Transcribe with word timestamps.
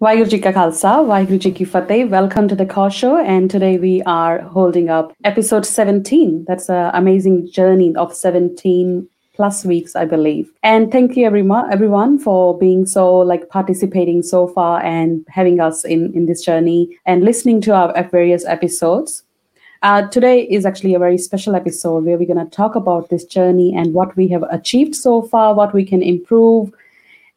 Ka 0.00 0.52
Khalsa, 0.52 1.54
Ki 1.56 1.64
Fateh. 1.64 2.04
Welcome 2.04 2.46
to 2.46 2.54
the 2.54 2.64
Kaur 2.64 2.88
Show. 2.88 3.16
And 3.16 3.50
today 3.50 3.78
we 3.78 4.00
are 4.04 4.42
holding 4.42 4.88
up 4.88 5.12
episode 5.24 5.66
17. 5.66 6.44
That's 6.46 6.70
an 6.70 6.92
amazing 6.94 7.50
journey 7.50 7.96
of 7.96 8.14
17 8.14 9.08
plus 9.34 9.64
weeks, 9.64 9.96
I 9.96 10.04
believe. 10.04 10.52
And 10.62 10.92
thank 10.92 11.16
you 11.16 11.26
everyone, 11.26 11.72
everyone 11.72 12.16
for 12.20 12.56
being 12.56 12.86
so 12.86 13.12
like 13.12 13.48
participating 13.48 14.22
so 14.22 14.46
far 14.46 14.80
and 14.84 15.26
having 15.28 15.58
us 15.58 15.84
in, 15.84 16.14
in 16.14 16.26
this 16.26 16.44
journey 16.44 16.96
and 17.04 17.24
listening 17.24 17.60
to 17.62 17.74
our 17.74 18.04
various 18.04 18.44
episodes. 18.44 19.24
Uh, 19.82 20.06
today 20.06 20.42
is 20.42 20.64
actually 20.64 20.94
a 20.94 21.00
very 21.00 21.18
special 21.18 21.56
episode 21.56 22.04
where 22.04 22.16
we're 22.16 22.32
going 22.34 22.38
to 22.46 22.56
talk 22.56 22.76
about 22.76 23.08
this 23.08 23.24
journey 23.24 23.74
and 23.74 23.94
what 23.94 24.16
we 24.16 24.28
have 24.28 24.44
achieved 24.44 24.94
so 24.94 25.22
far, 25.22 25.56
what 25.56 25.74
we 25.74 25.84
can 25.84 26.02
improve, 26.02 26.72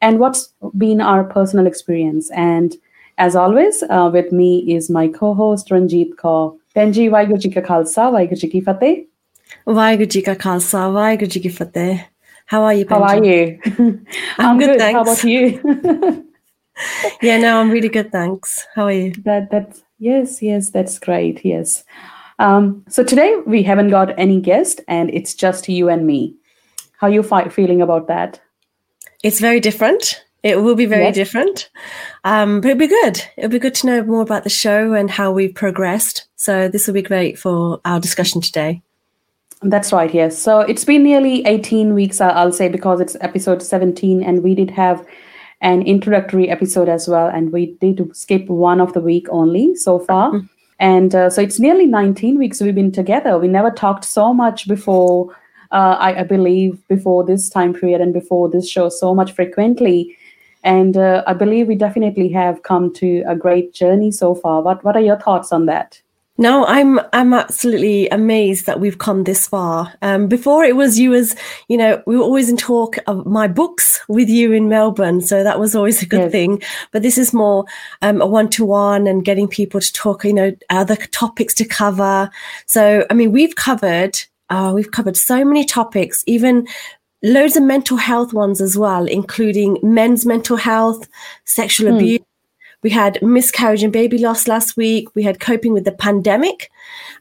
and 0.02 0.18
what's 0.18 0.52
been 0.76 1.00
our 1.00 1.24
personal 1.24 1.66
experience. 1.66 2.30
And 2.32 2.76
as 3.18 3.36
always, 3.36 3.82
uh, 3.88 4.10
with 4.12 4.32
me 4.32 4.74
is 4.74 4.90
my 4.90 5.08
co-host 5.08 5.70
Ranjit 5.70 6.16
Kaur. 6.16 6.58
Benji 6.76 7.08
Waheguru 7.10 7.38
Ji 7.38 7.50
Ka 7.50 7.60
Khalsa, 7.60 8.10
Waheguru 8.12 8.38
Ji 8.38 8.48
Ki 8.48 8.60
Fateh. 8.60 9.04
Ji 10.08 10.22
Ka 10.22 10.34
Khalsa, 10.34 11.28
Ji 11.28 11.40
Ki 11.40 11.48
Fateh. 11.48 12.04
How 12.46 12.64
are 12.64 12.74
you, 12.74 12.86
How 12.88 13.02
are 13.02 13.24
you? 13.24 13.58
I'm 14.38 14.58
good, 14.58 14.80
How 14.80 15.04
thanks. 15.04 15.22
about 15.22 15.24
you? 15.24 16.28
Yeah, 17.22 17.38
no, 17.38 17.60
I'm 17.60 17.70
really 17.70 17.88
good, 17.90 18.10
thanks. 18.10 18.66
How 18.74 18.84
are 18.86 18.92
you? 18.92 19.12
that 19.24 19.50
that's 19.50 19.82
yes, 19.98 20.42
yes, 20.42 20.70
that's 20.70 20.98
great. 20.98 21.44
Yes. 21.44 21.84
Um, 22.38 22.82
so 22.88 23.04
today 23.04 23.36
we 23.46 23.62
haven't 23.62 23.90
got 23.90 24.18
any 24.18 24.40
guest, 24.40 24.80
and 24.88 25.10
it's 25.10 25.34
just 25.34 25.68
you 25.68 25.88
and 25.88 26.06
me. 26.06 26.34
How 26.98 27.08
you 27.08 27.22
fi- 27.22 27.48
feeling 27.48 27.82
about 27.82 28.08
that? 28.08 28.40
It's 29.22 29.40
very 29.40 29.60
different. 29.60 30.22
It 30.42 30.60
will 30.60 30.74
be 30.74 30.86
very 30.86 31.04
Yes. 31.04 31.14
different. 31.14 31.70
Um, 32.24 32.60
but 32.60 32.70
it'll 32.70 32.80
be 32.80 32.88
good. 32.88 33.22
It'll 33.36 33.50
be 33.50 33.60
good 33.60 33.74
to 33.76 33.86
know 33.86 34.02
more 34.02 34.22
about 34.22 34.42
the 34.42 34.50
show 34.50 34.92
and 34.92 35.08
how 35.10 35.30
we've 35.30 35.54
progressed. 35.54 36.26
So 36.36 36.66
this 36.68 36.86
will 36.86 36.94
be 36.94 37.02
great 37.02 37.38
for 37.38 37.80
our 37.84 38.00
discussion 38.00 38.40
today. 38.40 38.82
That's 39.62 39.92
right, 39.92 40.12
yes. 40.12 40.36
So 40.36 40.60
it's 40.60 40.84
been 40.84 41.04
nearly 41.04 41.46
18 41.46 41.94
weeks, 41.94 42.20
I'll 42.20 42.50
say, 42.50 42.68
because 42.68 43.00
it's 43.00 43.16
episode 43.20 43.62
17, 43.62 44.20
and 44.24 44.42
we 44.42 44.56
did 44.56 44.70
have 44.72 45.06
an 45.60 45.82
introductory 45.82 46.50
episode 46.50 46.88
as 46.88 47.06
well, 47.06 47.28
and 47.28 47.52
we 47.52 47.76
did 47.80 48.16
skip 48.16 48.48
one 48.48 48.80
of 48.80 48.92
the 48.94 49.00
week 49.00 49.28
only 49.30 49.76
so 49.76 50.00
far. 50.00 50.32
And 50.80 51.14
uh, 51.14 51.30
so 51.30 51.40
it's 51.40 51.60
nearly 51.60 51.86
19 51.86 52.36
weeks 52.36 52.60
we've 52.60 52.74
been 52.74 52.90
together. 52.90 53.38
We 53.38 53.46
never 53.46 53.70
talked 53.70 54.04
so 54.04 54.34
much 54.34 54.66
before, 54.66 55.28
uh, 55.72 55.96
I, 55.98 56.20
I 56.20 56.22
believe, 56.22 56.86
before 56.88 57.24
this 57.24 57.48
time 57.48 57.74
period 57.74 58.00
and 58.00 58.12
before 58.12 58.48
this 58.48 58.68
show 58.68 58.88
so 58.88 59.14
much 59.14 59.32
frequently. 59.32 60.16
And 60.64 60.96
uh, 60.96 61.24
I 61.26 61.32
believe 61.32 61.66
we 61.66 61.74
definitely 61.74 62.28
have 62.30 62.62
come 62.62 62.92
to 62.94 63.24
a 63.26 63.34
great 63.34 63.74
journey 63.74 64.12
so 64.12 64.34
far. 64.34 64.62
What, 64.62 64.84
what 64.84 64.96
are 64.96 65.00
your 65.00 65.18
thoughts 65.18 65.50
on 65.52 65.66
that? 65.66 66.00
No, 66.38 66.64
I'm 66.64 66.98
I'm 67.12 67.34
absolutely 67.34 68.08
amazed 68.08 68.64
that 68.64 68.80
we've 68.80 68.96
come 68.96 69.24
this 69.24 69.46
far. 69.46 69.92
Um, 70.00 70.28
before 70.28 70.64
it 70.64 70.76
was 70.76 70.98
you 70.98 71.12
as 71.12 71.36
you 71.68 71.76
know 71.76 72.02
we 72.06 72.16
were 72.16 72.22
always 72.22 72.48
in 72.48 72.56
talk 72.56 72.96
of 73.06 73.26
my 73.26 73.46
books 73.46 74.00
with 74.08 74.30
you 74.30 74.50
in 74.52 74.66
Melbourne, 74.68 75.20
so 75.20 75.44
that 75.44 75.60
was 75.60 75.76
always 75.76 76.02
a 76.02 76.06
good 76.06 76.22
Yes. 76.22 76.32
thing. 76.32 76.62
But 76.90 77.02
this 77.02 77.18
is 77.18 77.34
more 77.34 77.66
um, 78.00 78.22
a 78.22 78.26
one 78.26 78.48
to 78.50 78.64
one 78.64 79.06
and 79.06 79.24
getting 79.26 79.46
people 79.46 79.80
to 79.80 79.92
talk, 79.92 80.24
you 80.24 80.32
know, 80.32 80.52
other 80.70 80.96
topics 80.96 81.52
to 81.54 81.66
cover. 81.66 82.30
So 82.64 83.04
I 83.10 83.14
mean, 83.14 83.30
we've 83.30 83.54
covered 83.54 84.18
uh, 84.52 84.70
we've 84.74 84.92
covered 84.98 85.16
so 85.16 85.44
many 85.44 85.64
topics, 85.64 86.22
even 86.26 86.66
loads 87.22 87.56
of 87.56 87.62
mental 87.62 87.96
health 87.96 88.32
ones 88.32 88.60
as 88.60 88.74
well, 88.76 89.04
including 89.06 89.78
men's 89.82 90.26
mental 90.26 90.56
health, 90.56 91.08
sexual 91.44 91.90
Hmm. 91.90 91.96
abuse. 91.96 92.20
We 92.82 92.90
had 92.90 93.22
miscarriage 93.22 93.84
and 93.84 93.92
baby 93.92 94.18
loss 94.18 94.48
last 94.48 94.76
week. 94.76 95.04
We 95.14 95.22
had 95.22 95.38
coping 95.38 95.72
with 95.72 95.84
the 95.84 95.92
pandemic. 96.06 96.58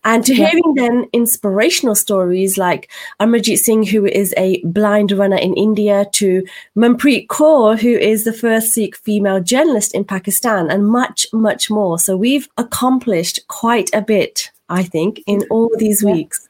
And 0.03 0.25
to 0.25 0.33
Yeah. 0.33 0.47
hearing 0.47 0.73
then 0.75 1.05
inspirational 1.13 1.93
stories 1.93 2.57
like 2.57 2.89
Amarjit 3.19 3.59
Singh, 3.59 3.85
who 3.93 4.01
is 4.07 4.33
a 4.37 4.59
blind 4.65 5.11
runner 5.11 5.37
in 5.37 5.53
India, 5.53 6.07
to 6.13 6.43
Manmeet 6.75 7.27
Kaur, 7.27 7.79
who 7.79 7.93
is 8.11 8.23
the 8.23 8.33
first 8.33 8.73
Sikh 8.73 8.95
female 9.07 9.39
journalist 9.39 9.93
in 9.93 10.03
Pakistan, 10.03 10.63
and 10.71 10.87
much, 10.87 11.27
much 11.31 11.69
more. 11.69 11.99
So 11.99 12.17
we've 12.17 12.47
accomplished 12.57 13.37
quite 13.47 13.89
a 13.93 14.01
bit, 14.01 14.49
I 14.67 14.81
think, 14.93 15.21
in 15.27 15.39
all 15.51 15.69
these 15.77 16.01
Yeah. 16.01 16.13
weeks. 16.13 16.49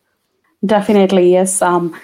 Definitely, 0.65 1.31
yes. 1.31 1.61
Um, 1.61 1.99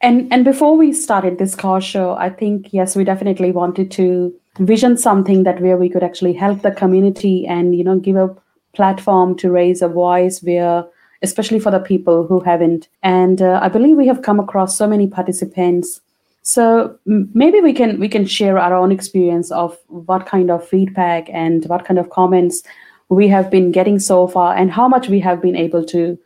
and 0.00 0.32
and 0.32 0.44
before 0.44 0.76
we 0.76 0.92
started 0.92 1.38
this 1.38 1.56
Kaur 1.56 1.82
show, 1.82 2.14
I 2.16 2.30
think 2.30 2.72
yes, 2.72 2.94
we 2.94 3.04
definitely 3.04 3.50
wanted 3.50 3.90
to 3.92 4.34
vision 4.58 4.96
something 4.96 5.44
that 5.44 5.60
where 5.60 5.76
we 5.76 5.88
could 5.88 6.02
actually 6.02 6.32
help 6.34 6.62
the 6.62 6.70
community 6.70 7.46
and 7.46 7.74
you 7.74 7.84
know 7.84 7.98
give 7.98 8.16
a 8.16 8.36
platform 8.74 9.36
to 9.36 9.50
raise 9.50 9.82
a 9.82 9.88
voice 9.88 10.42
where 10.42 10.84
especially 11.22 11.58
for 11.58 11.70
the 11.70 11.80
people 11.80 12.26
who 12.26 12.40
haven't. 12.40 12.88
And 13.02 13.42
uh, 13.42 13.58
I 13.62 13.68
believe 13.68 13.96
we 13.96 14.06
have 14.06 14.22
come 14.22 14.38
across 14.38 14.76
so 14.76 14.86
many 14.86 15.08
participants. 15.08 16.00
So 16.42 16.98
maybe 17.04 17.60
we 17.60 17.72
can 17.72 17.98
we 17.98 18.08
can 18.08 18.24
share 18.24 18.58
our 18.58 18.74
own 18.74 18.92
experience 18.92 19.50
of 19.50 19.76
what 19.88 20.26
kind 20.26 20.50
of 20.50 20.66
feedback 20.66 21.28
and 21.30 21.64
what 21.66 21.84
kind 21.84 21.98
of 21.98 22.10
comments 22.10 22.62
we 23.10 23.28
have 23.28 23.50
been 23.50 23.70
getting 23.70 23.98
so 23.98 24.28
far 24.28 24.54
and 24.54 24.70
how 24.70 24.88
much 24.88 25.08
we 25.08 25.20
have 25.20 25.42
been 25.42 25.56
able 25.56 25.84
to 25.86 26.18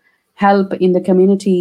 help 0.47 0.75
in 0.75 0.92
the 0.92 1.04
community. 1.10 1.60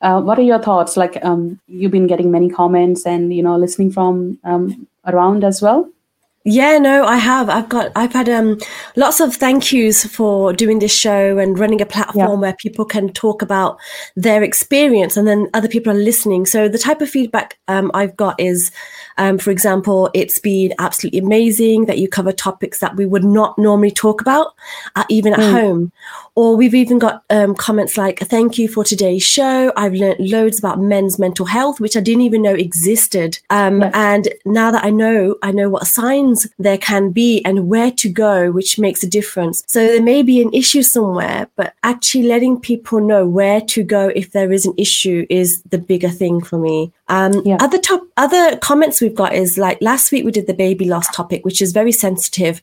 Uh, 0.00 0.20
what 0.20 0.38
are 0.38 0.48
your 0.50 0.62
thoughts? 0.68 0.96
Like 0.96 1.18
um, 1.24 1.60
you've 1.66 1.96
been 1.98 2.06
getting 2.06 2.30
many 2.30 2.50
comments 2.60 3.06
and 3.06 3.32
you 3.32 3.42
know 3.42 3.56
listening 3.56 3.90
from 3.98 4.38
um, 4.44 4.86
around 5.12 5.44
as 5.44 5.62
well. 5.62 5.88
Yeah, 6.46 6.76
no, 6.76 7.06
I 7.06 7.16
have. 7.16 7.48
I've 7.48 7.70
got, 7.70 7.90
I've 7.96 8.12
had 8.12 8.28
um, 8.28 8.58
lots 8.96 9.18
of 9.18 9.34
thank 9.34 9.72
yous 9.72 10.04
for 10.04 10.52
doing 10.52 10.78
this 10.78 10.94
show 10.94 11.38
and 11.38 11.58
running 11.58 11.80
a 11.80 11.86
platform 11.86 12.42
where 12.42 12.52
people 12.52 12.84
can 12.84 13.08
talk 13.14 13.40
about 13.40 13.78
their 14.14 14.42
experience 14.42 15.16
and 15.16 15.26
then 15.26 15.48
other 15.54 15.68
people 15.68 15.90
are 15.90 16.04
listening. 16.10 16.44
So 16.44 16.68
the 16.68 16.76
type 16.76 17.00
of 17.00 17.08
feedback 17.08 17.58
um, 17.66 17.90
I've 17.94 18.14
got 18.14 18.38
is, 18.38 18.70
um, 19.16 19.38
for 19.38 19.50
example, 19.50 20.10
it's 20.14 20.38
been 20.38 20.74
absolutely 20.78 21.20
amazing 21.20 21.86
that 21.86 21.98
you 21.98 22.08
cover 22.08 22.32
topics 22.32 22.80
that 22.80 22.96
we 22.96 23.06
would 23.06 23.24
not 23.24 23.58
normally 23.58 23.90
talk 23.90 24.20
about, 24.20 24.54
uh, 24.96 25.04
even 25.08 25.32
at 25.32 25.40
home. 25.40 25.92
Or 26.36 26.56
we've 26.56 26.74
even 26.74 26.98
got 26.98 27.22
um, 27.30 27.54
comments 27.54 27.96
like, 27.96 28.18
thank 28.20 28.58
you 28.58 28.68
for 28.68 28.82
today's 28.82 29.22
show. 29.22 29.72
I've 29.76 29.94
learned 29.94 30.18
loads 30.18 30.58
about 30.58 30.80
men's 30.80 31.18
mental 31.18 31.46
health, 31.46 31.78
which 31.80 31.96
I 31.96 32.00
didn't 32.00 32.22
even 32.22 32.42
know 32.42 32.54
existed. 32.54 33.38
Um, 33.50 33.80
Yes. 33.80 33.92
And 33.94 34.28
now 34.44 34.70
that 34.70 34.84
I 34.84 34.90
know, 34.90 35.36
I 35.42 35.50
know 35.52 35.68
what 35.68 35.86
signs 35.86 36.46
there 36.58 36.78
can 36.78 37.10
be 37.10 37.42
and 37.44 37.68
where 37.68 37.90
to 37.92 38.08
go, 38.08 38.50
which 38.50 38.78
makes 38.78 39.02
a 39.02 39.06
difference. 39.06 39.62
So 39.66 39.86
there 39.86 40.02
may 40.02 40.22
be 40.22 40.40
an 40.40 40.52
issue 40.52 40.82
somewhere, 40.82 41.48
but 41.56 41.74
actually 41.82 42.24
letting 42.24 42.60
people 42.60 43.00
know 43.00 43.26
where 43.26 43.60
to 43.60 43.82
go 43.82 44.08
if 44.08 44.32
there 44.32 44.52
is 44.52 44.64
an 44.66 44.74
issue 44.76 45.26
is 45.28 45.62
the 45.70 45.78
bigger 45.78 46.08
thing 46.08 46.42
for 46.42 46.58
me. 46.58 46.92
Um, 47.08 47.42
Yeah. 47.44 47.58
Other 47.60 47.78
top, 47.78 48.02
other 48.16 48.56
comments 48.58 49.00
we've 49.04 49.14
got 49.14 49.34
is 49.34 49.56
like 49.58 49.78
last 49.80 50.10
week 50.10 50.24
we 50.24 50.32
did 50.32 50.46
the 50.46 50.54
baby 50.54 50.86
loss 50.86 51.06
topic, 51.14 51.44
which 51.44 51.62
is 51.62 51.72
very 51.72 51.92
sensitive, 51.92 52.60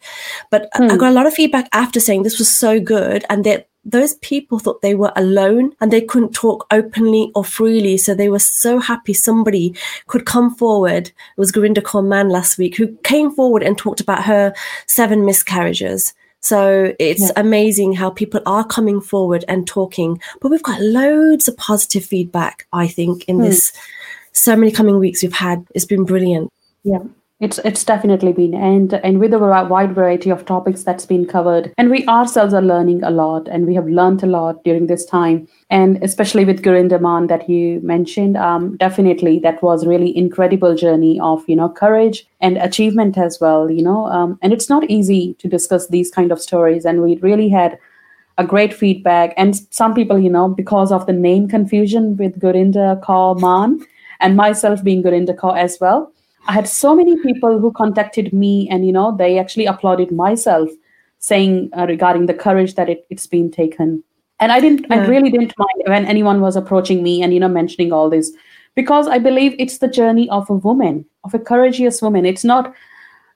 but 0.50 0.68
I- 0.74 0.86
I 0.86 0.90
hmm. 0.90 0.98
got 0.98 1.12
a 1.12 1.14
lot 1.14 1.28
of 1.28 1.34
feedback 1.34 1.70
after 1.72 2.00
saying 2.00 2.24
this 2.24 2.40
was 2.40 2.50
so 2.50 2.80
good 2.80 3.24
and 3.30 3.46
that 3.46 3.68
those 3.84 4.14
people 4.16 4.60
thought 4.60 4.82
they 4.82 4.94
were 4.94 5.12
alone 5.16 5.74
and 5.82 5.92
they 5.92 6.02
couldn't 6.02 6.34
talk 6.34 6.68
openly 6.72 7.32
or 7.34 7.44
freely. 7.44 7.98
So 7.98 8.14
they 8.14 8.30
were 8.30 8.40
so 8.40 8.80
happy 8.80 9.14
somebody 9.14 9.74
could 10.08 10.26
come 10.26 10.54
forward. 10.54 11.08
It 11.08 11.38
was 11.38 11.52
Gurinder 11.52 11.82
Kaur 11.82 12.32
last 12.32 12.58
week 12.58 12.78
who 12.78 12.96
came 13.04 13.32
forward 13.32 13.64
and 13.64 13.78
talked 13.78 14.00
about 14.02 14.24
her 14.26 14.54
seven 14.88 15.26
miscarriages. 15.26 16.14
So 16.42 16.94
it's 17.00 17.22
Yeah. 17.22 17.34
amazing 17.36 17.94
how 17.94 18.10
people 18.10 18.42
are 18.46 18.66
coming 18.66 19.00
forward 19.00 19.46
and 19.48 19.68
talking. 19.68 20.20
But 20.42 20.50
we've 20.50 20.64
got 20.64 20.82
loads 20.82 21.48
of 21.48 21.56
positive 21.58 22.04
feedback, 22.04 22.68
I 22.74 22.88
think, 22.88 23.26
in 23.26 23.38
hmm. 23.38 23.44
this 23.44 23.72
so 24.32 24.56
many 24.56 24.72
coming 24.72 25.00
weeks 25.00 25.24
we've 25.24 25.34
had. 25.34 25.66
It's 25.76 25.86
been 25.86 26.06
brilliant. 26.06 26.52
Yeah, 26.84 27.00
it's 27.42 27.58
it's 27.60 27.84
definitely 27.84 28.34
been 28.34 28.54
and 28.54 28.94
and 28.94 29.20
with 29.20 29.34
a 29.34 29.40
wide 29.40 29.96
variety 29.96 30.30
of 30.30 30.46
topics 30.46 30.84
that's 30.84 31.08
been 31.08 31.26
covered, 31.26 31.74
and 31.78 31.90
we 31.90 32.06
ourselves 32.08 32.54
are 32.54 32.62
learning 32.62 33.04
a 33.04 33.10
lot, 33.10 33.48
and 33.48 33.66
we 33.66 33.74
have 33.74 33.88
learned 33.88 34.24
a 34.24 34.28
lot 34.28 34.64
during 34.64 34.86
this 34.86 35.06
time, 35.06 35.48
and 35.70 36.02
especially 36.04 36.46
with 36.46 36.62
Gurinder 36.62 37.02
Maan 37.02 37.28
that 37.28 37.50
you 37.50 37.80
mentioned, 37.82 38.38
um, 38.38 38.78
definitely 38.78 39.40
that 39.40 39.62
was 39.64 39.88
really 39.88 40.16
incredible 40.16 40.76
journey 40.76 41.20
of 41.20 41.44
you 41.48 41.56
know 41.56 41.70
courage 41.70 42.28
and 42.40 42.58
achievement 42.58 43.18
as 43.18 43.40
well, 43.42 43.72
you 43.72 43.84
know, 43.84 44.06
um, 44.06 44.38
and 44.44 44.54
it's 44.54 44.70
not 44.70 44.90
easy 44.90 45.34
to 45.40 45.48
discuss 45.48 45.88
these 45.88 46.12
kind 46.12 46.32
of 46.32 46.40
stories, 46.40 46.86
and 46.86 47.02
we 47.02 47.18
really 47.18 47.50
had 47.50 47.80
a 48.38 48.46
great 48.46 48.74
feedback. 48.74 49.34
And 49.36 49.56
some 49.72 49.94
people, 49.94 50.20
you 50.20 50.30
know, 50.30 50.48
because 50.48 50.92
of 50.92 51.06
the 51.06 51.14
name 51.14 51.48
confusion 51.48 52.18
with 52.18 52.40
Gurinder 52.40 53.02
Kaur 53.02 53.40
Maan 53.40 53.86
and 54.22 54.36
myself 54.36 54.84
being 54.84 55.04
Gurinder 55.04 55.36
Kaur 55.36 55.58
as 55.58 55.78
well, 55.82 56.12
I 56.48 56.54
had 56.54 56.68
so 56.68 56.96
many 56.96 57.20
people 57.22 57.60
who 57.60 57.72
contacted 57.72 58.34
me 58.34 58.68
and, 58.70 58.86
you 58.86 58.92
know, 58.92 59.16
they 59.16 59.38
actually 59.38 59.66
applauded 59.66 60.12
myself 60.12 60.70
saying 61.20 61.70
uh, 61.78 61.86
regarding 61.88 62.26
the 62.26 62.34
courage 62.34 62.76
that 62.76 62.90
it, 62.90 63.06
it's 63.10 63.28
been 63.28 63.52
taken. 63.52 64.04
And 64.40 64.52
I 64.52 64.60
didn't, 64.60 64.92
I 64.92 65.06
really 65.06 65.30
didn't 65.30 65.54
mind 65.58 65.84
when 65.86 66.06
anyone 66.06 66.42
was 66.42 66.56
approaching 66.56 67.04
me 67.04 67.22
and, 67.22 67.32
you 67.32 67.40
know, 67.40 67.48
mentioning 67.48 67.94
all 67.94 68.10
this 68.10 68.32
because 68.76 69.08
I 69.08 69.20
believe 69.20 69.56
it's 69.60 69.80
the 69.80 69.88
journey 69.88 70.30
of 70.30 70.50
a 70.50 70.56
woman, 70.56 71.06
of 71.24 71.34
a 71.34 71.40
courageous 71.40 72.02
woman. 72.02 72.26
It's 72.26 72.44
not 72.44 72.74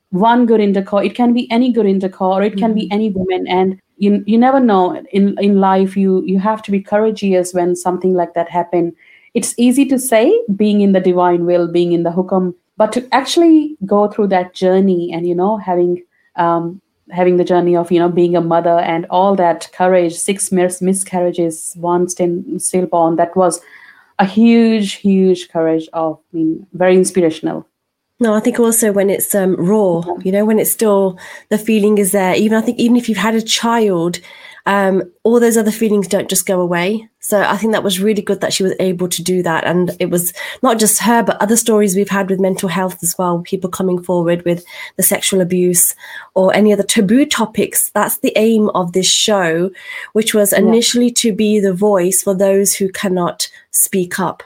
one 0.09 0.47
Gurinder 0.47 0.83
Kaur. 0.83 1.05
It 1.05 1.15
can 1.15 1.33
be 1.33 1.49
any 1.51 1.73
Gurinder 1.73 2.09
Kaur, 2.09 2.35
or 2.35 2.43
it 2.43 2.57
can 2.57 2.73
be 2.73 2.89
any 2.91 3.09
woman. 3.09 3.47
And 3.47 3.79
you 3.97 4.23
you 4.25 4.37
never 4.37 4.59
know 4.59 5.03
in 5.11 5.37
in 5.39 5.59
life. 5.59 5.97
You 5.97 6.23
you 6.25 6.39
have 6.39 6.61
to 6.63 6.71
be 6.71 6.81
courageous 6.81 7.53
when 7.53 7.75
something 7.75 8.13
like 8.13 8.33
that 8.33 8.49
happen. 8.49 8.95
It's 9.35 9.53
easy 9.57 9.85
to 9.85 9.99
say 9.99 10.33
being 10.55 10.81
in 10.81 10.93
the 10.93 10.99
divine 10.99 11.45
will, 11.45 11.67
being 11.67 11.91
in 11.91 12.03
the 12.03 12.09
hukum, 12.09 12.55
but 12.77 12.91
to 12.93 13.07
actually 13.13 13.77
go 13.85 14.07
through 14.07 14.27
that 14.27 14.53
journey 14.53 15.11
and 15.13 15.27
you 15.27 15.35
know 15.35 15.57
having 15.57 16.01
um, 16.37 16.81
having 17.11 17.37
the 17.37 17.43
journey 17.43 17.75
of 17.75 17.91
you 17.91 17.99
know 17.99 18.09
being 18.09 18.35
a 18.35 18.41
mother 18.41 18.79
and 18.79 19.05
all 19.09 19.35
that 19.35 19.69
courage, 19.73 20.13
six 20.13 20.51
mis- 20.51 20.81
miscarriages, 20.81 21.75
one 21.75 22.09
still 22.09 22.41
stillborn. 22.57 23.17
That 23.17 23.35
was 23.35 23.61
a 24.19 24.25
huge, 24.25 24.93
huge 24.93 25.49
courage 25.49 25.89
of 25.93 26.19
I 26.33 26.37
mean, 26.37 26.67
very 26.73 26.95
inspirational. 26.95 27.67
No, 28.21 28.33
I 28.33 28.39
think 28.39 28.59
also 28.59 28.93
when 28.93 29.09
it's 29.09 29.35
um, 29.35 29.55
raw, 29.57 30.01
you 30.23 30.31
know, 30.31 30.45
when 30.45 30.57
it's 30.57 30.71
still 30.71 31.19
the 31.49 31.57
feeling 31.57 31.97
is 31.97 32.13
there. 32.13 32.33
Even 32.35 32.57
I 32.57 32.61
think 32.61 32.79
even 32.79 32.95
if 32.95 33.09
you've 33.09 33.17
had 33.17 33.35
a 33.35 33.41
child, 33.41 34.19
um, 34.65 35.03
all 35.23 35.39
those 35.39 35.57
other 35.57 35.71
feelings 35.71 36.07
don't 36.07 36.29
just 36.29 36.45
go 36.45 36.59
away. 36.59 37.07
So 37.19 37.41
I 37.41 37.57
think 37.57 37.73
that 37.73 37.83
was 37.83 37.99
really 37.99 38.21
good 38.21 38.41
that 38.41 38.53
she 38.53 38.63
was 38.63 38.73
able 38.79 39.07
to 39.09 39.23
do 39.23 39.43
that. 39.43 39.63
And 39.63 39.95
it 39.99 40.09
was 40.09 40.33
not 40.63 40.79
just 40.79 41.01
her, 41.01 41.23
but 41.23 41.41
other 41.41 41.55
stories 41.55 41.95
we've 41.95 42.09
had 42.09 42.29
with 42.29 42.39
mental 42.39 42.69
health 42.69 42.97
as 43.03 43.15
well. 43.17 43.41
People 43.41 43.69
coming 43.69 44.01
forward 44.01 44.43
with 44.43 44.65
the 44.95 45.03
sexual 45.03 45.41
abuse 45.41 45.95
or 46.33 46.55
any 46.55 46.73
other 46.73 46.83
taboo 46.83 47.25
topics. 47.25 47.91
That's 47.91 48.19
the 48.19 48.33
aim 48.35 48.69
of 48.69 48.93
this 48.93 49.07
show, 49.07 49.71
which 50.13 50.33
was 50.33 50.51
initially 50.53 51.07
yeah. 51.07 51.13
to 51.17 51.33
be 51.33 51.59
the 51.59 51.73
voice 51.73 52.23
for 52.23 52.33
those 52.33 52.73
who 52.73 52.89
cannot 52.89 53.47
speak 53.71 54.19
up 54.19 54.43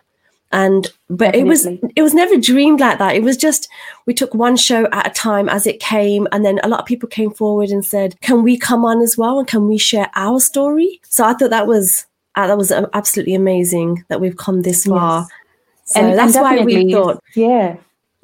and 0.52 0.88
but 1.10 1.34
Definitely. 1.34 1.40
it 1.40 1.46
was 1.46 1.66
it 1.98 2.02
was 2.02 2.14
never 2.14 2.38
dreamed 2.38 2.80
like 2.80 2.98
that 2.98 3.16
it 3.16 3.24
was 3.24 3.38
just 3.38 3.70
we 4.06 4.14
took 4.14 4.34
one 4.34 4.58
show 4.58 4.88
at 4.92 5.08
a 5.08 5.12
time 5.12 5.48
as 5.48 5.68
it 5.68 5.80
came 5.80 6.28
and 6.32 6.44
then 6.44 6.60
a 6.64 6.68
lot 6.68 6.80
of 6.80 6.86
people 6.86 7.08
came 7.08 7.32
forward 7.32 7.70
and 7.70 7.86
said 7.86 8.20
can 8.22 8.44
we 8.44 8.58
come 8.58 8.84
on 8.84 9.02
as 9.02 9.18
well 9.18 9.40
and 9.40 9.48
can 9.48 9.68
we 9.68 9.78
share 9.78 10.10
our 10.16 10.40
story 10.40 11.00
so 11.04 11.24
i 11.24 11.34
thought 11.34 11.52
that 11.52 11.68
was 11.68 12.06
uh, 12.36 12.48
that 12.48 12.58
was 12.58 12.72
absolutely 12.72 13.36
amazing 13.36 14.04
that 14.08 14.22
we've 14.22 14.38
come 14.38 14.62
this 14.62 14.86
far 14.86 15.22
yes. 15.22 15.30
so 15.86 16.02
and 16.02 16.18
that's 16.18 16.36
and 16.36 16.44
why 16.44 16.64
we 16.64 16.92
thought 16.92 17.24
yeah 17.36 17.78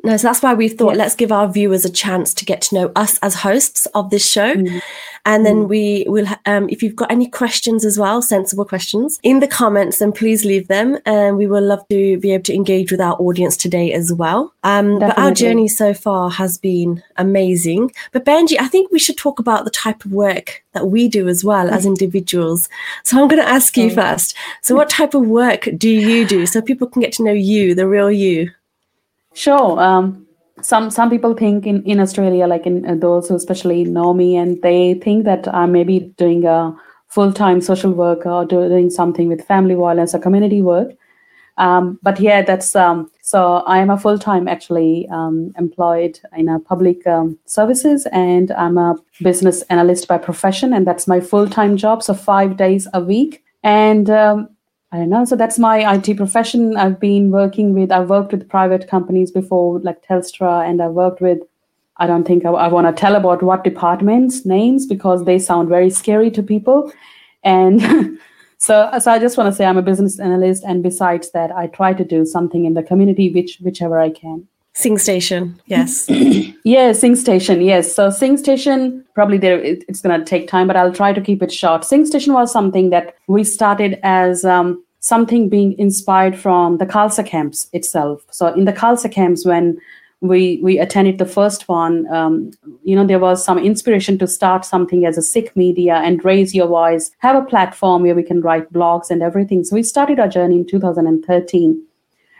no, 0.06 0.18
so 0.18 0.28
that's 0.28 0.42
why 0.42 0.54
we 0.54 0.70
thought 0.70 0.96
let's 0.96 1.16
give 1.16 1.32
our 1.32 1.48
viewers 1.48 1.84
a 1.84 1.90
chance 1.90 2.34
to 2.36 2.46
get 2.46 2.62
to 2.62 2.76
know 2.76 2.92
us 2.96 3.18
as 3.20 3.36
hosts 3.36 3.88
of 3.88 4.12
this 4.12 4.30
show. 4.30 4.56
Mm. 4.56 4.82
And 5.28 5.44
then 5.44 5.64
mm. 5.64 5.68
we 5.68 6.06
will, 6.08 6.28
um, 6.46 6.70
if 6.70 6.84
you've 6.84 6.96
got 6.96 7.12
any 7.12 7.28
questions 7.28 7.84
as 7.84 7.98
well, 7.98 8.22
sensible 8.22 8.64
questions 8.66 9.20
in 9.24 9.40
the 9.40 9.48
comments, 9.48 9.98
then 9.98 10.12
please 10.12 10.46
leave 10.46 10.68
them. 10.68 11.00
And 11.06 11.38
we 11.38 11.48
will 11.48 11.64
love 11.64 11.86
to 11.90 12.20
be 12.20 12.32
able 12.32 12.44
to 12.44 12.54
engage 12.54 12.92
with 12.92 13.02
our 13.02 13.16
audience 13.16 13.58
today 13.58 13.92
as 13.92 14.14
well. 14.14 14.54
Um, 14.64 15.00
but 15.00 15.18
our 15.18 15.32
journey 15.32 15.68
so 15.68 15.96
far 15.96 16.30
has 16.30 16.60
been 16.60 17.02
amazing. 17.18 17.92
But 18.12 18.24
Benji, 18.24 18.60
I 18.60 18.68
think 18.68 18.92
we 18.92 19.00
should 19.00 19.18
talk 19.18 19.40
about 19.40 19.66
the 19.66 19.72
type 19.72 20.06
of 20.06 20.12
work 20.12 20.64
that 20.74 20.88
we 20.88 21.08
do 21.08 21.28
as 21.28 21.44
well 21.44 21.70
as 21.70 21.86
individuals. 21.86 22.70
So 23.04 23.20
I'm 23.20 23.28
going 23.28 23.42
to 23.42 23.50
ask 23.50 23.76
you 23.78 23.90
first. 23.90 24.36
So 24.62 24.76
what 24.76 24.90
type 24.90 25.16
of 25.16 25.26
work 25.26 25.68
do 25.78 25.90
you 25.90 26.28
do 26.28 26.46
so 26.46 26.62
people 26.62 26.88
can 26.88 27.02
get 27.02 27.14
to 27.14 27.24
know 27.24 27.32
you, 27.32 27.74
the 27.74 27.88
real 27.88 28.12
you? 28.12 28.52
Sure. 29.36 29.80
Um, 29.80 30.26
some 30.62 30.90
some 30.90 31.10
people 31.10 31.34
think 31.36 31.68
in, 31.68 31.84
in 31.84 32.00
Australia, 32.00 32.48
like 32.48 32.66
in 32.66 32.86
uh, 32.86 32.96
those 32.96 33.28
who 33.28 33.36
especially 33.36 33.84
know 33.84 34.14
me, 34.14 34.38
and 34.38 34.62
they 34.62 34.94
think 34.96 35.26
that 35.26 35.54
I'm 35.54 35.74
maybe 35.74 36.00
doing 36.18 36.46
a 36.46 36.74
full 37.10 37.34
time 37.34 37.62
social 37.62 37.92
work 37.92 38.26
or 38.26 38.46
doing 38.46 38.90
something 38.90 39.28
with 39.28 39.46
family 39.46 39.76
violence 39.76 40.16
or 40.16 40.20
community 40.20 40.62
work. 40.62 40.94
Um, 41.58 42.00
but 42.02 42.20
yeah, 42.20 42.42
that's 42.42 42.76
um, 42.76 43.12
so 43.22 43.58
I 43.68 43.80
am 43.80 43.90
a 43.90 43.98
full 43.98 44.18
time 44.18 44.48
actually 44.48 45.08
um, 45.12 45.52
employed 45.58 46.20
in 46.36 46.48
a 46.50 46.60
public 46.60 47.06
um, 47.06 47.38
services, 47.46 48.08
and 48.14 48.52
I'm 48.52 48.78
a 48.78 48.96
business 49.22 49.64
analyst 49.64 50.08
by 50.08 50.18
profession, 50.18 50.74
and 50.74 50.88
that's 50.88 51.08
my 51.08 51.20
full 51.20 51.50
time 51.50 51.76
job. 51.78 52.04
So 52.04 52.14
five 52.14 52.56
days 52.58 52.88
a 52.94 53.02
week, 53.02 53.44
and 53.64 54.10
um, 54.10 54.50
I 54.96 55.00
don't 55.00 55.10
know. 55.10 55.26
So 55.26 55.36
that's 55.36 55.60
my 55.60 55.94
IT 55.94 56.16
profession. 56.16 56.78
I've 56.78 57.02
been 57.02 57.30
working 57.30 57.74
with, 57.74 57.92
I've 57.92 58.10
worked 58.10 58.32
with 58.32 58.48
private 58.48 58.88
companies 58.88 59.30
before, 59.30 59.82
like 59.82 60.02
Telstra, 60.06 60.66
and 60.66 60.82
I've 60.82 60.92
worked 60.92 61.20
with, 61.20 61.40
I 61.98 62.08
don't 62.08 62.24
think 62.26 62.46
I, 62.46 62.52
I 62.52 62.68
want 62.70 62.88
to 62.88 62.98
tell 62.98 63.16
about 63.18 63.44
what 63.44 63.66
departments, 63.66 64.46
names, 64.46 64.86
because 64.86 65.26
they 65.26 65.38
sound 65.38 65.68
very 65.68 65.90
scary 65.90 66.32
to 66.32 66.42
people. 66.42 66.94
And 67.44 67.82
so, 68.58 68.90
so 69.00 69.12
I 69.12 69.20
just 69.20 69.36
want 69.38 69.52
to 69.52 69.56
say 69.56 69.66
I'm 69.66 69.78
a 69.78 69.82
business 69.82 70.18
analyst. 70.18 70.64
And 70.64 70.82
besides 70.82 71.32
that, 71.32 71.52
I 71.52 71.68
try 71.68 71.94
to 71.94 72.06
do 72.06 72.26
something 72.26 72.64
in 72.64 72.74
the 72.74 72.84
community, 72.84 73.34
which 73.34 73.58
whichever 73.62 74.00
I 74.00 74.12
can. 74.12 74.48
Sing 74.76 74.98
Station, 74.98 75.60
yes. 75.66 76.06
yeah, 76.64 76.94
Sing 76.94 77.16
Station, 77.16 77.62
yes. 77.62 77.94
So 77.94 78.10
Sing 78.10 78.38
Station, 78.38 79.04
probably 79.14 79.38
there 79.38 79.60
it's 79.60 80.02
going 80.02 80.18
to 80.18 80.26
take 80.26 80.48
time, 80.48 80.68
but 80.68 80.78
I'll 80.78 80.94
try 80.94 81.12
to 81.12 81.22
keep 81.22 81.44
it 81.44 81.52
short. 81.52 81.84
Sing 81.84 82.06
Station 82.06 82.34
was 82.34 82.52
something 82.52 82.92
that 82.92 83.16
we 83.28 83.44
started 83.46 84.00
as 84.04 84.44
um, 84.44 84.85
something 85.06 85.50
being 85.50 85.78
inspired 85.78 86.36
from 86.36 86.80
the 86.80 86.86
Khalsa 86.86 87.24
camps 87.24 87.70
itself. 87.74 88.26
So 88.32 88.48
in 88.48 88.66
the 88.66 88.74
Khalsa 88.74 89.12
camps, 89.12 89.46
when 89.46 89.78
we 90.22 90.60
we 90.64 90.80
attended 90.80 91.20
the 91.20 91.28
first 91.28 91.70
one, 91.70 92.08
um, 92.12 92.50
you 92.84 92.96
know, 92.96 93.06
there 93.06 93.20
was 93.20 93.46
some 93.46 93.60
inspiration 93.60 94.18
to 94.18 94.28
start 94.28 94.66
something 94.66 95.06
as 95.06 95.16
a 95.16 95.22
Sikh 95.22 95.56
media 95.56 95.98
and 95.98 96.26
raise 96.26 96.56
your 96.56 96.68
voice, 96.68 97.12
have 97.20 97.36
a 97.36 97.46
platform 97.46 98.02
where 98.02 98.16
we 98.16 98.24
can 98.24 98.42
write 98.42 98.74
blogs 98.74 99.12
and 99.12 99.22
everything. 99.22 99.64
So 99.64 99.76
we 99.76 99.84
started 99.84 100.20
our 100.20 100.28
journey 100.28 100.56
in 100.56 100.66
2013 100.66 101.84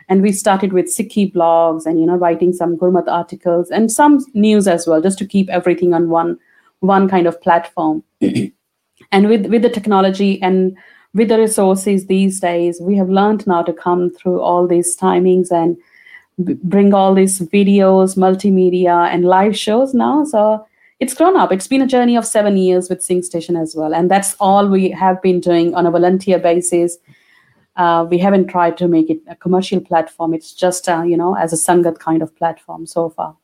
and 0.08 0.22
we 0.22 0.32
started 0.32 0.72
with 0.72 0.86
Sikhi 0.86 1.32
blogs 1.32 1.86
and 1.86 2.00
you 2.00 2.06
know 2.06 2.16
writing 2.16 2.52
some 2.52 2.76
Gurmat 2.76 3.06
articles 3.06 3.70
and 3.70 3.92
some 3.92 4.18
news 4.34 4.66
as 4.66 4.88
well, 4.88 5.00
just 5.00 5.18
to 5.20 5.26
keep 5.36 5.48
everything 5.50 5.94
on 5.94 6.08
one 6.08 6.36
one 6.80 7.08
kind 7.08 7.28
of 7.28 7.40
platform. 7.40 8.02
and 8.20 9.28
with 9.28 9.46
with 9.46 9.62
the 9.62 9.74
technology 9.78 10.42
and 10.42 10.76
with 11.16 11.28
the 11.28 11.38
resources 11.38 12.06
these 12.06 12.40
days, 12.40 12.80
we 12.80 12.96
have 12.96 13.08
learned 13.08 13.46
now 13.46 13.62
to 13.62 13.72
come 13.72 14.10
through 14.10 14.40
all 14.40 14.66
these 14.66 14.96
timings 14.96 15.50
and 15.50 15.76
bring 16.62 16.94
all 16.94 17.14
these 17.14 17.40
videos, 17.40 18.16
multimedia, 18.16 19.08
and 19.12 19.24
live 19.24 19.56
shows 19.56 19.94
now. 19.94 20.24
So 20.24 20.66
it's 21.00 21.14
grown 21.14 21.36
up. 21.36 21.52
It's 21.52 21.66
been 21.66 21.82
a 21.82 21.86
journey 21.86 22.16
of 22.16 22.26
seven 22.26 22.56
years 22.56 22.88
with 22.88 23.02
Sing 23.02 23.22
Station 23.22 23.56
as 23.56 23.74
well, 23.74 23.94
and 23.94 24.10
that's 24.10 24.34
all 24.38 24.68
we 24.68 24.90
have 24.90 25.20
been 25.22 25.40
doing 25.40 25.74
on 25.74 25.86
a 25.86 25.90
volunteer 25.90 26.38
basis 26.38 26.98
uh, 27.76 28.06
we 28.08 28.18
haven't 28.18 28.46
tried 28.48 28.76
to 28.78 28.88
make 28.88 29.10
it 29.10 29.20
a 29.28 29.36
commercial 29.36 29.80
platform. 29.80 30.32
It's 30.34 30.52
just, 30.52 30.88
uh, 30.88 31.02
you 31.02 31.16
know, 31.16 31.36
as 31.36 31.52
a 31.52 31.56
Sangat 31.56 31.98
kind 31.98 32.22
of 32.22 32.34
platform 32.36 32.86
so 32.86 33.10
far. 33.10 33.36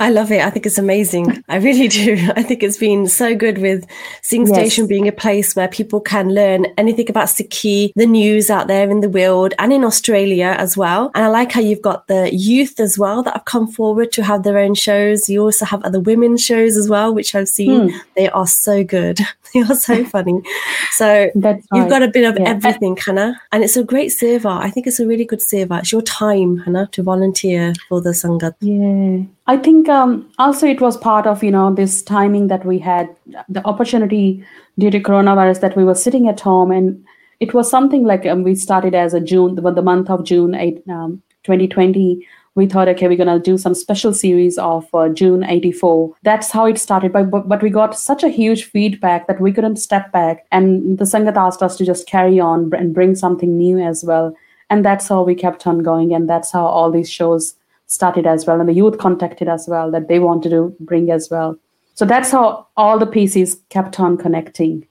I 0.00 0.10
love 0.10 0.32
it. 0.32 0.42
I 0.42 0.50
think 0.50 0.66
it's 0.66 0.78
amazing. 0.78 1.44
I 1.48 1.56
really 1.56 1.86
do. 1.86 2.14
I 2.34 2.42
think 2.42 2.64
it's 2.64 2.78
been 2.78 3.06
so 3.06 3.36
good 3.36 3.58
with 3.58 3.86
Sing 4.22 4.44
Station 4.46 4.84
yes. 4.84 4.88
being 4.88 5.06
a 5.06 5.12
place 5.12 5.54
where 5.54 5.68
people 5.68 6.00
can 6.00 6.34
learn 6.34 6.66
anything 6.76 7.08
about 7.08 7.28
Sikhi, 7.28 7.92
the 7.94 8.06
news 8.06 8.50
out 8.50 8.66
there 8.66 8.90
in 8.90 9.00
the 9.00 9.08
world 9.08 9.54
and 9.58 9.72
in 9.72 9.84
Australia 9.84 10.56
as 10.58 10.76
well. 10.76 11.12
And 11.14 11.24
I 11.24 11.28
like 11.28 11.52
how 11.52 11.60
you've 11.60 11.82
got 11.82 12.08
the 12.08 12.34
youth 12.34 12.80
as 12.80 12.98
well 12.98 13.22
that 13.22 13.34
have 13.34 13.44
come 13.44 13.68
forward 13.68 14.10
to 14.12 14.24
have 14.24 14.42
their 14.42 14.58
own 14.58 14.74
shows. 14.74 15.28
You 15.28 15.42
also 15.42 15.64
have 15.64 15.82
other 15.84 16.00
women's 16.00 16.44
shows 16.44 16.76
as 16.76 16.88
well, 16.88 17.14
which 17.14 17.34
I've 17.36 17.48
seen. 17.48 17.90
Hmm. 17.90 17.98
They 18.16 18.28
are 18.30 18.48
so 18.48 18.82
good. 18.82 19.20
they 19.54 19.60
are 19.60 19.76
so 19.76 20.04
funny. 20.04 20.42
So 20.90 21.30
That's 21.36 21.64
you've 21.72 21.84
right. 21.84 21.90
got 21.90 22.02
a 22.02 22.08
bit 22.08 22.24
of 22.24 22.36
yeah. 22.38 22.48
everything, 22.48 22.96
Hannah. 22.96 23.40
And 23.52 23.62
it's 23.62 23.76
a 23.76 23.84
great 23.84 24.10
seva. 24.10 24.58
I 24.60 24.70
think 24.70 24.88
it's 24.88 24.98
a 24.98 25.06
really 25.06 25.24
good 25.24 25.38
seva. 25.38 25.78
It's 25.78 25.92
your 25.92 26.02
time, 26.02 26.58
Hannah, 26.58 26.88
to 26.92 27.02
volunteer 27.04 27.74
for 27.88 28.00
the 28.00 28.10
Sangat. 28.10 28.54
Yeah. 28.58 29.24
I 29.46 29.58
think 29.58 29.88
um, 29.88 30.30
also 30.38 30.66
it 30.66 30.80
was 30.80 30.96
part 30.96 31.26
of 31.26 31.44
you 31.44 31.50
know 31.50 31.74
this 31.74 32.02
timing 32.02 32.46
that 32.48 32.64
we 32.64 32.78
had 32.78 33.14
the 33.48 33.64
opportunity 33.66 34.44
due 34.78 34.90
to 34.90 35.00
coronavirus 35.00 35.60
that 35.60 35.76
we 35.76 35.84
were 35.84 35.94
sitting 35.94 36.28
at 36.28 36.40
home. 36.40 36.70
And 36.70 37.04
it 37.40 37.52
was 37.52 37.70
something 37.70 38.04
like 38.04 38.24
um, 38.26 38.42
we 38.42 38.54
started 38.54 38.94
as 38.94 39.12
a 39.12 39.20
June 39.20 39.54
the, 39.54 39.70
the 39.70 39.82
month 39.82 40.08
of 40.08 40.24
June 40.24 40.54
8, 40.54 40.82
um, 40.88 41.22
2020 41.44 42.26
we 42.56 42.66
thought 42.66 42.88
okay 42.88 43.08
we're 43.08 43.16
gonna 43.16 43.38
do 43.38 43.58
some 43.58 43.74
special 43.74 44.14
series 44.14 44.56
of 44.58 44.86
uh, 44.94 45.08
June 45.08 45.42
84 45.44 46.14
that's 46.22 46.50
how 46.50 46.66
it 46.66 46.78
started. 46.78 47.12
But, 47.12 47.30
but 47.30 47.48
but 47.48 47.62
we 47.62 47.70
got 47.70 47.98
such 47.98 48.22
a 48.22 48.28
huge 48.28 48.64
feedback 48.64 49.26
that 49.26 49.40
we 49.40 49.52
couldn't 49.52 49.76
step 49.76 50.10
back. 50.12 50.46
And 50.52 50.98
the 50.98 51.04
Sangat 51.04 51.36
asked 51.36 51.62
us 51.62 51.76
to 51.76 51.84
just 51.84 52.06
carry 52.06 52.40
on 52.40 52.72
and 52.74 52.94
bring 52.94 53.14
something 53.14 53.58
new 53.58 53.78
as 53.78 54.04
well. 54.04 54.36
And 54.70 54.84
that's 54.84 55.08
how 55.08 55.22
we 55.22 55.34
kept 55.34 55.66
on 55.66 55.82
going. 55.82 56.14
And 56.14 56.30
that's 56.30 56.50
how 56.50 56.64
all 56.64 56.90
these 56.90 57.10
shows 57.10 57.54
started 57.86 58.26
as 58.26 58.46
well 58.46 58.60
and 58.60 58.68
the 58.68 58.72
youth 58.72 58.98
contacted 58.98 59.48
as 59.48 59.66
well 59.68 59.90
that 59.90 60.08
they 60.08 60.18
wanted 60.18 60.50
to 60.50 60.74
bring 60.80 61.10
as 61.10 61.30
well. 61.30 61.56
So 61.94 62.04
that's 62.04 62.30
how 62.30 62.66
all 62.76 62.98
the 62.98 63.06
pieces 63.06 63.60
kept 63.68 64.00
on 64.00 64.16
connecting. 64.16 64.86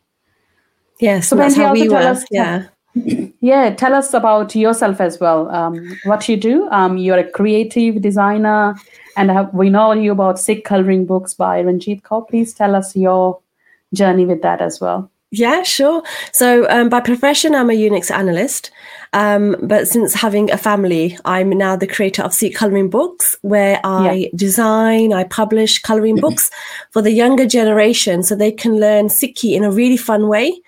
Yes 1.00 1.28
so 1.28 1.36
that's 1.36 1.56
how 1.56 1.74
we 1.74 1.90
were. 1.90 1.98
us, 1.98 2.24
yeah. 2.32 2.68
yeah 3.42 3.74
tell 3.76 3.94
us 3.94 4.14
about 4.14 4.56
yourself 4.56 5.02
as 5.02 5.20
well. 5.20 5.50
Um, 5.50 5.98
what 6.06 6.28
you 6.30 6.38
do. 6.38 6.70
Um, 6.70 6.98
you're 6.98 7.18
a 7.18 7.30
creative 7.30 8.02
designer 8.02 8.76
and 9.18 9.32
have, 9.32 9.54
we 9.54 9.70
know 9.70 9.92
you 9.94 10.12
about 10.12 10.40
Sikh 10.40 10.66
Coloring 10.66 11.06
Books 11.06 11.34
by 11.34 11.62
ranjit 11.62 12.04
kaur. 12.04 12.28
Please 12.28 12.54
tell 12.54 12.76
us 12.76 12.96
your 12.96 13.40
journey 13.94 14.26
with 14.26 14.42
that 14.42 14.62
as 14.62 14.80
well 14.80 15.12
Yeah, 15.36 15.64
sure. 15.64 16.04
So, 16.32 16.70
um, 16.70 16.90
by 16.90 17.00
profession, 17.00 17.56
I'm 17.56 17.72
a 17.72 17.74
Unix 17.74 18.12
analyst. 18.12 18.70
Um, 19.14 19.56
but 19.64 19.88
since 19.88 20.14
having 20.14 20.52
a 20.52 20.58
family, 20.58 21.18
I'm 21.26 21.50
now 21.50 21.76
the 21.76 21.88
creator 21.88 22.22
of 22.22 22.36
Sikh 22.36 22.56
Coloring 22.56 22.92
Books, 22.92 23.36
where 23.42 23.80
I 23.84 24.14
yeah. 24.14 24.30
design, 24.36 25.12
I 25.12 25.24
publish 25.24 25.80
coloring 25.80 26.18
books 26.18 26.52
for 26.92 27.02
the 27.02 27.12
younger 27.12 27.48
generation 27.48 28.22
so 28.22 28.36
they 28.36 28.52
can 28.52 28.80
learn 28.80 29.08
Sikhi 29.08 29.56
in 29.56 29.64
a 29.64 29.72
really 29.72 29.98
fun 29.98 30.28
way. 30.28 30.62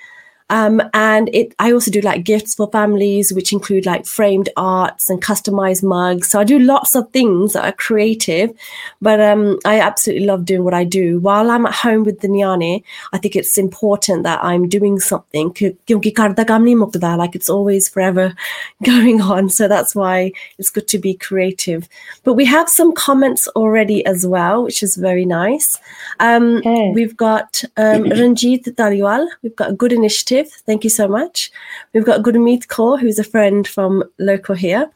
Um, 0.50 0.80
and 0.94 1.30
it, 1.34 1.56
I 1.58 1.72
also 1.72 1.90
do 1.90 2.02
like 2.02 2.24
gifts 2.24 2.54
for 2.54 2.70
families, 2.70 3.34
which 3.34 3.52
include 3.52 3.86
like 3.88 4.06
framed 4.06 4.50
arts 4.56 5.10
and 5.10 5.22
customized 5.22 5.82
mugs. 5.82 6.30
So 6.30 6.40
I 6.40 6.44
do 6.44 6.60
lots 6.60 6.96
of 6.96 7.10
things 7.10 7.54
that 7.54 7.66
are 7.66 7.72
creative, 7.72 8.52
but 9.02 9.20
um, 9.20 9.58
I 9.66 9.80
absolutely 9.80 10.28
love 10.28 10.46
doing 10.46 10.64
what 10.64 10.76
I 10.76 10.84
do. 10.84 11.20
While 11.20 11.50
I'm 11.50 11.66
at 11.66 11.74
home 11.74 12.04
with 12.04 12.20
the 12.20 12.28
Nyane, 12.28 12.84
I 13.12 13.18
think 13.18 13.36
it's 13.36 13.58
important 13.58 14.24
that 14.24 14.44
I'm 14.44 14.70
doing 14.70 15.00
something. 15.00 15.48
Like 15.88 17.36
it's 17.36 17.50
always 17.50 17.90
forever 17.90 18.34
going 18.84 19.22
on. 19.22 19.50
So 19.50 19.68
that's 19.68 19.96
why 19.96 20.32
it's 20.60 20.70
good 20.70 20.88
to 20.90 21.00
be 21.00 21.16
creative. 21.16 21.90
But 22.24 22.34
we 22.36 22.46
have 22.46 22.70
some 22.70 22.94
comments 22.94 23.48
already 23.50 24.06
as 24.06 24.28
well, 24.28 24.64
which 24.64 24.84
is 24.84 24.96
very 24.96 25.26
nice. 25.26 25.76
Um, 26.20 26.58
okay. 26.58 26.92
We've 26.94 27.18
got 27.18 27.64
um, 27.78 28.04
Ranjit 28.12 28.66
Taliwal. 28.76 29.28
We've 29.42 29.56
got 29.56 29.72
a 29.72 29.74
good 29.74 29.92
initiative 29.92 30.35
Thank 30.44 30.84
you 30.84 30.90
so 30.90 31.08
much. 31.08 31.52
We've 31.94 32.06
got 32.06 32.22
Gurmeet 32.22 32.68
Kaur, 32.68 33.00
who's 33.00 33.20
a 33.20 33.24
friend 33.24 33.68
from 33.68 34.04
local 34.20 34.56
here. 34.56 34.90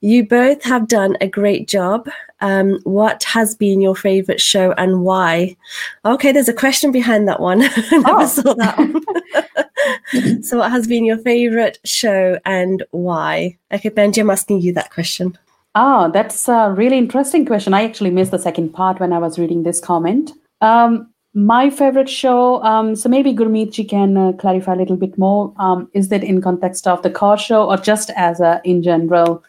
You 0.00 0.26
both 0.26 0.62
have 0.64 0.88
done 0.88 1.16
a 1.20 1.26
great 1.26 1.68
job. 1.68 2.08
Um, 2.40 2.80
what 2.84 3.22
has 3.24 3.54
been 3.54 3.80
your 3.80 3.94
favorite 3.94 4.40
show 4.40 4.72
and 4.72 5.02
why? 5.02 5.56
Okay, 6.04 6.32
there's 6.32 6.48
a 6.48 6.54
question 6.54 6.90
behind 6.90 7.28
that 7.28 7.40
one. 7.40 7.60
Never 7.60 7.72
oh. 8.06 8.26
saw 8.26 8.54
that 8.54 8.78
one. 8.78 10.42
so, 10.42 10.58
what 10.58 10.70
has 10.70 10.86
been 10.86 11.04
your 11.04 11.18
favorite 11.18 11.78
show 11.84 12.38
and 12.44 12.82
why? 12.90 13.56
Okay, 13.72 13.90
Benji, 13.90 14.20
I'm 14.20 14.30
asking 14.30 14.60
you 14.60 14.72
that 14.74 14.90
question. 14.90 15.38
Ah, 15.74 16.08
that's 16.08 16.48
a 16.48 16.74
really 16.76 16.98
interesting 16.98 17.46
question. 17.46 17.72
I 17.72 17.84
actually 17.84 18.10
missed 18.10 18.32
the 18.32 18.38
second 18.38 18.70
part 18.70 19.00
when 19.00 19.12
I 19.12 19.18
was 19.18 19.38
reading 19.38 19.62
this 19.62 19.80
comment. 19.80 20.32
Um, 20.60 21.11
my 21.34 21.70
favorite 21.70 22.10
show, 22.10 22.62
um, 22.62 22.94
so 22.94 23.08
maybe 23.08 23.32
Gurmeet 23.32 23.72
ji 23.72 23.84
can 23.84 24.16
uh, 24.16 24.32
clarify 24.32 24.74
a 24.74 24.76
little 24.76 24.96
bit 24.96 25.16
more. 25.16 25.54
Um, 25.56 25.88
is 25.94 26.08
that 26.08 26.22
in 26.22 26.42
context 26.42 26.86
of 26.86 27.02
the 27.02 27.10
Kaur 27.10 27.38
show 27.38 27.70
or 27.70 27.78
just 27.78 28.10
as 28.16 28.40
a 28.40 28.60
in 28.64 28.82
general? 28.82 29.42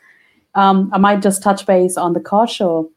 Um, 0.55 0.89
I 0.93 0.97
might 0.97 1.21
just 1.21 1.43
touch 1.43 1.65
base 1.65 1.97
on 1.97 2.13
the 2.13 2.21
Kaur 2.21 2.47
show. 2.47 2.89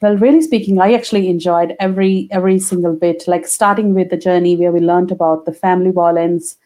Well, 0.00 0.16
really 0.16 0.40
speaking, 0.40 0.80
I 0.80 0.94
actually 0.94 1.28
enjoyed 1.28 1.76
every 1.78 2.28
every 2.30 2.58
single 2.58 2.94
bit. 2.94 3.24
Like 3.26 3.46
starting 3.46 3.94
with 3.94 4.08
the 4.08 4.16
journey 4.16 4.56
where 4.56 4.72
we 4.72 4.80
learned 4.80 5.12
about 5.12 5.44
the 5.44 5.52
family 5.52 5.90
violence, 5.90 6.56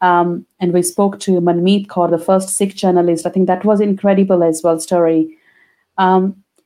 um, 0.00 0.44
and 0.58 0.72
we 0.72 0.82
spoke 0.82 1.20
to 1.20 1.40
Manmeet 1.40 1.86
Kaur, 1.86 2.10
the 2.10 2.18
first 2.18 2.48
Sikh 2.48 2.74
journalist. 2.74 3.26
I 3.26 3.30
think 3.30 3.46
that 3.46 3.64
was 3.64 3.80
incredible 3.80 4.42
as 4.42 4.60
well 4.62 4.80
story. 4.80 5.38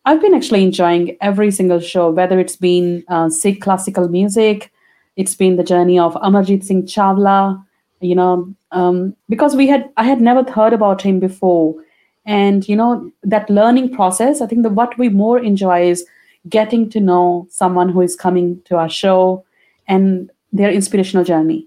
I've 0.07 0.21
been 0.21 0.35
actually 0.35 0.63
enjoying 0.63 1.17
every 1.21 1.51
single 1.51 1.81
show, 1.81 2.11
whether 2.11 2.39
it's 2.39 2.57
been 2.57 3.05
uh, 3.09 3.29
Sikh 3.29 3.61
classical 3.61 4.09
music, 4.09 4.73
it's 5.17 5.35
been 5.35 5.57
the 5.57 5.65
journey 5.65 5.99
of 5.99 6.15
Amarjit 6.15 6.63
Singh 6.63 6.85
Chawla, 6.85 7.63
you 8.01 8.15
know, 8.15 8.55
um, 8.71 9.17
because 9.29 9.57
we 9.57 9.67
had 9.67 9.91
I 9.97 10.05
had 10.05 10.21
never 10.21 10.49
heard 10.51 10.73
about 10.73 11.03
him 11.03 11.19
before, 11.19 11.75
and 12.25 12.69
you 12.69 12.77
know 12.77 13.11
that 13.25 13.51
learning 13.51 13.95
process. 13.95 14.41
I 14.41 14.47
think 14.47 14.63
that 14.63 14.73
what 14.73 14.97
we 14.97 15.09
more 15.09 15.39
enjoy 15.39 15.89
is 15.89 16.07
getting 16.49 16.89
to 16.91 17.01
know 17.01 17.49
someone 17.51 17.89
who 17.89 18.01
is 18.01 18.15
coming 18.15 18.63
to 18.67 18.77
our 18.77 18.89
show 18.89 19.45
and 19.89 20.31
their 20.53 20.71
inspirational 20.71 21.25
journey. 21.25 21.67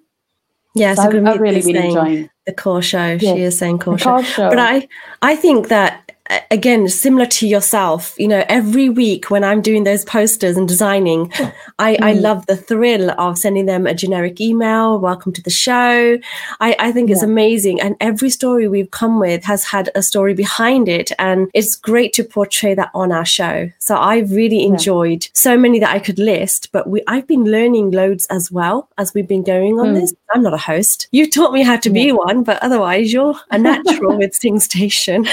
Yes, 0.76 0.98
so 0.98 1.04
I've, 1.04 1.26
I've 1.26 1.40
really 1.40 1.62
been 1.62 1.76
enjoying 1.76 2.30
the 2.46 2.54
Kaur 2.54 2.82
show. 2.82 3.18
Yes. 3.20 3.22
She 3.22 3.42
is 3.42 3.58
saying 3.58 3.80
Kaur 3.80 4.00
show. 4.00 4.22
show. 4.22 4.50
But 4.50 4.60
I, 4.60 4.88
I 5.22 5.36
think 5.36 5.68
that 5.68 6.09
again 6.52 6.88
similar 6.88 7.26
to 7.26 7.48
yourself 7.48 8.14
you 8.18 8.28
know 8.28 8.44
every 8.48 8.88
week 8.88 9.32
when 9.32 9.44
i'm 9.44 9.62
doing 9.62 9.84
those 9.84 10.06
posters 10.06 10.58
and 10.58 10.68
designing 10.68 11.32
i 11.80 11.96
mm. 11.96 12.02
i 12.02 12.14
love 12.14 12.46
the 12.46 12.56
thrill 12.56 13.10
of 13.20 13.38
sending 13.38 13.66
them 13.66 13.88
a 13.88 13.94
generic 13.94 14.40
email 14.40 15.00
welcome 15.00 15.32
to 15.32 15.42
the 15.42 15.50
show 15.50 16.18
i 16.60 16.76
i 16.80 16.92
think 16.92 17.10
yeah. 17.10 17.16
it's 17.16 17.24
amazing 17.24 17.82
and 17.82 17.96
every 18.00 18.30
story 18.30 18.68
we've 18.68 18.92
come 18.92 19.20
with 19.20 19.44
has 19.44 19.64
had 19.64 19.90
a 19.96 20.04
story 20.04 20.34
behind 20.34 20.88
it 20.88 21.12
and 21.18 21.50
it's 21.54 21.76
great 21.76 22.14
to 22.14 22.24
portray 22.24 22.76
that 22.76 22.92
on 22.94 23.12
our 23.12 23.26
show 23.26 23.70
so 23.80 23.98
i've 23.98 24.32
really 24.32 24.64
enjoyed 24.64 25.26
yeah. 25.26 25.32
so 25.34 25.58
many 25.58 25.80
that 25.80 25.94
i 25.94 26.00
could 26.00 26.20
list 26.20 26.72
but 26.72 26.88
we 26.88 27.02
i've 27.08 27.26
been 27.26 27.46
learning 27.46 27.90
loads 27.90 28.28
as 28.28 28.52
well 28.52 28.88
as 29.00 29.14
we've 29.16 29.28
been 29.28 29.44
going 29.44 29.80
on 29.80 29.88
mm. 29.88 30.00
this 30.00 30.14
i'm 30.36 30.44
not 30.44 30.54
a 30.54 30.58
host 30.58 31.08
you 31.12 31.28
taught 31.28 31.54
me 31.54 31.64
how 31.64 31.76
to 31.76 31.90
yeah. 31.90 32.06
be 32.06 32.12
one 32.12 32.44
but 32.44 32.62
otherwise 32.62 33.12
you're 33.12 33.36
a 33.50 33.58
natural 33.58 34.16
with 34.16 34.36
sing 34.40 34.60
station 34.60 35.26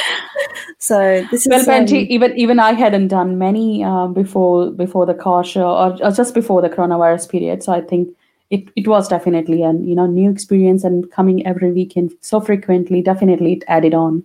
so 0.86 1.26
this 1.32 1.44
is 1.44 1.66
well, 1.66 1.80
um, 1.82 1.88
even 1.88 2.38
even 2.38 2.60
I 2.60 2.72
hadn't 2.72 3.08
done 3.08 3.38
many 3.38 3.82
uh, 3.82 4.06
before 4.06 4.70
before 4.70 5.04
the 5.04 5.14
Kaur 5.14 5.44
show 5.44 5.68
or, 5.68 6.00
or, 6.00 6.12
just 6.12 6.32
before 6.32 6.62
the 6.62 6.68
coronavirus 6.68 7.28
period. 7.28 7.64
So 7.64 7.72
I 7.72 7.80
think 7.80 8.16
it, 8.50 8.68
it 8.76 8.86
was 8.86 9.08
definitely 9.08 9.64
a 9.64 9.72
you 9.72 9.96
know 9.96 10.06
new 10.06 10.30
experience 10.30 10.84
and 10.84 11.10
coming 11.10 11.44
every 11.44 11.72
weekend 11.72 12.12
so 12.20 12.40
frequently 12.40 13.02
definitely 13.02 13.54
it 13.54 13.64
added 13.66 13.94
on. 13.94 14.22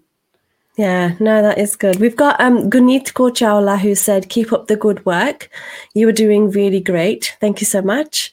Yeah, 0.77 1.15
no, 1.19 1.41
that 1.41 1.57
is 1.57 1.75
good. 1.75 1.99
We've 1.99 2.15
got 2.15 2.39
um, 2.39 2.69
Gunit 2.69 3.13
Kochaula 3.13 3.79
who 3.79 3.95
said, 3.95 4.29
"Keep 4.29 4.53
up 4.53 4.67
the 4.67 4.75
good 4.75 5.03
work. 5.03 5.49
You 5.95 6.07
are 6.09 6.19
doing 6.23 6.51
really 6.51 6.79
great. 6.79 7.37
Thank 7.41 7.59
you 7.59 7.65
so 7.65 7.81
much." 7.81 8.31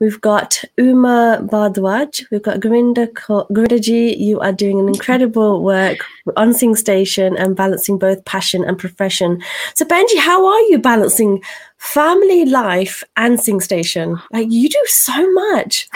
We've 0.00 0.20
got 0.20 0.64
Uma 0.76 1.40
Bhardwaj. 1.42 2.30
We've 2.30 2.42
got 2.42 2.60
Gurinder, 2.60 3.08
Gurindaji. 3.12 4.16
You 4.16 4.38
are 4.38 4.52
doing 4.52 4.78
an 4.78 4.86
incredible 4.86 5.62
work 5.62 5.98
on 6.36 6.54
Sing 6.54 6.76
Station 6.76 7.36
and 7.36 7.56
balancing 7.56 7.98
both 7.98 8.24
passion 8.24 8.62
and 8.62 8.78
profession. 8.78 9.42
So, 9.74 9.84
Benji, 9.84 10.18
how 10.18 10.46
are 10.46 10.60
you 10.62 10.78
balancing 10.78 11.42
family 11.78 12.44
life 12.44 13.02
and 13.16 13.40
Sing 13.40 13.60
Station? 13.60 14.20
Like, 14.32 14.46
you 14.50 14.68
do 14.68 14.82
so 14.86 15.32
much. 15.32 15.88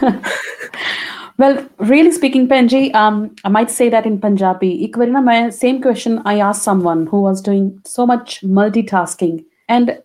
well, 1.38 1.68
really 1.78 2.12
speaking, 2.12 2.46
Benji, 2.46 2.94
um, 2.94 3.34
I 3.42 3.48
might 3.48 3.72
say 3.72 3.88
that 3.88 4.06
in 4.06 4.20
Punjabi. 4.20 4.92
same 5.50 5.82
question 5.82 6.22
I 6.24 6.38
asked 6.38 6.62
someone 6.62 7.08
who 7.08 7.20
was 7.20 7.40
doing 7.40 7.80
so 7.84 8.06
much 8.06 8.42
multitasking. 8.42 9.44
And 9.68 10.00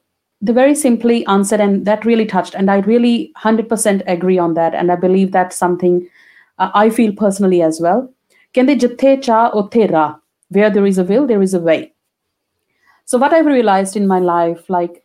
they 0.46 0.54
very 0.54 0.76
simply 0.76 1.26
answered, 1.26 1.60
and 1.60 1.86
that 1.86 2.06
really 2.06 2.26
touched. 2.26 2.54
And 2.54 2.70
I 2.70 2.78
really 2.78 3.34
100% 3.38 4.04
agree 4.06 4.38
on 4.38 4.54
that. 4.54 4.76
And 4.76 4.92
I 4.92 4.96
believe 4.96 5.32
that's 5.32 5.56
something 5.58 6.08
uh, 6.60 6.70
I 6.76 6.92
feel 6.92 7.14
personally 7.14 7.64
as 7.64 7.82
well. 7.82 8.14
Cha. 8.54 10.20
Where 10.50 10.70
there 10.70 10.86
is 10.86 11.00
a 11.00 11.04
will, 11.04 11.26
there 11.26 11.42
is 11.42 11.56
a 11.56 11.60
way. 11.60 11.94
So, 13.06 13.18
what 13.18 13.34
I've 13.34 13.48
realized 13.48 13.98
in 13.98 14.06
my 14.06 14.20
life, 14.20 14.70
like, 14.70 15.04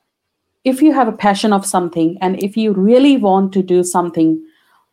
if 0.64 0.82
you 0.82 0.92
have 0.92 1.08
a 1.08 1.12
passion 1.12 1.54
of 1.54 1.64
something 1.64 2.18
and 2.20 2.42
if 2.42 2.54
you 2.54 2.74
really 2.74 3.16
want 3.16 3.54
to 3.54 3.62
do 3.62 3.82
something, 3.82 4.44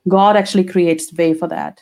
God 0.08 0.38
actually 0.38 0.64
creates 0.64 1.14
way 1.14 1.34
for 1.34 1.50
that. 1.50 1.82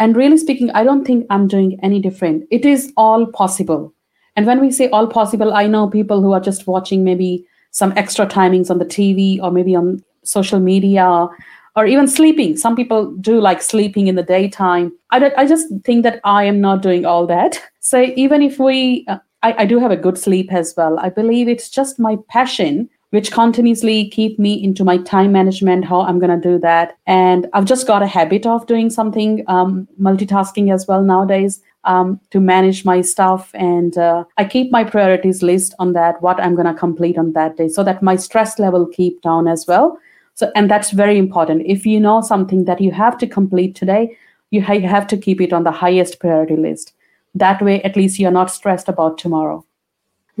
And 0.00 0.16
really 0.16 0.36
speaking, 0.36 0.72
I 0.72 0.82
don't 0.82 1.04
think 1.04 1.26
I'm 1.30 1.46
doing 1.46 1.78
any 1.80 2.00
different. 2.00 2.48
It 2.50 2.64
is 2.64 2.92
all 2.96 3.26
possible. 3.26 3.94
And 4.34 4.46
when 4.46 4.60
we 4.60 4.72
say 4.72 4.88
all 4.88 5.06
possible, 5.06 5.54
I 5.54 5.68
know 5.68 5.88
people 5.88 6.20
who 6.20 6.32
are 6.32 6.40
just 6.40 6.66
watching 6.66 7.04
maybe 7.04 7.46
some 7.70 7.92
extra 7.96 8.26
timings 8.26 8.70
on 8.70 8.78
the 8.78 8.84
TV 8.84 9.40
or 9.42 9.50
maybe 9.50 9.74
on 9.74 10.02
social 10.24 10.60
media 10.60 11.28
or 11.76 11.86
even 11.86 12.06
sleeping. 12.08 12.56
Some 12.56 12.76
people 12.76 13.12
do 13.16 13.40
like 13.40 13.62
sleeping 13.62 14.06
in 14.08 14.16
the 14.16 14.22
daytime. 14.22 14.92
I, 15.10 15.32
I 15.36 15.46
just 15.46 15.66
think 15.84 16.02
that 16.02 16.20
I 16.24 16.44
am 16.44 16.60
not 16.60 16.82
doing 16.82 17.04
all 17.04 17.26
that. 17.26 17.60
So 17.82 18.02
even 18.14 18.40
if 18.42 18.58
we, 18.60 19.04
uh, 19.08 19.18
I, 19.42 19.62
I 19.62 19.64
do 19.64 19.80
have 19.80 19.90
a 19.90 19.96
good 19.96 20.16
sleep 20.16 20.52
as 20.52 20.74
well. 20.76 20.98
I 21.00 21.08
believe 21.08 21.48
it's 21.48 21.68
just 21.68 21.98
my 21.98 22.18
passion 22.28 22.88
which 23.10 23.32
continuously 23.32 24.08
keep 24.10 24.38
me 24.38 24.62
into 24.62 24.84
my 24.84 24.96
time 24.98 25.32
management 25.32 25.84
how 25.84 26.00
i'm 26.02 26.18
going 26.18 26.40
to 26.40 26.48
do 26.48 26.58
that 26.58 26.96
and 27.06 27.48
i've 27.52 27.64
just 27.64 27.86
got 27.86 28.02
a 28.02 28.06
habit 28.06 28.46
of 28.46 28.66
doing 28.66 28.88
something 28.88 29.44
um, 29.48 29.86
multitasking 30.00 30.72
as 30.72 30.86
well 30.86 31.02
nowadays 31.02 31.60
um, 31.84 32.20
to 32.30 32.40
manage 32.40 32.84
my 32.84 33.00
stuff. 33.00 33.50
And 33.54 33.96
uh, 33.96 34.24
I 34.36 34.44
keep 34.44 34.70
my 34.70 34.84
priorities 34.84 35.42
list 35.42 35.74
on 35.78 35.92
that, 35.94 36.20
what 36.22 36.40
I'm 36.40 36.54
going 36.54 36.66
to 36.66 36.74
complete 36.74 37.18
on 37.18 37.32
that 37.32 37.56
day, 37.56 37.68
so 37.68 37.82
that 37.84 38.02
my 38.02 38.16
stress 38.16 38.58
level 38.58 38.86
keep 38.86 39.22
down 39.22 39.48
as 39.48 39.66
well. 39.66 39.98
So, 40.34 40.50
and 40.54 40.70
that's 40.70 40.90
very 40.90 41.18
important. 41.18 41.62
If 41.66 41.84
you 41.84 42.00
know 42.00 42.20
something 42.20 42.64
that 42.64 42.80
you 42.80 42.92
have 42.92 43.18
to 43.18 43.26
complete 43.26 43.74
today, 43.74 44.16
you, 44.50 44.62
ha- 44.62 44.80
have 44.80 45.06
to 45.08 45.16
keep 45.16 45.40
it 45.40 45.52
on 45.52 45.64
the 45.64 45.70
highest 45.70 46.18
priority 46.18 46.56
list. 46.56 46.92
That 47.34 47.62
way, 47.62 47.82
at 47.82 47.96
least 47.96 48.18
you're 48.18 48.30
not 48.30 48.50
stressed 48.50 48.88
about 48.88 49.18
tomorrow. 49.18 49.64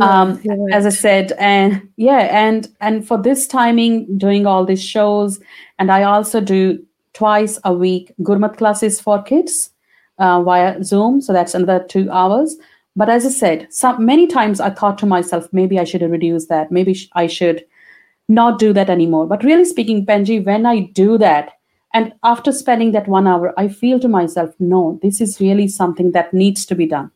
um, 0.00 0.40
right. 0.44 0.72
as 0.72 0.86
I 0.86 0.90
said, 0.90 1.32
and 1.38 1.86
yeah, 1.96 2.28
and 2.30 2.68
and 2.80 3.06
for 3.06 3.18
this 3.18 3.46
timing, 3.46 4.16
doing 4.16 4.46
all 4.46 4.64
these 4.64 4.82
shows, 4.82 5.38
and 5.78 5.92
I 5.92 6.04
also 6.04 6.40
do 6.40 6.82
twice 7.12 7.58
a 7.64 7.74
week 7.74 8.12
Gurmat 8.22 8.56
classes 8.56 9.00
for 9.00 9.22
kids 9.22 9.70
uh, 10.20 10.42
via 10.42 10.82
Zoom. 10.84 11.20
So 11.20 11.32
that's 11.32 11.54
another 11.54 11.84
two 11.84 12.08
hours. 12.10 12.56
But 12.94 13.08
as 13.08 13.26
I 13.26 13.30
said, 13.30 13.72
some 13.72 14.04
many 14.04 14.26
times 14.26 14.60
I 14.60 14.70
thought 14.70 14.98
to 14.98 15.06
myself, 15.06 15.48
maybe 15.52 15.78
I 15.78 15.84
should 15.84 16.02
reduce 16.02 16.46
that. 16.46 16.70
Maybe 16.70 16.94
sh- 16.94 17.08
I 17.14 17.26
should 17.26 17.64
not 18.28 18.58
do 18.58 18.72
that 18.72 18.90
anymore. 18.90 19.26
But 19.26 19.42
really 19.42 19.64
speaking, 19.64 20.06
Benji, 20.06 20.44
when 20.44 20.66
I 20.66 20.80
do 20.80 21.18
that, 21.18 21.52
and 21.92 22.12
after 22.22 22.52
spending 22.52 22.92
that 22.92 23.08
one 23.08 23.26
hour 23.26 23.52
i 23.56 23.68
feel 23.68 23.98
to 24.00 24.08
myself 24.08 24.54
no 24.58 24.98
this 25.02 25.20
is 25.20 25.40
really 25.40 25.66
something 25.68 26.12
that 26.12 26.32
needs 26.32 26.64
to 26.66 26.74
be 26.74 26.86
done 26.86 27.10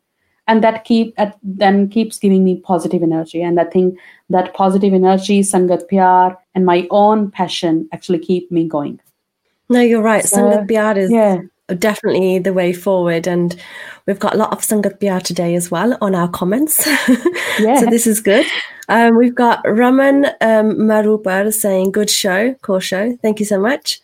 and 0.47 0.63
that 0.63 0.85
keep 0.85 1.15
at, 1.17 1.39
then 1.43 1.89
keeps 1.89 2.19
giving 2.19 2.45
me 2.45 2.61
positive 2.61 3.03
energy 3.03 3.43
and 3.43 3.61
i 3.61 3.65
think 3.65 3.99
that 4.31 4.55
positive 4.55 4.93
energy 4.93 5.41
sangat 5.43 5.89
pyar 5.89 6.37
and 6.55 6.67
my 6.67 6.87
own 6.91 7.31
passion 7.31 7.89
actually 7.93 8.19
keep 8.19 8.51
me 8.51 8.67
going 8.69 9.01
no 9.69 9.81
you're 9.81 10.03
right 10.03 10.25
so, 10.25 10.37
sangat 10.37 10.69
pyar 10.69 10.97
is 10.99 11.11
yeah 11.11 11.41
definitely 11.79 12.39
the 12.39 12.53
way 12.53 12.73
forward 12.73 13.27
and 13.27 13.57
we've 14.07 14.19
got 14.19 14.35
a 14.35 14.37
lot 14.37 14.53
of 14.53 14.61
sangat 14.61 15.01
pyar 15.01 15.23
today 15.23 15.55
as 15.55 15.71
well 15.71 15.97
on 16.03 16.15
our 16.15 16.29
comments 16.29 16.87
yeah. 17.59 17.81
so 17.81 17.87
this 17.87 18.07
is 18.07 18.21
good 18.21 18.45
um, 18.89 19.17
we've 19.17 19.35
got 19.35 19.63
raman 19.65 20.27
um, 20.43 20.77
marupar 20.77 21.51
saying 21.53 21.91
good 21.91 22.11
show 22.11 22.53
Kaur 22.63 22.83
show 22.83 23.17
thank 23.23 23.41
you 23.41 23.47
so 23.47 23.59
much 23.59 24.01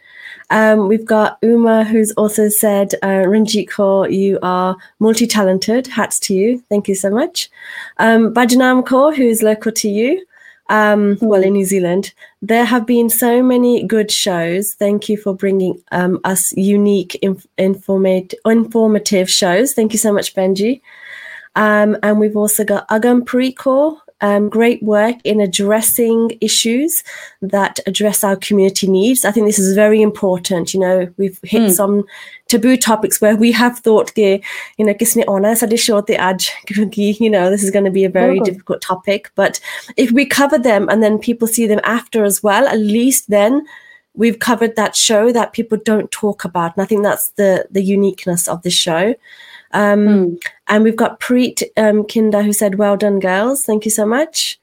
um, 0.50 0.88
we've 0.88 1.05
got 1.05 1.38
Uma, 1.43 1.85
who's 1.85 2.11
also 2.12 2.49
said, 2.49 2.95
uh, 3.02 3.25
Ranjit 3.26 3.69
Kaur, 3.69 4.12
you 4.12 4.38
are 4.43 4.76
multi-talented. 4.99 5.87
Hats 5.87 6.19
to 6.21 6.35
you. 6.35 6.62
Thank 6.69 6.88
you 6.88 6.95
so 6.97 7.09
much. 7.09 7.49
Um, 7.99 8.35
Bajnam 8.35 8.85
Kaur, 8.85 9.14
who's 9.14 9.43
local 9.43 9.71
to 9.73 9.88
you, 9.88 10.25
um, 10.71 11.19
well, 11.21 11.43
in 11.43 11.55
New 11.55 11.65
Zealand, 11.65 12.15
there 12.41 12.65
have 12.65 12.87
been 12.87 13.11
so 13.11 13.43
many 13.43 13.83
good 13.83 14.11
shows. 14.11 14.75
Thank 14.75 15.09
you 15.09 15.17
for 15.17 15.35
bringing 15.35 15.83
um, 15.91 16.21
us 16.25 16.53
unique, 16.57 17.17
inf- 17.17 17.47
informative, 17.59 18.39
informative 18.47 19.29
shows. 19.29 19.75
Thank 19.75 19.93
you 19.93 19.99
so 19.99 20.12
much, 20.12 20.35
Benji. 20.35 20.81
Um, 21.57 21.97
and 22.05 22.21
we've 22.21 22.37
also 22.37 22.65
got 22.65 22.89
Agam 22.89 23.23
Preco, 23.23 23.99
um, 24.21 24.49
great 24.49 24.83
work 24.83 25.17
in 25.25 25.41
addressing 25.41 26.37
issues 26.41 27.03
that 27.41 27.81
address 27.87 28.23
our 28.23 28.37
community 28.37 28.87
needs. 28.87 29.25
I 29.25 29.31
think 29.31 29.47
this 29.47 29.59
is 29.59 29.75
very 29.75 30.03
important. 30.03 30.75
You 30.75 30.81
know, 30.81 31.15
we've 31.17 31.39
hit 31.43 31.62
mm. 31.62 31.73
some 31.73 32.05
taboo 32.49 32.77
topics 32.77 33.21
where 33.21 33.37
we 33.37 33.53
have 33.53 33.79
thought, 33.79 34.17
you 34.17 34.41
know, 34.79 34.95
kisne 34.95 35.25
ona 35.27 35.57
sade 35.57 35.79
shote 35.79 36.07
aj, 36.09 37.21
you 37.21 37.31
know, 37.31 37.50
this 37.50 37.62
is 37.62 37.71
going 37.71 37.85
to 37.85 37.91
be 37.91 38.05
a 38.05 38.11
very 38.11 38.41
difficult 38.41 38.83
topic. 38.83 39.31
But 39.35 39.61
if 39.97 40.11
we 40.11 40.27
cover 40.27 40.59
them 40.59 40.89
and 40.89 41.03
then 41.03 41.19
people 41.19 41.49
see 41.49 41.67
them 41.67 41.81
after 41.85 42.25
as 42.25 42.43
well, 42.43 42.67
at 42.67 42.79
least 42.79 43.31
then 43.31 43.65
we've 44.15 44.39
covered 44.39 44.77
that 44.77 44.97
show 44.97 45.33
that 45.33 45.53
people 45.53 45.79
don't 45.85 46.11
talk 46.11 46.45
about. 46.45 46.77
And 46.77 46.83
I 46.83 46.87
think 46.87 47.03
that's 47.03 47.31
the 47.31 47.67
the 47.71 47.83
uniqueness 47.83 48.49
of 48.49 48.62
the 48.62 48.71
show. 48.71 49.15
Um, 49.73 50.07
mm. 50.07 50.43
And 50.69 50.85
we've 50.85 50.97
got 50.97 51.21
Preet 51.21 51.62
um, 51.77 52.05
Kinda 52.07 52.43
who 52.43 52.53
said, 52.53 52.77
Well 52.77 52.97
done, 52.97 53.21
girls. 53.21 53.65
Thank 53.65 53.85
you 53.85 53.91
so 53.91 54.07
much. 54.07 54.59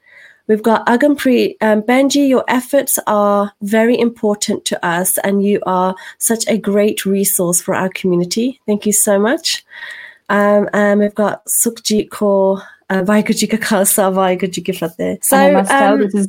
We've 0.48 0.62
got 0.62 0.86
Agam 0.86 1.14
Preet. 1.14 1.56
Um, 1.60 1.82
Benji, 1.82 2.26
your 2.26 2.42
efforts 2.48 2.98
are 3.06 3.52
very 3.60 3.98
important 3.98 4.64
to 4.66 4.84
us, 4.84 5.18
and 5.18 5.44
you 5.44 5.60
are 5.66 5.94
such 6.16 6.48
a 6.48 6.56
great 6.56 7.04
resource 7.04 7.60
for 7.60 7.74
our 7.74 7.90
community. 7.90 8.58
Thank 8.66 8.86
you 8.86 8.92
so 8.92 9.18
much. 9.18 9.64
Um, 10.30 10.68
and 10.72 11.00
we've 11.00 11.14
got 11.14 11.44
Sukhjit 11.46 12.08
Kaur. 12.08 12.62
Uh, 12.90 13.02
so, 15.20 15.58
um, 15.58 16.00
this 16.00 16.14
is 16.14 16.28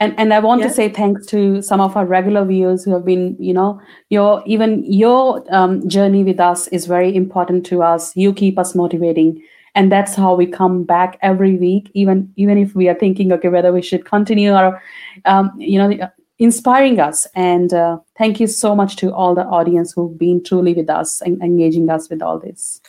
and 0.00 0.18
and 0.18 0.34
i 0.34 0.38
want 0.38 0.60
yeah. 0.60 0.66
to 0.66 0.72
say 0.72 0.88
thanks 0.88 1.26
to 1.26 1.62
some 1.62 1.80
of 1.80 1.96
our 1.96 2.06
regular 2.06 2.44
viewers 2.44 2.84
who 2.84 2.92
have 2.92 3.04
been 3.04 3.36
you 3.38 3.54
know 3.54 3.80
your 4.08 4.42
even 4.46 4.82
your 4.92 5.44
um, 5.54 5.86
journey 5.88 6.24
with 6.24 6.40
us 6.40 6.66
is 6.68 6.86
very 6.86 7.14
important 7.14 7.64
to 7.66 7.82
us. 7.82 8.16
You 8.16 8.32
keep 8.32 8.58
us 8.58 8.74
motivating. 8.74 9.42
And 9.76 9.92
that's 9.92 10.16
how 10.16 10.34
we 10.34 10.46
come 10.46 10.82
back 10.82 11.16
every 11.22 11.54
week 11.54 11.92
even 11.94 12.32
even 12.34 12.58
if 12.58 12.74
we 12.74 12.88
are 12.88 12.94
thinking 12.94 13.32
okay 13.34 13.48
whether 13.48 13.72
we 13.72 13.82
should 13.82 14.04
continue 14.04 14.52
or 14.52 14.82
um, 15.26 15.52
you 15.56 15.78
know 15.78 16.10
inspiring 16.40 16.98
us. 16.98 17.26
And 17.36 17.72
uh, 17.72 17.98
thank 18.18 18.40
you 18.40 18.48
so 18.48 18.74
much 18.74 18.96
to 18.96 19.12
all 19.14 19.34
the 19.34 19.44
audience 19.44 19.92
who've 19.92 20.18
been 20.18 20.42
truly 20.42 20.74
with 20.74 20.90
us 20.90 21.20
and 21.20 21.40
engaging 21.40 21.88
us 21.88 22.10
with 22.10 22.20
all 22.20 22.40
this 22.40 22.80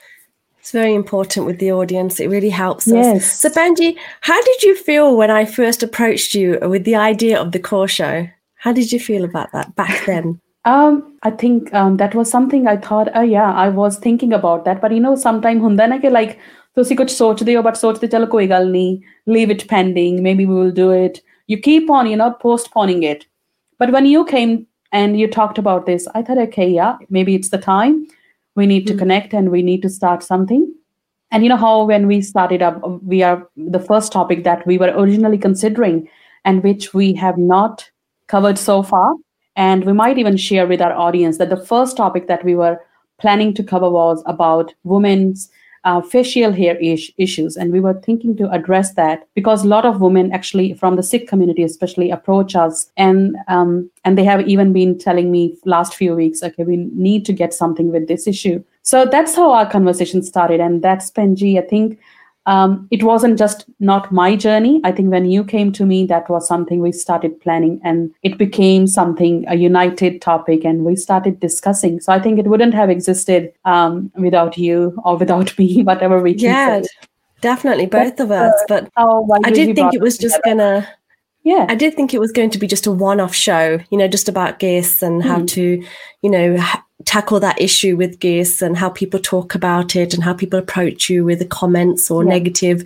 it's 0.62 0.70
very 0.70 0.94
important 0.94 1.48
with 1.48 1.58
the 1.58 1.72
audience. 1.72 2.20
It 2.20 2.28
really 2.28 2.52
helps 2.52 2.86
yes. 2.86 3.16
us. 3.16 3.40
So, 3.40 3.50
Benji, 3.50 3.98
how 4.22 4.40
did 4.40 4.62
you 4.62 4.76
feel 4.76 5.18
when 5.18 5.32
I 5.32 5.44
first 5.44 5.82
approached 5.82 6.36
you 6.36 6.60
with 6.62 6.84
the 6.84 6.96
idea 6.96 7.42
of 7.42 7.52
the 7.52 7.58
Kaur 7.60 7.90
show? 7.90 8.28
How 8.58 8.72
did 8.72 8.92
you 8.92 9.00
feel 9.00 9.24
about 9.24 9.52
that 9.54 9.76
back 9.76 10.06
then? 10.06 10.40
Um, 10.66 11.18
I 11.24 11.32
think 11.32 11.74
um, 11.74 11.98
that 11.98 12.14
was 12.14 12.30
something 12.30 12.68
I 12.68 12.78
thought, 12.78 13.10
oh 13.16 13.24
yeah, 13.24 13.52
I 13.52 13.70
was 13.70 13.98
thinking 13.98 14.34
about 14.34 14.64
that. 14.66 14.82
But 14.82 14.92
you 14.92 15.00
know, 15.00 15.16
sometimes 15.16 15.64
like 16.12 16.38
ਤੁਸੀਂ 16.76 16.96
ਕੁਝ 16.96 17.10
ਸੋਚਦੇ 17.12 17.56
ਹੋ 17.56 17.62
leave 19.28 19.50
it 19.54 19.68
pending 19.68 20.22
maybe 20.28 20.46
we 20.46 20.56
will 20.58 20.72
do 20.72 20.90
it 20.92 21.20
you 21.48 21.58
keep 21.58 21.90
on 21.96 22.08
you 22.12 22.18
know 22.22 22.30
postponing 22.44 23.04
it 23.04 23.26
but 23.78 23.92
when 23.96 24.06
you 24.12 24.24
came 24.30 24.54
and 25.00 25.20
you 25.22 25.28
talked 25.28 25.60
about 25.64 25.86
this 25.90 26.08
i 26.16 26.22
thought 26.22 26.42
okay 26.44 26.68
yeah 26.68 26.96
maybe 27.18 27.36
it's 27.40 27.52
the 27.56 27.60
time 27.66 27.98
we 28.56 28.66
need 28.66 28.86
to 28.88 28.94
mm-hmm. 28.94 29.00
connect 29.00 29.34
and 29.34 29.52
we 29.52 29.62
need 29.62 29.82
to 29.82 29.90
start 29.90 30.24
something 30.24 30.74
and 31.32 31.44
you 31.44 31.50
know 31.50 31.58
how 31.58 31.84
when 31.86 32.08
we 32.08 32.22
started 32.22 32.62
up 32.62 32.82
we 33.04 33.24
are 33.24 33.48
the 33.56 33.80
first 33.80 34.12
topic 34.12 34.44
that 34.44 34.66
we 34.68 34.78
were 34.78 34.94
originally 34.98 35.38
considering 35.38 36.08
and 36.46 36.64
which 36.64 36.94
we 36.94 37.14
have 37.14 37.38
not 37.38 37.90
covered 38.28 38.58
so 38.58 38.84
far 38.84 39.16
and 39.56 39.86
we 39.86 39.94
might 39.94 40.18
even 40.18 40.38
share 40.38 40.68
with 40.68 40.82
our 40.82 40.94
audience 40.94 41.38
that 41.38 41.50
the 41.50 41.66
first 41.66 41.98
topic 41.98 42.28
that 42.28 42.44
we 42.44 42.56
were 42.56 42.78
planning 43.20 43.54
to 43.54 43.64
cover 43.64 43.90
was 43.90 44.24
about 44.26 44.74
women's 44.84 45.50
uh, 45.84 46.02
facial 46.02 46.52
hair 46.52 46.78
ish- 46.78 47.12
issues. 47.18 47.56
And 47.56 47.72
we 47.72 47.80
were 47.80 47.94
thinking 47.94 48.36
to 48.38 48.50
address 48.52 48.94
that 48.94 49.28
because 49.36 49.64
a 49.64 49.68
lot 49.68 49.86
of 49.86 50.02
women 50.02 50.32
actually 50.32 50.74
from 50.74 50.96
the 50.96 51.04
sikh 51.04 51.28
community 51.28 51.64
especially 51.64 52.12
approach 52.12 52.56
us 52.56 52.92
and 52.98 53.36
um, 53.48 53.90
and 54.06 54.18
they 54.18 54.24
have 54.24 54.48
even 54.48 54.74
been 54.74 54.98
telling 54.98 55.32
me 55.32 55.58
last 55.66 55.96
few 55.96 56.16
weeks 56.16 56.44
okay 56.44 56.64
we 56.64 56.78
need 56.78 57.26
to 57.26 57.34
get 57.34 57.54
something 57.54 57.92
with 57.92 58.08
this 58.08 58.28
issue. 58.28 58.64
So 58.84 59.06
that's 59.06 59.36
how 59.36 59.52
our 59.52 59.70
conversation 59.70 60.22
started. 60.24 60.60
And 60.60 60.82
that's 60.82 61.12
benji 61.12 61.58
i 61.58 61.66
think 61.66 62.00
um, 62.48 62.88
it 62.90 63.04
wasn't 63.04 63.38
just 63.38 63.66
not 63.80 64.12
my 64.12 64.36
journey. 64.36 64.82
I 64.84 64.92
think 64.92 65.12
when 65.12 65.30
you 65.30 65.44
came 65.44 65.72
to 65.74 65.86
me, 65.86 66.06
that 66.08 66.28
was 66.30 66.48
something 66.48 66.80
we 66.80 66.92
started 66.92 67.40
planning 67.40 67.80
and 67.84 68.12
it 68.24 68.38
became 68.38 68.88
something, 68.88 69.46
a 69.48 69.56
united 69.56 70.22
topic, 70.22 70.66
and 70.66 70.84
we 70.84 70.96
started 70.96 71.40
discussing. 71.40 72.00
So 72.00 72.12
I 72.12 72.20
think 72.20 72.40
it 72.40 72.48
wouldn't 72.48 72.74
have 72.74 72.90
existed 72.90 73.54
um, 73.66 74.12
without 74.16 74.58
you 74.58 75.00
or 75.06 75.18
without 75.18 75.56
me, 75.60 75.84
whatever 75.84 76.20
we 76.20 76.34
can 76.34 76.44
yeah, 76.44 76.82
definitely, 77.42 77.86
both 77.86 78.20
of 78.20 78.32
us. 78.32 78.54
But 78.68 78.90
I 78.98 79.52
did 79.52 79.76
think 79.76 79.94
it 79.94 80.02
was 80.02 80.18
just 80.18 80.42
gonna. 80.44 80.88
Yeah, 81.44 81.66
I 81.70 81.76
did 81.76 81.96
think 81.96 82.14
it 82.14 82.20
was 82.20 82.32
going 82.32 82.52
to 82.52 82.60
be 82.60 82.68
just 82.68 82.86
a 82.86 82.92
one-off 82.92 83.34
show, 83.34 83.80
you 83.90 83.98
know, 83.98 84.08
just 84.08 84.30
about 84.30 84.60
guests 84.60 85.02
and 85.02 85.24
how 85.24 85.40
hmm. 85.40 85.46
to, 85.48 85.84
you 86.22 86.30
know, 86.30 86.56
tackle 87.06 87.40
that 87.40 87.60
issue 87.60 87.96
with 87.96 88.20
guests 88.20 88.62
and 88.62 88.78
how 88.78 88.90
people 88.90 89.20
talk 89.20 89.56
about 89.56 89.96
it 89.96 90.14
and 90.14 90.24
how 90.24 90.34
people 90.34 90.60
approach 90.60 91.10
you 91.10 91.24
with 91.26 91.40
the 91.40 91.46
comments 91.46 92.10
or 92.12 92.24
yeah. 92.24 92.30
negative. 92.30 92.84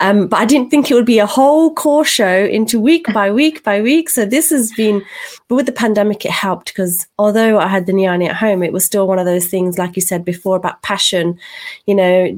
Um, 0.00 0.28
but 0.28 0.38
I 0.38 0.44
didn't 0.44 0.70
think 0.70 0.90
it 0.90 0.94
would 0.94 1.06
be 1.06 1.18
a 1.18 1.26
whole 1.26 1.74
Kaur 1.74 2.04
show 2.04 2.44
into 2.44 2.80
week 2.80 3.06
by 3.12 3.30
week 3.40 3.62
by 3.62 3.80
week. 3.80 4.10
So 4.10 4.24
this 4.24 4.50
has 4.50 4.72
been, 4.72 5.04
but 5.48 5.56
with 5.56 5.66
the 5.66 5.72
pandemic, 5.72 6.24
it 6.24 6.30
helped 6.30 6.66
because 6.68 7.06
although 7.18 7.58
I 7.58 7.68
had 7.68 7.86
the 7.86 7.92
Niani 7.92 8.28
at 8.28 8.36
home, 8.36 8.62
it 8.62 8.72
was 8.72 8.84
still 8.84 9.06
one 9.06 9.18
of 9.18 9.26
those 9.26 9.46
things, 9.46 9.78
like 9.78 9.96
you 9.96 10.02
said 10.02 10.24
before, 10.24 10.56
about 10.56 10.82
passion. 10.82 11.38
You 11.86 11.94
know, 11.94 12.36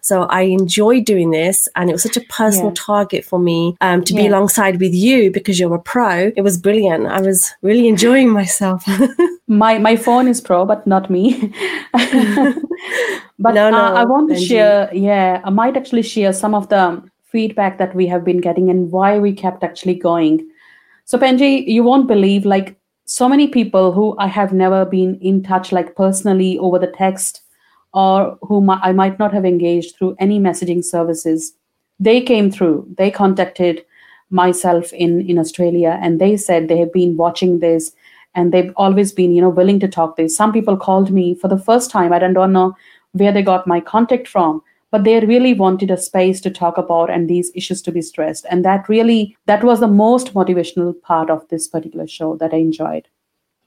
so 0.00 0.22
I 0.22 0.42
enjoyed 0.42 1.04
doing 1.04 1.30
this, 1.30 1.68
and 1.76 1.90
it 1.90 1.92
was 1.92 2.02
such 2.02 2.16
a 2.16 2.20
personal 2.22 2.68
yeah. 2.68 2.74
target 2.76 3.24
for 3.24 3.38
me 3.38 3.76
um, 3.80 4.04
to 4.04 4.14
yeah. 4.14 4.22
be 4.22 4.26
alongside 4.28 4.80
with 4.80 4.94
you 4.94 5.30
because 5.30 5.58
you're 5.58 5.74
a 5.74 5.80
pro. 5.80 6.32
It 6.36 6.42
was 6.42 6.56
brilliant. 6.58 7.06
I 7.06 7.20
was 7.20 7.52
really 7.62 7.88
enjoying 7.88 8.30
myself. 8.30 8.84
my 9.46 9.78
my 9.78 9.96
phone 9.96 10.28
is 10.28 10.40
pro, 10.40 10.64
but 10.64 10.86
not 10.86 11.10
me. 11.10 11.52
but 11.92 13.54
no, 13.54 13.70
no, 13.70 13.84
uh, 13.84 13.92
I 13.94 14.04
want 14.04 14.30
to 14.30 14.36
share. 14.36 14.90
Yeah, 14.92 15.40
I 15.44 15.50
might 15.50 15.76
actually 15.76 16.02
share 16.02 16.32
some 16.32 16.54
of 16.54 16.68
the 16.68 17.02
feedback 17.30 17.78
that 17.78 17.94
we 17.94 18.06
have 18.06 18.24
been 18.24 18.40
getting 18.40 18.68
and 18.70 18.90
why 18.90 19.18
we 19.18 19.32
kept 19.32 19.64
actually 19.64 19.94
going. 19.94 20.46
So 21.04 21.18
Benji, 21.18 21.66
you 21.66 21.82
won't 21.82 22.06
believe 22.06 22.44
like 22.44 22.76
so 23.04 23.28
many 23.28 23.48
people 23.48 23.92
who 23.92 24.14
I 24.18 24.26
have 24.26 24.52
never 24.52 24.84
been 24.84 25.18
in 25.20 25.42
touch 25.42 25.72
like 25.72 25.96
personally 25.96 26.58
over 26.58 26.78
the 26.78 26.86
text 26.86 27.42
or 27.92 28.38
whom 28.42 28.70
I 28.70 28.92
might 28.92 29.18
not 29.18 29.32
have 29.34 29.44
engaged 29.44 29.96
through 29.96 30.16
any 30.18 30.38
messaging 30.38 30.84
services. 30.84 31.52
They 31.98 32.20
came 32.20 32.50
through. 32.50 32.86
They 32.96 33.10
contacted 33.10 33.84
myself 34.30 34.92
in 34.92 35.28
in 35.28 35.38
Australia 35.38 35.98
and 36.00 36.20
they 36.20 36.36
said 36.36 36.68
they 36.68 36.78
have 36.78 36.92
been 36.92 37.16
watching 37.16 37.58
this 37.58 37.92
and 38.34 38.52
they've 38.52 38.72
always 38.76 39.12
been 39.12 39.32
you 39.32 39.40
know 39.40 39.48
willing 39.50 39.80
to 39.80 39.88
talk 39.88 40.16
this 40.16 40.36
some 40.36 40.52
people 40.52 40.76
called 40.76 41.10
me 41.10 41.34
for 41.34 41.48
the 41.48 41.58
first 41.58 41.90
time. 41.90 42.12
I 42.12 42.18
don't 42.18 42.52
know 42.52 42.76
where 43.12 43.32
they 43.32 43.42
got 43.42 43.66
my 43.66 43.80
contact 43.80 44.26
from 44.26 44.62
but 44.92 45.04
they 45.04 45.18
really 45.20 45.54
wanted 45.54 45.90
a 45.90 45.96
space 45.96 46.40
to 46.42 46.50
talk 46.50 46.76
about 46.78 47.10
and 47.10 47.28
these 47.28 47.50
issues 47.54 47.80
to 47.82 47.90
be 47.90 48.02
stressed. 48.02 48.46
And 48.50 48.64
that 48.64 48.88
really 48.88 49.36
that 49.46 49.64
was 49.64 49.80
the 49.80 49.88
most 49.88 50.34
motivational 50.34 50.94
part 51.02 51.30
of 51.30 51.48
this 51.48 51.66
particular 51.66 52.06
show 52.06 52.36
that 52.36 52.54
i 52.54 52.58
enjoyed. 52.58 53.08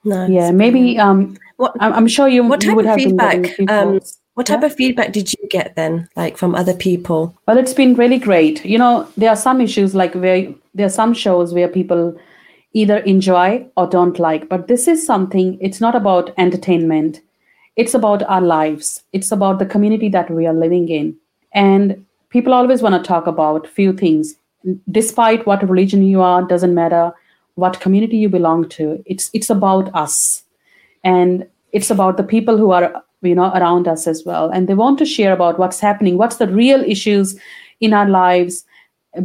Nice. 0.08 0.30
yeah 0.30 0.52
maybe 0.52 1.00
um 1.00 1.36
what, 1.58 1.76
I'm, 1.80 1.92
I'm 1.92 2.08
sure 2.08 2.28
you, 2.28 2.44
what 2.44 2.62
type 2.62 2.70
you 2.70 2.76
would 2.76 2.86
of 2.86 2.90
have 2.90 3.00
feedback. 3.00 3.60
um, 3.70 4.00
what 4.36 4.46
type 4.46 4.60
yeah. 4.62 4.68
of 4.68 4.76
feedback 4.76 5.12
did 5.12 5.34
you 5.34 5.48
get 5.50 5.76
then 5.76 6.08
like 6.16 6.38
from 6.38 6.54
other 6.54 6.76
people? 6.76 7.36
Well 7.48 7.58
it's 7.58 7.74
been 7.74 7.96
really 7.96 8.20
great. 8.20 8.64
You 8.64 8.78
know 8.78 9.08
there 9.18 9.32
are 9.32 9.36
some 9.36 9.62
issues 9.62 9.96
like 9.96 10.14
where 10.14 10.54
there 10.76 10.86
are 10.86 10.98
some 11.02 11.16
shows 11.16 11.56
where 11.56 11.68
people 11.68 12.16
either 12.76 12.98
enjoy 12.98 13.66
or 13.78 13.88
don't 13.88 14.20
like. 14.20 14.50
But 14.50 14.68
this 14.68 14.88
is 14.88 15.06
something, 15.06 15.58
it's 15.62 15.80
not 15.82 15.96
about 15.96 16.34
entertainment. 16.38 17.22
It's 17.78 17.94
about 17.94 18.22
our 18.24 18.42
lives. 18.42 19.02
It's 19.14 19.32
about 19.32 19.60
the 19.60 19.66
community 19.66 20.10
that 20.10 20.30
we 20.30 20.46
are 20.46 20.54
living 20.54 20.90
in. 20.90 21.16
And 21.54 22.06
people 22.30 22.54
always 22.54 22.82
want 22.82 23.02
to 23.02 23.08
talk 23.08 23.28
about 23.28 23.68
few 23.68 23.94
things. 23.94 24.36
Despite 24.92 25.48
what 25.48 25.68
religion 25.68 26.04
you 26.04 26.22
are, 26.22 26.44
doesn't 26.44 26.76
matter 26.76 27.14
what 27.56 27.80
community 27.80 28.18
you 28.18 28.30
belong 28.30 28.68
to. 28.70 29.02
It's 29.06 29.30
it's 29.34 29.50
about 29.50 29.94
us. 29.96 30.44
And 31.04 31.48
it's 31.72 31.90
about 31.90 32.18
the 32.18 32.24
people 32.24 32.58
who 32.58 32.72
are 32.72 33.04
you 33.22 33.36
know 33.36 33.52
around 33.54 33.88
us 33.88 34.08
as 34.08 34.24
well. 34.26 34.50
And 34.50 34.68
they 34.68 34.74
want 34.74 35.00
to 35.00 35.06
share 35.06 35.34
about 35.34 35.60
what's 35.60 35.80
happening, 35.80 36.18
what's 36.18 36.38
the 36.38 36.48
real 36.48 36.84
issues 36.84 37.40
in 37.80 37.94
our 37.94 38.10
lives, 38.10 38.66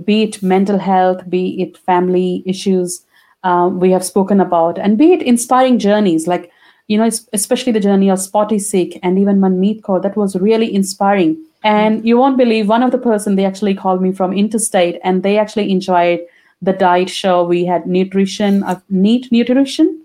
be 0.05 0.23
it 0.25 0.43
mental 0.43 0.79
health, 0.79 1.29
be 1.29 1.63
it 1.63 1.79
family 1.79 2.43
issues, 2.47 3.05
uh, 3.43 3.71
we 3.73 3.91
have 3.91 4.05
spoken 4.05 4.41
about, 4.41 4.79
and 4.79 4.99
be 4.99 5.13
it 5.13 5.23
inspiring 5.23 5.79
journeys 5.79 6.27
like, 6.27 6.51
you 6.89 6.99
know, 6.99 7.09
especially 7.33 7.73
the 7.73 7.81
journey 7.81 8.11
of 8.11 8.21
Spotty 8.21 8.59
Sikh 8.59 8.99
and 9.03 9.19
even 9.19 9.39
Manmeet 9.39 9.81
Kaur, 9.83 10.03
that 10.03 10.17
was 10.17 10.35
really 10.37 10.75
inspiring. 10.75 11.41
And 11.63 12.05
you 12.07 12.17
won't 12.17 12.37
believe 12.37 12.69
one 12.69 12.83
of 12.83 12.91
the 12.91 12.99
person 12.99 13.37
they 13.37 13.45
actually 13.45 13.75
called 13.75 14.03
me 14.03 14.13
from 14.13 14.33
interstate, 14.33 14.99
and 15.05 15.23
they 15.23 15.39
actually 15.39 15.71
enjoyed 15.71 16.21
the 16.63 16.73
diet 16.73 17.11
show. 17.11 17.45
We 17.45 17.65
had 17.65 17.87
nutrition, 17.87 18.63
uh, 18.63 18.81
neat 18.89 19.31
nutrition. 19.31 20.05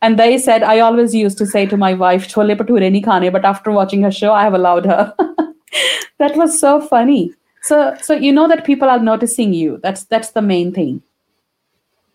And 0.00 0.18
they 0.18 0.36
said, 0.38 0.64
I 0.64 0.80
always 0.80 1.14
used 1.14 1.38
to 1.38 1.46
say 1.46 1.64
to 1.66 1.76
my 1.76 1.94
wife, 1.94 2.28
chole 2.28 2.56
nahi 2.56 3.04
khane, 3.04 3.32
but 3.32 3.44
after 3.44 3.70
watching 3.70 4.02
her 4.02 4.10
show, 4.10 4.32
I 4.32 4.42
have 4.42 4.54
allowed 4.54 4.86
her. 4.86 5.14
that 6.18 6.36
was 6.36 6.58
so 6.58 6.80
funny. 6.80 7.34
So, 7.62 7.96
so 8.02 8.14
you 8.14 8.32
know 8.32 8.48
that 8.48 8.64
people 8.64 8.88
are 8.88 8.98
noticing 8.98 9.52
you. 9.52 9.78
That's 9.82 10.04
that's 10.04 10.30
the 10.30 10.42
main 10.42 10.72
thing. 10.72 11.02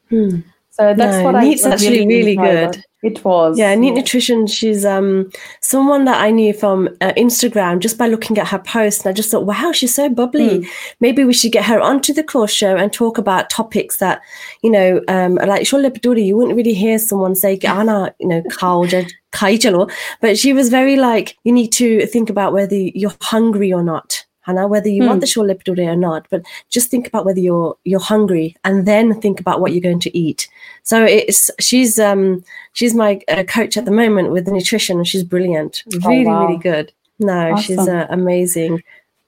Hmm. 0.10 0.40
So 0.78 0.94
that's 0.94 1.18
no, 1.18 1.24
what 1.24 1.36
I 1.36 1.42
Neat's 1.42 1.66
actually 1.66 2.06
really, 2.06 2.36
good. 2.36 2.84
It 3.02 3.26
was. 3.26 3.58
Yeah, 3.58 3.74
Neat 3.74 3.90
yeah. 3.90 4.02
Nutrition. 4.02 4.46
She's 4.46 4.86
um 4.86 5.32
someone 5.60 6.06
that 6.06 6.22
I 6.22 6.30
knew 6.30 6.54
from 6.54 6.88
uh, 7.02 7.14
Instagram 7.18 7.80
just 7.80 7.98
by 7.98 8.08
looking 8.08 8.38
at 8.38 8.48
her 8.50 8.60
post, 8.60 9.04
and 9.04 9.10
I 9.10 9.14
just 9.14 9.32
thought, 9.32 9.46
wow, 9.46 9.72
she's 9.72 9.96
so 9.96 10.08
bubbly. 10.08 10.60
Mm. 10.60 10.68
Maybe 11.00 11.24
we 11.24 11.34
should 11.34 11.52
get 11.52 11.66
her 11.66 11.82
onto 11.82 12.14
the 12.14 12.24
course 12.24 12.52
show 12.52 12.76
and 12.76 12.94
talk 12.94 13.18
about 13.18 13.50
topics 13.50 13.98
that 13.98 14.22
you 14.62 14.70
know, 14.70 15.02
um, 15.08 15.36
like 15.36 15.64
shole 15.64 15.90
bhature. 15.90 16.24
You 16.24 16.38
wouldn't 16.38 16.56
really 16.56 16.76
hear 16.76 17.00
someone 17.00 17.34
say, 17.34 17.58
"Ana, 17.64 18.14
you 18.20 18.28
know, 18.28 18.44
chalo," 18.52 19.92
but 20.22 20.38
she 20.38 20.54
was 20.54 20.70
very 20.70 20.96
like, 20.96 21.38
you 21.44 21.52
need 21.52 21.72
to 21.74 22.06
think 22.06 22.30
about 22.30 22.54
whether 22.54 22.76
you're 22.76 23.16
hungry 23.22 23.74
or 23.74 23.82
not. 23.82 24.27
Hannah, 24.48 24.68
whether 24.68 24.90
you 24.90 25.04
hmm. 25.04 25.10
want 25.10 25.22
the 25.22 25.28
shole 25.28 25.54
bhature 25.54 25.88
or 25.88 25.96
not, 25.96 26.26
but 26.30 26.42
just 26.70 26.90
think 26.90 27.06
about 27.08 27.26
whether 27.26 27.40
you're 27.40 27.78
you're 27.84 28.00
hungry, 28.00 28.56
and 28.64 28.88
then 28.88 29.20
think 29.22 29.40
about 29.40 29.60
what 29.62 29.74
you're 29.74 29.82
going 29.82 30.00
to 30.00 30.18
eat. 30.18 30.48
So 30.84 31.04
it's 31.04 31.52
she's 31.60 32.00
um 32.00 32.44
she's 32.74 32.96
my 32.96 33.22
uh, 33.28 33.44
coach 33.44 33.78
at 33.78 33.86
the 33.86 33.92
moment 33.92 34.32
with 34.32 34.48
nutrition, 34.48 34.98
and 34.98 35.08
she's 35.08 35.24
brilliant, 35.24 35.84
oh, 35.94 36.10
really 36.10 36.26
oh, 36.26 36.30
wow. 36.30 36.46
really 36.46 36.58
good. 36.58 36.94
No, 37.20 37.52
awesome. 37.52 37.62
she's 37.64 37.88
uh, 37.88 38.08
amazing. 38.10 38.82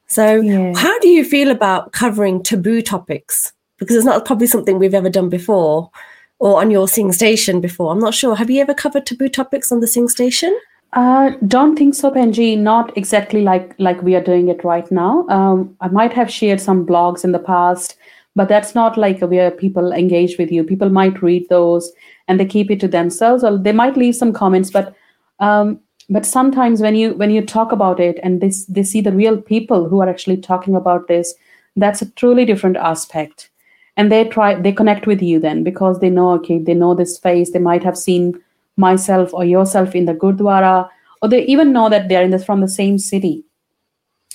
So, 0.07 0.41
yeah. 0.41 0.73
how 0.75 0.97
do 0.99 1.07
you 1.07 1.23
feel 1.23 1.51
about 1.51 1.91
covering 1.91 2.41
taboo 2.41 2.81
topics? 2.81 3.53
Because 3.77 3.95
it's 3.95 4.05
not 4.05 4.25
probably 4.25 4.47
something 4.47 4.79
we've 4.79 4.95
ever 4.95 5.09
done 5.09 5.29
before, 5.29 5.91
or 6.39 6.59
on 6.61 6.71
your 6.71 6.87
Sing 6.87 7.11
Station 7.11 7.61
before. 7.61 7.91
I'm 7.91 7.99
not 7.99 8.15
sure. 8.15 8.35
Have 8.35 8.49
you 8.49 8.61
ever 8.61 8.73
covered 8.73 9.05
taboo 9.05 9.29
topics 9.29 9.71
on 9.71 9.81
the 9.81 9.87
Sing 9.87 10.07
Station? 10.07 10.57
Uh, 10.93 11.31
don't 11.47 11.75
think 11.77 11.93
so, 11.93 12.09
Penji. 12.09 12.57
Not 12.57 12.95
exactly 12.97 13.41
like 13.41 13.75
like 13.77 14.01
we 14.01 14.15
are 14.15 14.23
doing 14.23 14.49
it 14.49 14.63
right 14.63 14.89
now. 14.91 15.27
Um, 15.29 15.75
I 15.81 15.87
might 15.87 16.13
have 16.13 16.31
shared 16.31 16.59
some 16.59 16.85
blogs 16.85 17.23
in 17.23 17.31
the 17.31 17.39
past, 17.39 17.95
but 18.35 18.49
that's 18.49 18.73
not 18.73 18.97
like 18.97 19.19
where 19.21 19.51
people 19.51 19.91
engage 19.91 20.37
with 20.39 20.51
you. 20.51 20.63
People 20.63 20.89
might 20.89 21.21
read 21.21 21.47
those 21.49 21.91
and 22.27 22.39
they 22.39 22.45
keep 22.45 22.71
it 22.71 22.79
to 22.79 22.87
themselves, 22.87 23.43
or 23.43 23.57
they 23.57 23.71
might 23.71 23.97
leave 23.97 24.15
some 24.15 24.33
comments. 24.33 24.71
But 24.71 24.95
um, 25.39 25.79
but 26.09 26.25
sometimes 26.25 26.81
when 26.81 26.95
you 26.95 27.13
when 27.13 27.29
you 27.29 27.45
talk 27.45 27.71
about 27.71 27.99
it 27.99 28.19
and 28.23 28.41
this 28.41 28.65
they 28.65 28.81
see 28.83 29.01
the 29.01 29.11
real 29.11 29.39
people 29.39 29.87
who 29.87 30.01
are 30.01 30.09
actually 30.09 30.37
talking 30.37 30.75
about 30.75 31.07
this, 31.07 31.35
that's 31.75 32.01
a 32.01 32.09
truly 32.11 32.45
different 32.45 32.77
aspect. 32.77 33.51
And 33.95 34.11
they 34.11 34.23
try 34.27 34.55
they 34.55 34.71
connect 34.71 35.05
with 35.05 35.21
you 35.21 35.39
then 35.39 35.63
because 35.63 35.99
they 35.99 36.09
know 36.09 36.31
okay 36.31 36.57
they 36.57 36.73
know 36.73 36.95
this 36.95 37.19
face. 37.19 37.51
They 37.51 37.59
might 37.59 37.83
have 37.83 37.97
seen 37.97 38.41
myself 38.79 39.33
or 39.33 39.45
yourself 39.45 39.93
in 39.93 40.05
the 40.05 40.13
Gurdwara, 40.13 40.89
or 41.21 41.29
they 41.29 41.43
even 41.45 41.73
know 41.73 41.89
that 41.89 42.09
they're 42.09 42.23
in 42.23 42.31
this 42.31 42.45
from 42.45 42.61
the 42.61 42.67
same 42.67 42.97
city. 42.97 43.43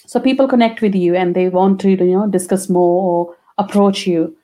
So 0.07 0.21
people 0.21 0.47
connect 0.47 0.83
with 0.83 0.95
you 0.95 1.17
and 1.17 1.35
they 1.35 1.49
want 1.49 1.81
to, 1.81 1.91
you 1.91 1.97
know, 1.97 2.29
discuss 2.29 2.69
more 2.69 3.03
or 3.03 3.37
approach 3.59 4.07
you. 4.07 4.37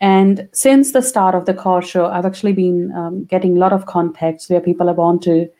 And 0.00 0.48
since 0.52 0.92
the 0.92 1.02
start 1.02 1.34
of 1.34 1.46
the 1.46 1.54
Kaur 1.54 1.82
show, 1.82 2.06
I've 2.06 2.24
actually 2.24 2.52
been 2.52 2.92
um, 2.92 3.24
getting 3.24 3.56
a 3.56 3.60
lot 3.60 3.72
of 3.72 3.86
contacts 3.86 4.48
where 4.48 4.60
people 4.60 4.86
have 4.86 4.96
want 4.96 5.22
to 5.22 5.50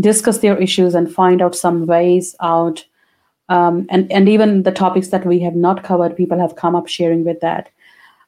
discuss 0.00 0.38
their 0.38 0.56
issues 0.56 0.94
and 0.94 1.12
find 1.12 1.42
out 1.42 1.54
some 1.54 1.86
ways 1.86 2.34
out. 2.40 2.84
Um, 3.50 3.86
and, 3.90 4.10
and 4.10 4.30
even 4.30 4.62
the 4.62 4.72
topics 4.72 5.08
that 5.08 5.26
we 5.26 5.40
have 5.40 5.54
not 5.54 5.84
covered, 5.84 6.16
people 6.16 6.38
have 6.38 6.56
come 6.56 6.74
up 6.74 6.88
sharing 6.88 7.22
with 7.22 7.40
that. 7.40 7.68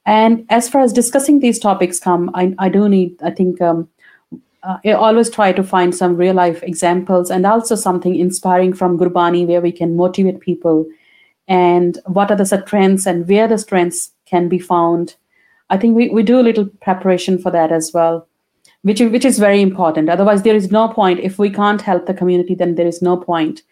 And 0.04 0.44
as 0.50 0.68
far 0.68 0.82
as 0.82 0.92
discussing 0.92 1.40
these 1.40 1.58
topics 1.58 1.98
come, 1.98 2.30
I, 2.34 2.54
I 2.58 2.68
do 2.68 2.88
need, 2.90 3.16
I 3.22 3.30
think, 3.30 3.62
um, 3.62 3.88
uh, 4.64 4.78
I 4.84 4.92
always 4.92 5.30
try 5.30 5.52
to 5.52 5.62
find 5.62 5.94
some 5.94 6.16
real 6.16 6.34
life 6.34 6.62
examples 6.62 7.30
and 7.30 7.44
also 7.44 7.74
something 7.74 8.14
inspiring 8.16 8.72
from 8.72 8.98
Gurbani 8.98 9.46
where 9.46 9.60
we 9.60 9.72
can 9.72 9.96
motivate 9.96 10.40
people 10.40 10.86
and 11.46 11.98
what 12.06 12.30
are 12.30 12.36
the 12.36 12.46
strengths 12.46 13.06
and 13.06 13.28
where 13.28 13.46
the 13.46 13.58
strengths 13.58 14.12
can 14.24 14.48
be 14.48 14.58
found. 14.58 15.16
I 15.70 15.76
think 15.76 15.96
we, 15.96 16.08
we 16.08 16.22
do 16.22 16.40
a 16.40 16.42
little 16.48 16.66
preparation 16.80 17.38
for 17.38 17.50
that 17.50 17.72
as 17.72 17.92
well, 17.92 18.26
which, 18.82 19.00
which 19.00 19.24
is 19.24 19.38
very 19.38 19.60
important. 19.60 20.08
Otherwise, 20.08 20.42
there 20.42 20.56
is 20.56 20.70
no 20.70 20.88
point. 20.88 21.20
If 21.20 21.38
we 21.38 21.50
can't 21.50 21.82
help 21.82 22.06
the 22.06 22.14
community, 22.14 22.54
then 22.54 22.76
there 22.76 22.86
is 22.86 23.02
no 23.02 23.16
point. 23.16 23.62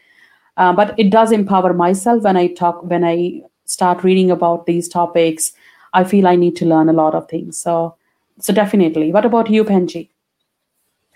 Uh, 0.59 0.75
but 0.75 0.95
it 0.99 1.11
does 1.11 1.33
empower 1.33 1.73
myself 1.73 2.23
when 2.25 2.37
I 2.37 2.49
talk, 2.49 2.83
when 2.83 3.05
I 3.05 3.43
start 3.65 4.05
reading 4.05 4.31
about 4.31 4.67
these 4.67 4.89
topics. 4.89 5.53
I 5.95 6.05
feel 6.05 6.27
I 6.27 6.37
need 6.37 6.57
to 6.57 6.67
learn 6.67 6.89
a 6.91 6.95
lot 6.95 7.15
of 7.15 7.29
things. 7.29 7.57
So, 7.57 7.97
so 8.39 8.53
definitely. 8.53 9.13
What 9.13 9.25
about 9.25 9.49
you, 9.51 9.65
Penji? 9.65 10.09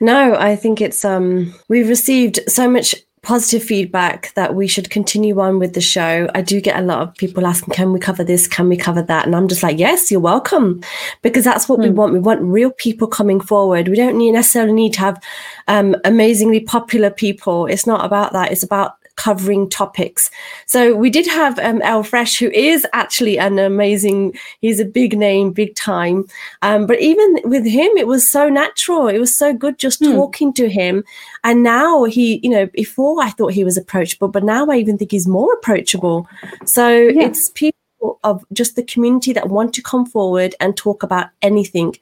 No, 0.00 0.35
I 0.35 0.56
think 0.56 0.80
it's 0.80 1.04
um 1.04 1.54
we've 1.68 1.88
received 1.88 2.40
so 2.48 2.68
much 2.68 2.94
positive 3.26 3.61
feedback 3.61 4.32
that 4.35 4.54
we 4.54 4.68
should 4.68 4.88
continue 4.88 5.40
on 5.40 5.59
with 5.59 5.74
the 5.74 5.80
show. 5.80 6.30
I 6.37 6.42
do 6.42 6.61
get 6.61 6.78
a 6.78 6.82
lot 6.82 7.02
of 7.02 7.12
people 7.16 7.44
asking, 7.44 7.74
can 7.74 7.92
we 7.92 7.98
cover 7.98 8.22
this? 8.22 8.46
Can 8.46 8.68
we 8.68 8.76
cover 8.76 9.02
that? 9.02 9.26
And 9.26 9.35
I'm 9.35 9.48
just 9.48 9.64
like, 9.64 9.80
yes, 9.80 10.12
you're 10.12 10.20
welcome. 10.20 10.80
Because 11.22 11.42
that's 11.42 11.68
what 11.68 11.80
we 11.80 11.88
hmm. 11.88 11.96
want. 11.96 12.12
We 12.12 12.20
want 12.20 12.40
real 12.42 12.70
people 12.70 13.09
coming 13.09 13.40
forward. 13.40 13.88
We 13.88 13.96
don't 13.96 14.16
need, 14.16 14.30
necessarily 14.30 14.74
need 14.74 14.92
to 14.92 15.00
have 15.00 15.20
um, 15.66 15.96
amazingly 16.04 16.61
popular 16.61 17.11
people. 17.11 17.66
It's 17.66 17.85
not 17.85 18.04
about 18.04 18.32
that. 18.32 18.52
It's 18.52 18.62
about 18.62 18.94
covering 19.16 19.68
topics. 19.68 20.31
So 20.66 20.94
we 20.94 21.11
did 21.11 21.26
have 21.26 21.59
um, 21.59 21.83
L-Fresh, 21.83 22.38
who 22.38 22.50
is 22.50 22.87
actually 22.92 23.38
an 23.38 23.59
amazing, 23.59 24.38
he's 24.61 24.79
a 24.79 24.85
big 24.85 25.18
name, 25.18 25.52
big 25.52 25.74
time. 25.74 26.26
Um, 26.62 26.87
but 26.87 27.00
even 27.00 27.40
with 27.44 27.64
him, 27.64 27.90
it 27.96 28.07
was 28.07 28.31
so 28.31 28.48
natural. 28.48 29.09
It 29.09 29.18
was 29.18 29.37
so 29.37 29.52
good 29.52 29.79
just 29.79 30.05
hmm. 30.05 30.12
talking 30.12 30.52
to 30.55 30.68
him. 30.68 31.05
And 31.44 31.62
now 31.62 32.05
he, 32.05 32.40
you 32.42 32.50
know, 32.50 32.66
before 32.66 33.22
I 33.22 33.31
thought 33.31 33.52
he 33.52 33.64
was 33.64 33.76
approachable, 33.76 34.29
but 34.29 34.44
now 34.44 34.66
I 34.66 34.76
even 34.76 34.98
think 34.98 35.11
he's 35.11 35.26
more 35.26 35.52
approachable. 35.55 36.29
So 36.64 36.88
yeah. 36.88 37.26
it's 37.26 37.48
people 37.50 38.20
of 38.22 38.44
just 38.52 38.76
the 38.76 38.83
community 38.83 39.33
that 39.33 39.48
want 39.48 39.74
to 39.74 39.83
come 39.83 40.07
forward 40.07 40.55
and 40.61 40.76
talk 40.76 41.02
about 41.02 41.29
anything 41.42 41.94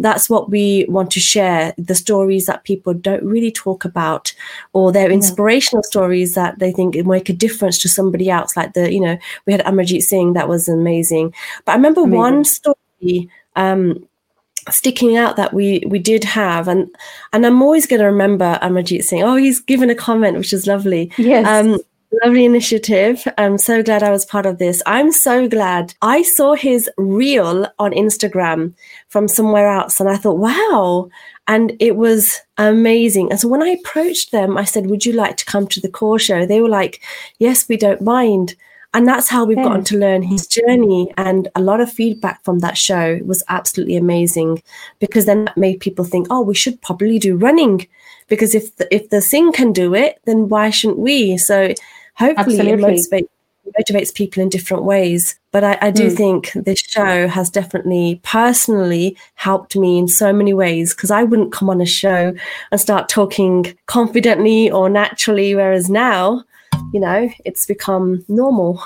that's 0.00 0.28
what 0.28 0.50
we 0.50 0.86
want 0.88 1.10
to 1.12 1.20
share 1.20 1.74
the 1.78 1.94
stories 1.94 2.46
that 2.46 2.64
people 2.64 2.94
don't 2.94 3.22
really 3.22 3.52
talk 3.52 3.84
about 3.84 4.32
or 4.72 4.92
their 4.92 5.10
inspirational 5.10 5.82
yeah. 5.84 5.88
stories 5.88 6.34
that 6.34 6.58
they 6.58 6.72
think 6.72 6.96
make 7.06 7.28
a 7.28 7.34
difference 7.34 7.78
to 7.78 7.88
somebody 7.88 8.30
else 8.30 8.56
like 8.56 8.72
the 8.72 8.92
you 8.92 9.00
know 9.00 9.16
we 9.46 9.52
had 9.52 9.64
Amarjeet 9.64 10.02
Singh 10.02 10.32
that 10.32 10.48
was 10.48 10.68
amazing 10.68 11.34
but 11.64 11.72
I 11.72 11.74
remember 11.76 12.02
amazing. 12.02 12.18
one 12.18 12.44
story 12.44 13.28
um, 13.56 14.06
sticking 14.68 15.16
out 15.16 15.36
that 15.36 15.52
we 15.52 15.82
we 15.86 15.98
did 15.98 16.24
have 16.24 16.68
and 16.68 16.88
and 17.32 17.46
I'm 17.46 17.62
always 17.62 17.86
going 17.86 18.00
to 18.00 18.06
remember 18.06 18.58
Amarjeet 18.62 19.02
Singh 19.02 19.22
oh 19.22 19.36
he's 19.36 19.60
given 19.60 19.90
a 19.90 19.94
comment 19.94 20.36
which 20.36 20.52
is 20.52 20.66
lovely 20.66 21.12
yes 21.18 21.46
um, 21.46 21.78
Lovely 22.24 22.44
initiative. 22.44 23.22
I'm 23.38 23.56
so 23.56 23.84
glad 23.84 24.02
I 24.02 24.10
was 24.10 24.24
part 24.24 24.44
of 24.44 24.58
this. 24.58 24.82
I'm 24.84 25.12
so 25.12 25.46
glad 25.46 25.94
I 26.02 26.22
saw 26.22 26.54
his 26.54 26.90
reel 26.96 27.68
on 27.78 27.92
Instagram 27.92 28.74
from 29.08 29.28
somewhere 29.28 29.68
else 29.68 30.00
and 30.00 30.08
I 30.08 30.16
thought, 30.16 30.38
wow. 30.38 31.08
And 31.46 31.76
it 31.78 31.94
was 31.94 32.40
amazing. 32.58 33.30
And 33.30 33.38
so 33.38 33.46
when 33.46 33.62
I 33.62 33.68
approached 33.68 34.32
them, 34.32 34.58
I 34.58 34.64
said, 34.64 34.86
Would 34.86 35.06
you 35.06 35.12
like 35.12 35.36
to 35.38 35.44
come 35.44 35.66
to 35.68 35.80
the 35.80 35.88
Kaur 35.88 36.20
show? 36.20 36.46
They 36.46 36.60
were 36.60 36.68
like, 36.68 37.00
Yes, 37.38 37.68
we 37.68 37.76
don't 37.76 38.02
mind. 38.02 38.56
And 38.92 39.06
that's 39.06 39.28
how 39.28 39.44
we've 39.44 39.56
yeah. 39.56 39.64
gotten 39.64 39.84
to 39.84 39.98
learn 39.98 40.22
his 40.22 40.48
journey. 40.48 41.12
And 41.16 41.48
a 41.54 41.60
lot 41.60 41.80
of 41.80 41.92
feedback 41.92 42.42
from 42.44 42.58
that 42.58 42.76
show 42.76 43.20
was 43.24 43.44
absolutely 43.48 43.96
amazing 43.96 44.62
because 44.98 45.26
then 45.26 45.44
that 45.44 45.56
made 45.56 45.78
people 45.78 46.04
think, 46.04 46.26
oh, 46.28 46.40
we 46.40 46.54
should 46.54 46.82
probably 46.82 47.20
do 47.20 47.36
running 47.36 47.86
because 48.26 48.54
if 48.54 48.74
the, 48.76 48.92
if 48.92 49.10
the 49.10 49.20
Singh 49.20 49.52
can 49.52 49.72
do 49.72 49.94
it, 49.94 50.20
then 50.24 50.48
why 50.48 50.70
shouldn't 50.70 50.98
we? 50.98 51.36
So 51.36 51.72
hopefully 52.20 52.58
Absolutely. 52.60 52.94
it 52.94 52.98
motivates 53.00 53.28
motivates 53.78 54.14
people 54.14 54.42
in 54.42 54.48
different 54.48 54.84
ways. 54.84 55.38
But 55.52 55.64
I, 55.64 55.78
I 55.80 55.90
do 55.90 56.08
mm. 56.08 56.16
think 56.16 56.52
this 56.54 56.80
show 56.80 57.28
has 57.28 57.50
definitely 57.50 58.20
personally 58.22 59.16
helped 59.34 59.76
me 59.76 59.98
in 59.98 60.08
so 60.08 60.32
many 60.32 60.54
ways 60.54 60.94
because 60.94 61.10
I 61.10 61.24
wouldn't 61.24 61.52
come 61.52 61.70
on 61.70 61.80
a 61.80 61.86
show 61.86 62.34
and 62.70 62.80
start 62.80 63.08
talking 63.08 63.76
confidently 63.86 64.70
or 64.70 64.88
naturally, 64.88 65.54
whereas 65.54 65.88
now, 65.88 66.44
you 66.92 67.00
know, 67.00 67.30
it's 67.44 67.66
become 67.66 68.24
normal. 68.28 68.82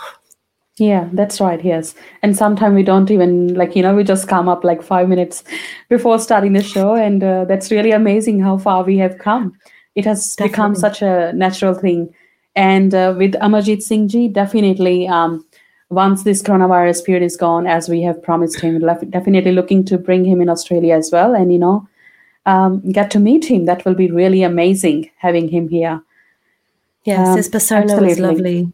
Yeah, 0.77 1.09
that's 1.13 1.41
right. 1.41 1.65
Yes. 1.65 1.95
And 2.23 2.37
sometimes 2.37 2.75
we 2.75 2.83
don't 2.83 3.11
even 3.11 3.55
like, 3.55 3.77
you 3.77 3.83
know, 3.83 3.95
we 3.95 4.03
just 4.03 4.29
come 4.29 4.49
up 4.49 4.65
like 4.65 4.83
five 4.83 5.09
minutes 5.09 5.45
before 5.89 6.19
starting 6.19 6.53
the 6.53 6.63
show. 6.63 6.95
And 6.95 7.23
uh, 7.23 7.45
that's 7.45 7.71
really 7.71 7.93
amazing 7.93 8.41
how 8.41 8.59
far 8.59 8.83
we 8.83 8.99
have 8.99 9.19
come. 9.19 9.57
It 9.95 10.05
has 10.05 10.35
definitely. 10.35 10.51
become 10.51 10.75
such 10.75 11.01
a 11.01 11.33
natural 11.33 11.75
thing. 11.75 12.13
And 12.57 12.95
uh, 12.95 13.15
with 13.17 13.35
Amarjit 13.35 13.83
Singh 13.83 14.09
ji, 14.09 14.29
definitely, 14.29 15.09
um, 15.09 15.45
once 15.91 16.23
this 16.23 16.43
coronavirus 16.43 17.05
period 17.05 17.25
is 17.25 17.37
gone, 17.37 17.67
as 17.67 17.89
we 17.89 18.03
have 18.03 18.23
promised 18.23 18.61
him, 18.61 18.81
definitely 19.11 19.53
looking 19.53 19.85
to 19.87 19.99
bring 19.99 20.25
him 20.25 20.41
in 20.41 20.49
Australia 20.49 20.95
as 20.95 21.11
well. 21.13 21.35
And, 21.35 21.53
you 21.53 21.59
know, 21.59 21.89
um, 22.47 22.81
get 22.93 23.11
to 23.13 23.19
meet 23.19 23.45
him. 23.45 23.65
That 23.65 23.85
will 23.85 23.95
be 23.95 24.11
really 24.11 24.43
amazing 24.43 25.11
having 25.17 25.49
him 25.49 25.69
here. 25.69 26.03
Yes, 27.05 27.29
um, 27.29 27.37
his 27.37 27.49
persona 27.49 27.83
absolutely. 27.83 28.09
was 28.09 28.19
lovely. 28.19 28.73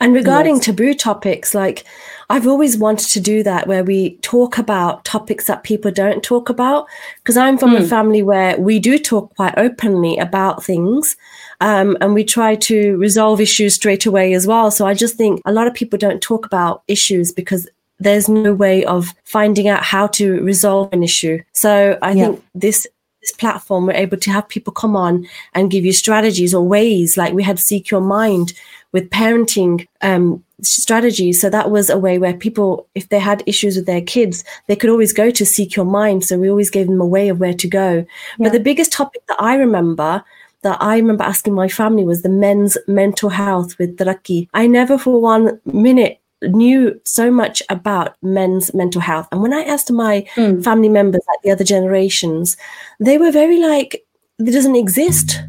And 0.00 0.14
regarding 0.14 0.56
yes. 0.56 0.64
taboo 0.64 0.94
topics, 0.94 1.54
like 1.54 1.84
I've 2.30 2.46
always 2.46 2.78
wanted 2.78 3.08
to 3.10 3.20
do 3.20 3.42
that 3.42 3.66
where 3.66 3.84
we 3.84 4.16
talk 4.18 4.58
about 4.58 5.04
topics 5.04 5.46
that 5.46 5.64
people 5.64 5.90
don't 5.90 6.22
talk 6.22 6.48
about. 6.48 6.86
Because 7.18 7.36
I'm 7.36 7.58
from 7.58 7.72
mm. 7.72 7.78
a 7.78 7.80
hmm. 7.80 7.86
family 7.86 8.22
where 8.22 8.58
we 8.58 8.78
do 8.78 8.98
talk 8.98 9.34
quite 9.36 9.54
openly 9.56 10.16
about 10.18 10.64
things 10.64 11.16
um, 11.60 11.96
and 12.00 12.14
we 12.14 12.24
try 12.24 12.54
to 12.56 12.96
resolve 12.98 13.40
issues 13.40 13.74
straight 13.74 14.06
away 14.06 14.34
as 14.34 14.46
well. 14.46 14.70
So 14.70 14.86
I 14.86 14.94
just 14.94 15.16
think 15.16 15.40
a 15.44 15.52
lot 15.52 15.66
of 15.66 15.74
people 15.74 15.98
don't 15.98 16.20
talk 16.20 16.46
about 16.46 16.82
issues 16.88 17.32
because 17.32 17.68
there's 17.98 18.28
no 18.28 18.52
way 18.54 18.84
of 18.84 19.14
finding 19.24 19.68
out 19.68 19.82
how 19.82 20.06
to 20.08 20.42
resolve 20.42 20.92
an 20.92 21.02
issue. 21.02 21.42
So 21.52 21.98
I 22.02 22.12
yeah. 22.12 22.24
think 22.24 22.44
this 22.54 22.86
this 23.22 23.32
platform 23.32 23.86
we're 23.86 23.92
able 23.92 24.16
to 24.18 24.30
have 24.30 24.48
people 24.48 24.72
come 24.72 24.94
on 24.94 25.26
and 25.54 25.70
give 25.70 25.84
you 25.84 25.92
strategies 25.92 26.54
or 26.54 26.66
ways 26.66 27.16
like 27.16 27.32
we 27.32 27.42
had 27.42 27.58
Sikh 27.58 27.90
Your 27.90 28.00
Mind 28.00 28.52
with 28.92 29.10
parenting 29.10 29.86
um, 30.02 30.44
strategies. 30.62 31.40
So 31.40 31.50
that 31.50 31.70
was 31.70 31.90
a 31.90 31.98
way 31.98 32.18
where 32.18 32.34
people, 32.34 32.88
if 32.94 33.08
they 33.08 33.18
had 33.18 33.42
issues 33.46 33.76
with 33.76 33.86
their 33.86 34.00
kids, 34.00 34.44
they 34.68 34.76
could 34.76 34.90
always 34.90 35.12
go 35.12 35.30
to 35.30 35.44
Sikh 35.44 35.76
Your 35.76 35.84
Mind. 35.84 36.24
So 36.24 36.38
we 36.38 36.48
always 36.48 36.70
gave 36.70 36.86
them 36.86 37.00
a 37.00 37.06
way 37.06 37.28
of 37.28 37.40
where 37.40 37.54
to 37.54 37.68
go. 37.68 37.94
Yeah. 37.94 38.04
But 38.38 38.52
the 38.52 38.60
biggest 38.60 38.92
topic 38.92 39.26
that 39.26 39.40
I 39.40 39.56
remember 39.56 40.24
that 40.63 40.77
I 40.81 40.97
remember 40.97 41.23
asking 41.23 41.53
my 41.53 41.67
family 41.67 42.05
was 42.05 42.21
the 42.21 42.29
men's 42.29 42.77
mental 42.87 43.29
health 43.29 43.77
with 43.79 43.97
Taraqi. 43.97 44.47
I 44.53 44.67
never 44.67 44.97
for 44.97 45.19
one 45.21 45.59
minute 45.65 46.19
knew 46.43 46.99
so 47.05 47.31
much 47.31 47.61
about 47.69 48.15
men's 48.21 48.73
mental 48.73 49.01
health. 49.01 49.27
And 49.31 49.41
when 49.41 49.53
I 49.53 49.63
asked 49.63 49.91
my 49.91 50.25
mm. 50.35 50.63
family 50.63 50.89
members, 50.89 51.21
like 51.27 51.41
the 51.43 51.51
other 51.51 51.63
generations, 51.63 52.57
they 52.99 53.17
were 53.17 53.31
very 53.31 53.59
like, 53.59 54.03
it 54.39 54.51
doesn't 54.51 54.75
exist. 54.75 55.39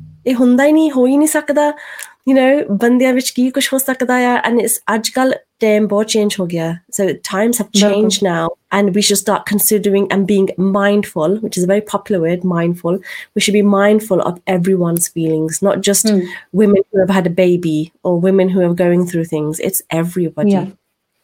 you 2.25 2.35
know 2.35 2.77
ਬੰਦਿਆਂ 2.81 3.13
ਵਿੱਚ 3.15 3.31
ਕੀ 3.31 3.51
ਕੁਝ 3.51 3.69
ਹੋ 3.73 3.79
ਸਕਦਾ 3.79 4.15
ਆ 4.33 4.43
and 4.49 4.61
it's 4.61 4.79
ਅੱਜਕੱਲ 4.95 5.35
then 5.60 5.88
bo 5.88 6.04
yeah. 6.50 6.76
So 6.92 7.14
times 7.18 7.58
have 7.58 7.72
changed 7.72 8.24
no. 8.24 8.30
now 8.30 8.50
and 8.72 8.94
we 8.94 9.02
should 9.02 9.18
start 9.18 9.46
considering 9.46 10.12
and 10.12 10.28
being 10.28 10.50
mindful, 10.58 11.38
which 11.38 11.58
is 11.58 11.64
a 11.64 11.68
very 11.68 11.82
popular 11.82 12.22
word, 12.22 12.44
mindful. 12.44 13.00
We 13.34 13.42
should 13.42 13.54
be 13.54 13.62
mindful 13.62 14.22
of 14.22 14.42
everyone's 14.46 15.08
feelings, 15.08 15.62
not 15.62 15.82
just 15.82 16.06
mm. 16.06 16.28
women 16.52 16.84
who 16.92 17.00
have 17.00 17.10
had 17.10 17.28
a 17.28 17.32
baby 17.32 17.92
or 18.04 18.20
women 18.20 18.50
who 18.50 18.62
are 18.62 18.74
going 18.74 19.08
through 19.08 19.26
things. 19.26 19.60
It's 19.60 19.82
everybody. 19.90 20.52
Yeah. 20.52 20.68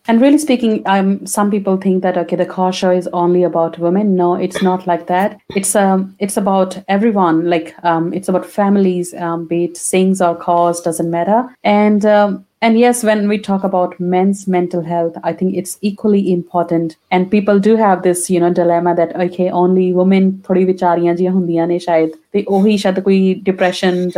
And 0.05 0.19
really 0.19 0.37
speaking, 0.37 0.83
um, 0.85 1.25
some 1.25 1.49
people 1.49 1.77
think 1.77 2.03
that 2.03 2.17
okay, 2.17 2.35
the 2.35 2.45
Kaur 2.45 2.73
show 2.73 2.91
is 2.91 3.07
only 3.13 3.43
about 3.43 3.79
women. 3.79 4.17
No, 4.17 4.35
it's 4.35 4.61
not 4.61 4.85
like 4.85 5.07
that. 5.07 5.39
It's 5.55 5.77
um, 5.77 6.13
it's 6.19 6.35
about 6.35 6.83
everyone. 6.89 7.49
Like 7.49 7.73
um, 7.83 8.13
it's 8.13 8.27
about 8.27 8.45
families, 8.45 9.13
um, 9.13 9.45
be 9.47 9.65
it 9.65 9.75
Singhs 9.75 10.19
or 10.19 10.37
Kaurs, 10.37 10.83
doesn't 10.83 11.09
matter. 11.09 11.55
And 11.63 12.05
um, 12.05 12.45
and 12.65 12.79
yes, 12.79 13.03
when 13.03 13.27
we 13.27 13.37
talk 13.45 13.65
about 13.65 13.99
men's 13.99 14.47
mental 14.47 14.83
health, 14.83 15.15
I 15.21 15.33
think 15.33 15.53
it's 15.53 15.77
equally 15.81 16.31
important. 16.31 16.95
And 17.11 17.29
people 17.29 17.59
do 17.59 17.75
have 17.75 18.03
this, 18.03 18.29
you 18.29 18.39
know, 18.39 18.51
dilemma 18.59 18.95
that 18.95 19.13
okay, 19.23 19.49
only 19.61 19.87
women 19.97 20.29
ਥੋੜੀ 20.45 20.63
ਵਿਚਾਰੀਆਂ 20.65 21.15
ਜੀਆਂ 21.15 21.31
ਹੁੰਦੀਆਂ 21.31 21.67
ਨੇ 21.67 21.79
ਸ਼ਾਇਦ 21.85 22.11
ਤੇ 22.31 22.43
ਉਹੀ 22.47 22.75
ਸ਼ਾਇਦ 22.83 22.99
ਕੋਈ 22.99 23.33
depression 23.45 24.09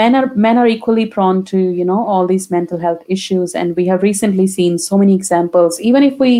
men 0.00 0.14
are 0.18 0.26
men 0.44 0.58
are 0.60 0.66
equally 0.72 1.04
prone 1.14 1.40
to 1.48 1.58
you 1.78 1.84
know 1.88 1.98
all 2.12 2.26
these 2.32 2.46
mental 2.54 2.80
health 2.84 3.02
issues. 3.16 3.54
And 3.60 3.76
we 3.80 3.84
have 3.90 4.06
recently 4.06 4.46
seen 4.54 4.78
so 4.84 4.98
many 5.02 5.14
examples. 5.14 5.78
Even 5.90 6.06
if 6.08 6.18
we 6.24 6.32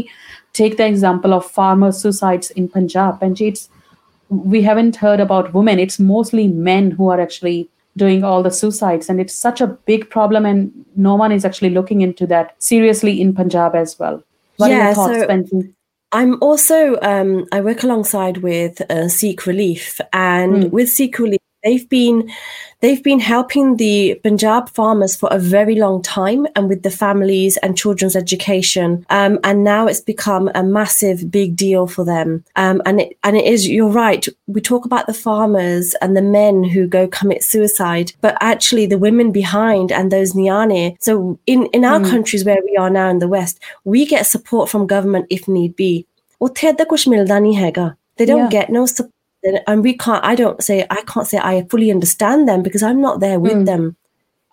take 0.60 0.76
the 0.80 0.86
example 0.94 1.36
of 1.38 1.46
farmer 1.58 1.92
suicides 2.00 2.50
in 2.62 2.68
punjab 2.78 3.22
and 3.28 3.44
it's 3.50 3.68
we 4.56 4.62
haven't 4.62 4.96
heard 4.96 5.20
about 5.20 5.52
women. 5.54 5.84
It's 5.86 6.00
mostly 6.00 6.48
men 6.72 6.90
who 6.98 7.10
are 7.14 7.20
actually 7.20 7.68
doing 7.96 8.24
all 8.24 8.42
the 8.42 8.50
suicides 8.50 9.08
and 9.08 9.20
it's 9.20 9.34
such 9.34 9.60
a 9.60 9.66
big 9.66 10.08
problem 10.10 10.44
and 10.44 10.72
no 10.96 11.14
one 11.14 11.30
is 11.30 11.44
actually 11.44 11.70
looking 11.70 12.00
into 12.00 12.26
that 12.26 12.54
seriously 12.62 13.20
in 13.20 13.32
punjab 13.32 13.74
as 13.74 13.98
well 13.98 14.22
what 14.56 14.70
yeah, 14.70 14.78
are 14.78 14.84
your 14.86 14.94
thoughts 14.94 15.18
so- 15.20 15.26
Benji? 15.26 15.74
I'm 16.14 16.40
also 16.40 16.96
um, 17.02 17.44
I 17.50 17.60
work 17.60 17.82
alongside 17.82 18.36
with 18.36 18.80
uh, 18.88 19.08
Sikh 19.08 19.46
Relief, 19.46 20.00
and 20.12 20.54
mm. 20.54 20.70
with 20.70 20.88
Sikh 20.88 21.18
Relief, 21.18 21.40
they've 21.64 21.88
been 21.88 22.30
they've 22.80 23.02
been 23.02 23.18
helping 23.18 23.76
the 23.76 24.20
Punjab 24.22 24.68
farmers 24.68 25.16
for 25.16 25.28
a 25.32 25.38
very 25.38 25.74
long 25.74 26.02
time 26.02 26.46
and 26.54 26.68
with 26.68 26.82
the 26.82 26.90
families 26.90 27.56
and 27.58 27.78
children's 27.78 28.14
education. 28.14 29.06
Um, 29.08 29.38
and 29.42 29.64
now 29.64 29.86
it's 29.86 30.00
become 30.00 30.50
a 30.54 30.62
massive 30.62 31.30
big 31.30 31.56
deal 31.56 31.86
for 31.86 32.04
them. 32.04 32.44
Um, 32.56 32.82
and 32.84 33.00
it, 33.00 33.16
and 33.24 33.36
it 33.36 33.46
is, 33.46 33.66
you're 33.66 33.88
right. 33.88 34.26
We 34.46 34.60
talk 34.60 34.84
about 34.84 35.06
the 35.06 35.14
farmers 35.14 35.94
and 36.02 36.14
the 36.14 36.22
men 36.22 36.62
who 36.62 36.86
go 36.86 37.08
commit 37.08 37.42
suicide, 37.42 38.12
but 38.20 38.36
actually 38.40 38.84
the 38.84 38.98
women 38.98 39.32
behind 39.32 39.90
and 39.90 40.12
those 40.12 40.34
Niane. 40.34 40.96
So 41.00 41.38
in, 41.46 41.66
in 41.66 41.86
our 41.86 42.00
mm. 42.00 42.10
countries 42.10 42.44
where 42.44 42.60
we 42.62 42.76
are 42.76 42.90
now 42.90 43.08
in 43.08 43.18
the 43.18 43.28
West, 43.28 43.60
we 43.84 44.04
get 44.04 44.26
support 44.26 44.68
from 44.68 44.86
government 44.86 45.26
if 45.30 45.48
need 45.48 45.74
be. 45.74 46.06
They 48.16 48.26
don't 48.26 48.52
yeah. 48.52 48.60
get 48.60 48.70
no 48.70 48.86
support 48.86 49.13
and 49.66 49.82
we 49.82 49.96
can't 49.96 50.24
i 50.24 50.34
don't 50.34 50.62
say 50.62 50.86
i 50.90 51.02
can't 51.02 51.26
say 51.26 51.38
i 51.38 51.62
fully 51.70 51.90
understand 51.90 52.48
them 52.48 52.62
because 52.62 52.82
i'm 52.82 53.00
not 53.00 53.20
there 53.20 53.38
with 53.38 53.52
mm. 53.52 53.66
them 53.66 53.96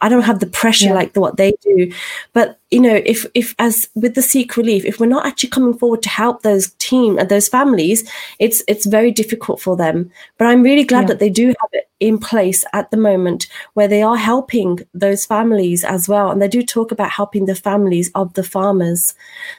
i 0.02 0.10
don't 0.10 0.24
have 0.24 0.40
the 0.40 0.48
pressure 0.48 0.88
yeah. 0.88 0.94
like 0.94 1.14
the, 1.14 1.22
what 1.22 1.38
they 1.38 1.54
do 1.62 1.92
but 2.34 2.60
you 2.70 2.80
know 2.80 3.02
if 3.06 3.26
if 3.34 3.54
as 3.60 3.88
with 3.96 4.16
the 4.16 4.22
Sikh 4.22 4.58
Relief 4.58 4.86
if 4.86 5.00
we're 5.00 5.06
not 5.06 5.26
actually 5.26 5.50
coming 5.50 5.78
forward 5.78 6.02
to 6.04 6.10
help 6.10 6.42
those 6.42 6.72
team 6.80 7.18
and 7.18 7.30
those 7.30 7.48
families 7.48 8.10
it's 8.40 8.64
it's 8.68 8.86
very 8.86 9.12
difficult 9.12 9.62
for 9.62 9.76
them 9.76 10.12
but 10.38 10.48
i'm 10.48 10.64
really 10.64 10.84
glad 10.84 11.02
yeah. 11.02 11.08
that 11.08 11.20
they 11.20 11.30
do 11.30 11.48
have 11.48 11.70
it 11.74 11.90
in 12.00 12.18
place 12.18 12.66
at 12.74 12.90
the 12.90 12.98
moment 12.98 13.48
where 13.74 13.88
they 13.88 14.02
are 14.02 14.18
helping 14.18 14.80
those 14.94 15.24
families 15.24 15.84
as 15.84 16.10
well 16.10 16.32
and 16.32 16.42
they 16.42 16.48
do 16.48 16.64
talk 16.64 16.92
about 16.92 17.12
helping 17.12 17.46
the 17.46 17.56
families 17.56 18.10
of 18.16 18.34
the 18.34 18.44
farmers 18.44 19.14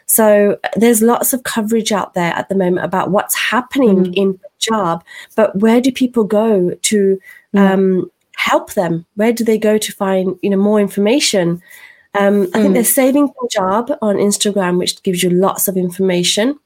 so 0.06 0.58
there's 0.74 1.00
lots 1.00 1.32
of 1.32 1.44
coverage 1.44 1.92
out 1.92 2.14
there 2.14 2.32
at 2.32 2.48
the 2.48 2.54
moment 2.56 2.84
about 2.84 3.10
what's 3.10 3.36
happening 3.36 4.06
mm. 4.06 4.14
in 4.14 4.40
job 4.62 5.04
but 5.36 5.54
where 5.56 5.80
do 5.80 5.92
people 5.92 6.24
go 6.24 6.70
to 6.82 7.20
um, 7.54 8.10
help 8.36 8.72
them 8.74 9.04
where 9.16 9.32
do 9.32 9.44
they 9.44 9.58
go 9.58 9.76
to 9.76 9.92
find 9.92 10.38
you 10.42 10.50
know 10.50 10.56
more 10.56 10.80
information 10.80 11.60
um, 12.14 12.42
I 12.54 12.58
think 12.58 12.66
hmm. 12.68 12.72
there's 12.74 12.94
Saving 12.94 13.32
Punjab 13.32 13.96
on 14.02 14.16
Instagram, 14.16 14.78
which 14.78 15.02
gives 15.02 15.22
you 15.22 15.30
lots 15.30 15.66
of 15.66 15.76
information. 15.76 16.58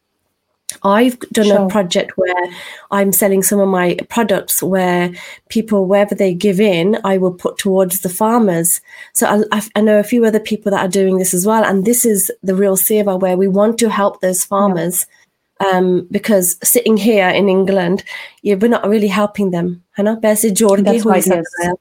I've 0.83 1.19
done 1.31 1.47
sure. 1.47 1.67
a 1.67 1.69
project 1.69 2.13
where 2.17 2.47
I'm 2.91 3.13
selling 3.13 3.45
some 3.45 3.61
of 3.61 3.69
my 3.69 3.97
products 4.09 4.63
where 4.63 5.13
people, 5.49 5.87
wherever 5.87 6.15
they 6.15 6.35
give 6.35 6.61
in, 6.61 6.99
I 7.05 7.19
will 7.19 7.33
put 7.33 7.59
towards 7.59 8.01
the 8.01 8.09
farmers. 8.09 8.81
So 9.13 9.45
I, 9.53 9.63
I 9.77 9.81
know 9.81 10.01
a 10.01 10.05
few 10.05 10.25
other 10.25 10.41
people 10.41 10.73
that 10.73 10.85
are 10.85 10.89
doing 10.89 11.19
this 11.19 11.33
as 11.33 11.47
well. 11.47 11.65
And 11.65 11.85
this 11.85 12.05
is 12.05 12.33
the 12.43 12.57
real 12.57 12.77
seva 12.77 13.19
where 13.19 13.37
we 13.37 13.47
want 13.47 13.79
to 13.79 13.89
help 13.89 14.21
those 14.21 14.45
farmers 14.45 15.07
yeah. 15.09 15.26
Um, 15.61 16.07
because 16.11 16.59
sitting 16.62 16.97
here 16.97 17.29
in 17.29 17.49
England, 17.49 18.05
yeah, 18.42 18.55
we're 18.55 18.69
not 18.69 18.87
really 18.87 19.09
helping 19.09 19.51
them. 19.51 19.83
Yes. 21.62 21.75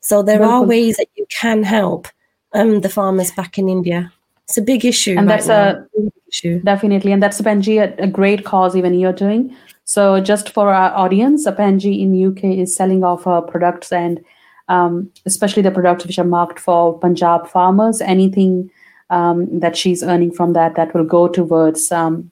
So 0.00 0.22
there 0.22 0.42
are 0.42 0.62
ways 0.62 0.96
that 0.96 1.08
you 1.16 1.26
can 1.28 1.62
help 1.62 2.08
um, 2.54 2.80
the 2.80 2.88
farmers 2.88 3.30
back 3.32 3.58
in 3.58 3.68
India. 3.68 4.12
It's 4.44 4.56
a 4.56 4.62
big 4.62 4.84
issue. 4.84 5.16
And 5.18 5.28
right 5.28 5.44
that's 5.44 5.48
now. 5.48 5.84
a 5.98 6.10
issue. 6.28 6.60
Definitely. 6.60 7.12
And 7.12 7.22
that's 7.22 7.40
Benji, 7.40 7.78
a, 7.82 8.02
a, 8.02 8.06
great 8.06 8.44
cause 8.44 8.76
even 8.76 8.94
you're 8.94 9.12
doing. 9.12 9.54
So 9.84 10.20
just 10.20 10.50
for 10.50 10.72
our 10.72 10.90
audience, 10.94 11.46
Benji 11.46 12.00
in 12.00 12.28
UK 12.28 12.44
is 12.44 12.74
selling 12.74 13.04
off 13.04 13.24
her 13.24 13.40
products 13.40 13.92
and 13.92 14.24
um, 14.68 15.10
especially 15.24 15.62
the 15.62 15.70
products 15.70 16.04
which 16.06 16.18
are 16.18 16.24
marked 16.24 16.58
for 16.58 16.98
Punjab 16.98 17.46
farmers, 17.46 18.00
anything 18.02 18.70
um, 19.10 19.58
that 19.58 19.76
she's 19.76 20.02
earning 20.02 20.30
from 20.30 20.52
that, 20.52 20.74
that 20.76 20.92
will 20.94 21.04
go 21.04 21.26
towards 21.28 21.90
um, 21.90 22.30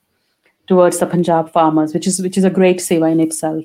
towards 0.66 0.98
the 0.98 1.06
Punjab 1.06 1.52
farmers, 1.52 1.94
which 1.94 2.06
is 2.06 2.20
which 2.20 2.38
is 2.38 2.44
a 2.44 2.50
great 2.50 2.78
seva 2.78 3.10
in 3.10 3.20
itself. 3.20 3.64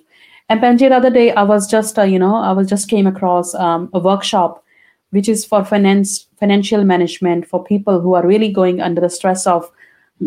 And 0.50 0.62
Benji, 0.62 0.90
the 0.90 0.96
other 0.96 1.10
day 1.10 1.32
I 1.32 1.44
was 1.44 1.66
just, 1.68 1.98
uh, 1.98 2.04
you 2.04 2.20
know, 2.20 2.36
I 2.36 2.52
was 2.52 2.68
just 2.68 2.90
came 2.90 3.08
across 3.08 3.56
um, 3.56 3.90
a 3.94 4.00
workshop 4.00 4.64
which 5.12 5.30
is 5.30 5.46
for 5.46 5.64
finance 5.64 6.28
financial 6.40 6.84
management 6.84 7.46
for 7.46 7.64
people 7.64 8.02
who 8.02 8.16
are 8.16 8.26
really 8.26 8.52
going 8.52 8.82
under 8.82 9.00
the 9.00 9.10
stress 9.10 9.46
of 9.46 9.70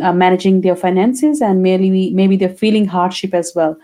uh, 0.02 0.12
managing 0.12 0.60
their 0.60 0.76
finances 0.76 1.40
and 1.40 1.62
maybe 1.62 2.10
maybe 2.10 2.36
they're 2.36 2.60
feeling 2.62 2.86
hardship 2.86 3.34
as 3.34 3.52
well 3.54 3.76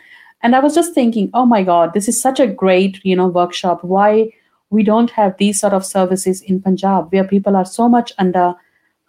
and 0.43 0.57
i 0.57 0.61
was 0.61 0.75
just 0.75 0.95
thinking 0.95 1.31
oh 1.35 1.47
my 1.47 1.63
god 1.63 1.93
this 1.95 2.09
is 2.09 2.21
such 2.21 2.41
a 2.41 2.47
great 2.47 3.05
you 3.05 3.17
know 3.17 3.29
workshop 3.29 3.83
why 3.85 4.31
we 4.71 4.83
don't 4.83 5.11
have 5.11 5.37
these 5.39 5.61
sort 5.61 5.73
of 5.73 5.85
services 5.85 6.43
in 6.43 6.61
punjab 6.61 7.13
where 7.13 7.25
people 7.25 7.57
are 7.57 7.65
so 7.65 7.89
much 7.89 8.13
under 8.19 8.55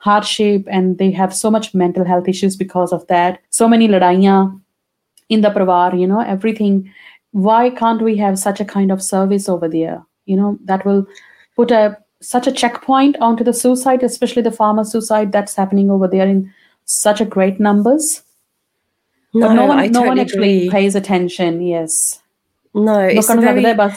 hardship 0.01 0.67
and 0.67 0.97
they 0.97 1.11
have 1.11 1.33
so 1.33 1.51
much 1.55 1.73
mental 1.73 2.03
health 2.03 2.27
issues 2.27 2.55
because 2.55 2.91
of 2.91 3.05
that. 3.07 3.39
So 3.49 3.67
many 3.67 3.87
ladaiyan 3.87 4.59
in 5.29 5.41
the 5.41 5.49
pravar 5.49 5.99
you 5.99 6.07
know 6.07 6.21
everything. 6.21 6.91
Why 7.31 7.69
can't 7.69 8.01
we 8.01 8.17
have 8.17 8.39
such 8.39 8.59
a 8.59 8.65
kind 8.65 8.91
of 8.91 9.01
service 9.01 9.47
over 9.47 9.69
there? 9.69 10.03
You 10.25 10.37
know 10.37 10.57
that 10.65 10.85
will 10.85 11.05
put 11.55 11.71
a 11.71 11.97
such 12.21 12.47
a 12.47 12.51
checkpoint 12.51 13.15
onto 13.27 13.43
the 13.43 13.53
suicide 13.53 14.03
especially 14.03 14.43
the 14.47 14.51
farmer 14.57 14.83
suicide 14.83 15.31
that's 15.31 15.55
happening 15.55 15.89
over 15.89 16.07
there 16.07 16.27
in 16.27 16.53
such 16.85 17.21
a 17.21 17.25
great 17.25 17.59
numbers. 17.59 18.23
No, 19.33 19.47
but 19.47 19.53
no 19.53 19.65
one 19.65 19.79
I 19.79 19.87
no 19.87 20.01
one 20.01 20.19
actually 20.19 20.57
agree. 20.57 20.69
pays 20.69 20.95
attention 20.95 21.61
yes. 21.61 22.21
No, 22.73 22.99
it's 22.99 23.29
Not 23.29 23.37
a 23.37 23.41
gonna 23.41 23.61
very, 23.61 23.91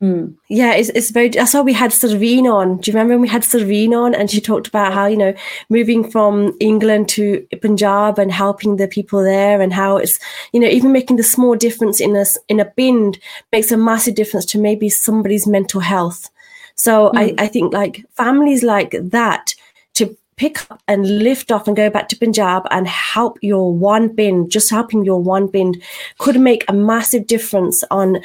hmm. 0.00 0.26
Yeah, 0.48 0.74
it's, 0.74 0.88
it's 0.90 1.10
very. 1.10 1.28
That's 1.28 1.54
why 1.54 1.60
we 1.60 1.72
had 1.72 1.90
Sarveen 1.90 2.44
on. 2.44 2.78
Do 2.78 2.90
you 2.90 2.94
remember 2.94 3.14
when 3.14 3.22
we 3.22 3.28
had 3.28 3.42
Sarveen 3.42 3.92
on 3.92 4.14
and 4.14 4.30
she 4.30 4.40
talked 4.40 4.66
about 4.66 4.92
how 4.92 5.06
you 5.06 5.16
know 5.16 5.34
moving 5.68 6.10
from 6.10 6.56
England 6.58 7.08
to 7.10 7.46
Punjab 7.60 8.18
and 8.18 8.32
helping 8.32 8.76
the 8.76 8.88
people 8.88 9.22
there 9.22 9.60
and 9.60 9.72
how 9.72 9.98
it's 9.98 10.18
you 10.52 10.60
know 10.60 10.68
even 10.68 10.92
making 10.92 11.16
the 11.16 11.22
small 11.22 11.54
difference 11.54 12.00
in 12.00 12.16
a 12.16 12.24
in 12.48 12.60
a 12.60 12.64
bin 12.64 13.14
makes 13.52 13.70
a 13.70 13.76
massive 13.76 14.14
difference 14.14 14.46
to 14.46 14.58
maybe 14.58 14.88
somebody's 14.88 15.46
mental 15.46 15.80
health. 15.80 16.30
So 16.74 17.12
I 17.14 17.34
I 17.38 17.46
think 17.46 17.72
like 17.72 18.04
families 18.16 18.62
like 18.62 18.96
that 18.98 19.54
to 19.94 20.16
pick 20.36 20.70
up 20.70 20.82
and 20.88 21.18
lift 21.22 21.52
off 21.52 21.68
and 21.68 21.76
go 21.76 21.90
back 21.90 22.08
to 22.08 22.16
Punjab 22.16 22.66
and 22.70 22.88
help 22.88 23.38
your 23.42 23.70
one 23.74 24.08
bin, 24.08 24.48
just 24.48 24.70
helping 24.70 25.04
your 25.04 25.20
one 25.20 25.46
bin 25.46 25.74
could 26.16 26.40
make 26.40 26.64
a 26.66 26.72
massive 26.72 27.26
difference 27.26 27.84
on 27.90 28.18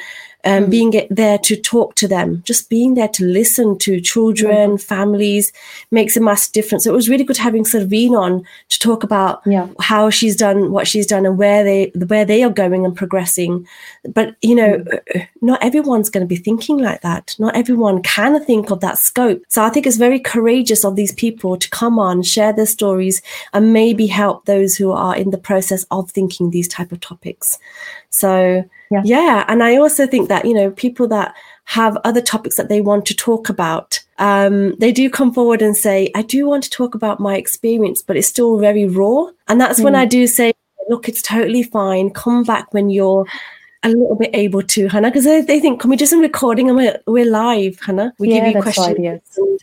um, 0.46 0.70
being 0.70 0.92
there 1.10 1.38
to 1.38 1.56
talk 1.56 1.94
to 1.96 2.08
them, 2.08 2.42
just 2.46 2.70
being 2.70 2.94
there 2.94 3.08
to 3.08 3.24
listen 3.24 3.76
to 3.78 4.00
children, 4.00 4.78
families 4.78 5.52
makes 5.90 6.16
a 6.16 6.20
massive 6.20 6.52
difference. 6.52 6.84
So 6.84 6.90
it 6.90 6.94
was 6.94 7.08
really 7.08 7.24
good 7.24 7.36
having 7.36 7.64
Sarveen 7.64 8.12
on 8.12 8.44
to 8.68 8.78
talk 8.78 9.02
about 9.02 9.42
Yeah. 9.44 9.66
how 9.80 10.08
she's 10.10 10.36
done 10.36 10.70
what 10.70 10.86
she's 10.86 11.06
done 11.06 11.26
and 11.26 11.36
where 11.36 11.64
they 11.64 11.90
where 12.06 12.24
they 12.24 12.42
are 12.44 12.50
going 12.62 12.84
and 12.86 12.96
progressing. 12.96 13.66
But 14.14 14.36
you 14.40 14.54
know, 14.54 14.84
uh, 15.14 15.20
not 15.42 15.62
everyone's 15.62 16.10
going 16.10 16.24
to 16.26 16.34
be 16.34 16.36
thinking 16.36 16.78
like 16.78 17.00
that. 17.02 17.34
Not 17.38 17.56
everyone 17.56 18.02
can 18.02 18.42
think 18.44 18.70
of 18.70 18.80
that 18.80 18.98
scope. 18.98 19.42
So 19.48 19.62
I 19.64 19.70
think 19.70 19.86
it's 19.86 19.96
very 19.96 20.20
courageous 20.20 20.84
of 20.84 20.96
these 20.96 21.12
people 21.12 21.56
to 21.56 21.68
come 21.70 21.98
on, 21.98 22.22
share 22.22 22.52
their 22.52 22.66
stories, 22.66 23.20
and 23.52 23.72
maybe 23.72 24.06
help 24.06 24.44
those 24.44 24.76
who 24.76 24.92
are 24.92 25.16
in 25.16 25.30
the 25.30 25.38
process 25.38 25.84
of 25.90 26.10
thinking 26.10 26.50
these 26.50 26.68
type 26.68 26.92
of 26.92 27.00
topics. 27.00 27.58
So 28.10 28.64
Yeah. 28.90 29.02
yeah, 29.04 29.44
and 29.48 29.62
I 29.62 29.76
also 29.76 30.06
think 30.06 30.28
that 30.28 30.44
you 30.44 30.54
know 30.54 30.70
people 30.70 31.08
that 31.08 31.34
have 31.64 31.96
other 32.04 32.20
topics 32.20 32.56
that 32.56 32.68
they 32.68 32.80
want 32.80 33.04
to 33.06 33.14
talk 33.14 33.48
about, 33.48 34.00
um, 34.18 34.76
they 34.78 34.92
do 34.92 35.10
come 35.10 35.32
forward 35.34 35.60
and 35.62 35.76
say, 35.76 36.10
"I 36.14 36.22
do 36.22 36.46
want 36.46 36.62
to 36.64 36.70
talk 36.70 36.94
about 36.94 37.18
my 37.18 37.36
experience, 37.36 38.02
but 38.02 38.16
it's 38.16 38.28
still 38.28 38.58
very 38.58 38.86
raw." 38.86 39.26
And 39.48 39.60
that's 39.60 39.80
when 39.80 39.94
I 39.96 40.04
do 40.04 40.26
say, 40.26 40.52
"Look, 40.88 41.08
it's 41.08 41.22
totally 41.22 41.62
fine. 41.64 42.10
Come 42.10 42.44
back 42.44 42.72
when 42.72 42.90
you're." 42.90 43.26
A 43.82 43.90
little 43.90 44.16
bit 44.16 44.30
able 44.34 44.62
to, 44.62 44.88
Hannah, 44.88 45.10
because 45.10 45.24
they, 45.24 45.42
they 45.42 45.60
think, 45.60 45.80
can 45.80 45.90
we 45.90 45.96
do 45.96 46.06
some 46.06 46.18
recording 46.18 46.68
and 46.68 46.76
we're, 46.76 46.98
we're 47.06 47.30
live, 47.30 47.78
Hannah? 47.78 48.12
We 48.18 48.28
Yeah, 48.30 48.46
give 48.46 48.56
you 48.56 48.62
questions. 48.62 48.86
right, 48.88 48.98
yes. 49.00 49.20
and, 49.36 49.60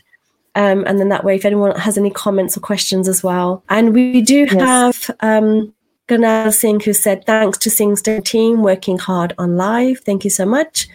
um, 0.80 0.84
and 0.86 0.98
then 0.98 1.10
that 1.10 1.24
way, 1.24 1.34
if 1.34 1.44
anyone 1.44 1.76
has 1.78 1.98
any 1.98 2.10
comments 2.10 2.56
or 2.56 2.60
questions 2.60 3.06
as 3.06 3.22
well. 3.22 3.62
And 3.68 3.92
we 3.92 4.22
do 4.22 4.46
Yes. 4.50 4.52
have 4.54 5.10
um, 5.20 5.74
Ganal 6.08 6.52
Singh 6.52 6.80
who 6.80 6.92
said, 6.92 7.24
thanks 7.24 7.58
to 7.58 7.70
Singh's 7.70 8.02
team 8.02 8.62
working 8.62 8.98
hard 8.98 9.34
on 9.38 9.56
live. 9.56 10.00
Thank 10.00 10.24
you 10.24 10.30
so 10.30 10.44
much. 10.44 10.88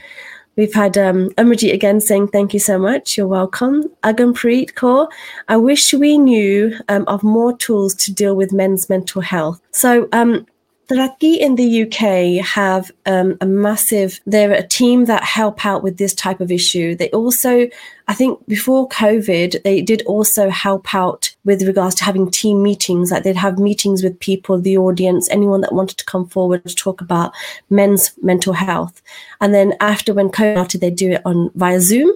We've 0.56 0.74
had 0.74 0.98
um, 0.98 1.30
Amarjeet 1.32 1.74
again 1.74 2.02
saying, 2.02 2.28
thank 2.28 2.54
you 2.54 2.60
so 2.60 2.78
much. 2.78 3.18
You're 3.18 3.28
welcome. 3.28 3.90
Agampreet 4.04 4.74
Kaur, 4.74 5.08
I 5.48 5.58
wish 5.58 5.94
we 5.94 6.18
knew 6.18 6.78
um, 6.90 7.06
of 7.08 7.24
more 7.24 7.56
tools 7.58 7.96
to 7.96 8.14
deal 8.14 8.36
with 8.36 8.52
men's 8.52 8.90
mental 8.90 9.22
health. 9.22 9.62
So, 9.72 10.10
um, 10.12 10.46
Taraki 10.90 11.38
in 11.38 11.56
the 11.56 11.84
UK 11.84 12.44
have 12.44 12.92
um, 13.06 13.38
a 13.42 13.46
massive, 13.46 14.20
they're 14.26 14.54
a 14.54 14.68
team 14.68 15.06
that 15.06 15.24
help 15.24 15.64
out 15.64 15.84
with 15.84 15.98
this 15.98 16.16
type 16.16 16.42
of 16.42 16.52
issue. 16.52 16.96
They 16.96 17.12
also, 17.12 17.70
I 18.08 18.16
think 18.16 18.46
before 18.48 18.90
COVID, 18.90 19.62
they 19.62 19.84
did 19.84 20.02
also 20.08 20.50
help 20.50 20.96
out 20.96 21.36
with 21.46 21.62
regards 21.68 21.94
to 21.96 22.04
having 22.04 22.32
team 22.32 22.64
meetings. 22.64 23.12
Like 23.12 23.22
they'd 23.22 23.36
have 23.36 23.60
meetings 23.60 24.02
with 24.02 24.20
people, 24.20 24.60
the 24.60 24.80
audience, 24.80 25.30
anyone 25.30 25.62
that 25.62 25.74
wanted 25.74 25.98
to 26.00 26.06
come 26.06 26.26
forward 26.28 26.66
to 26.66 26.74
talk 26.74 27.02
about 27.02 27.34
men's 27.70 28.12
mental 28.24 28.54
health. 28.54 29.04
And 29.42 29.54
then 29.54 29.76
after 29.80 30.16
when 30.16 30.30
COVID 30.30 30.54
started, 30.54 30.82
they 30.82 30.90
do 30.90 31.12
it 31.12 31.22
on 31.24 31.52
via 31.54 31.82
Zoom. 31.82 32.12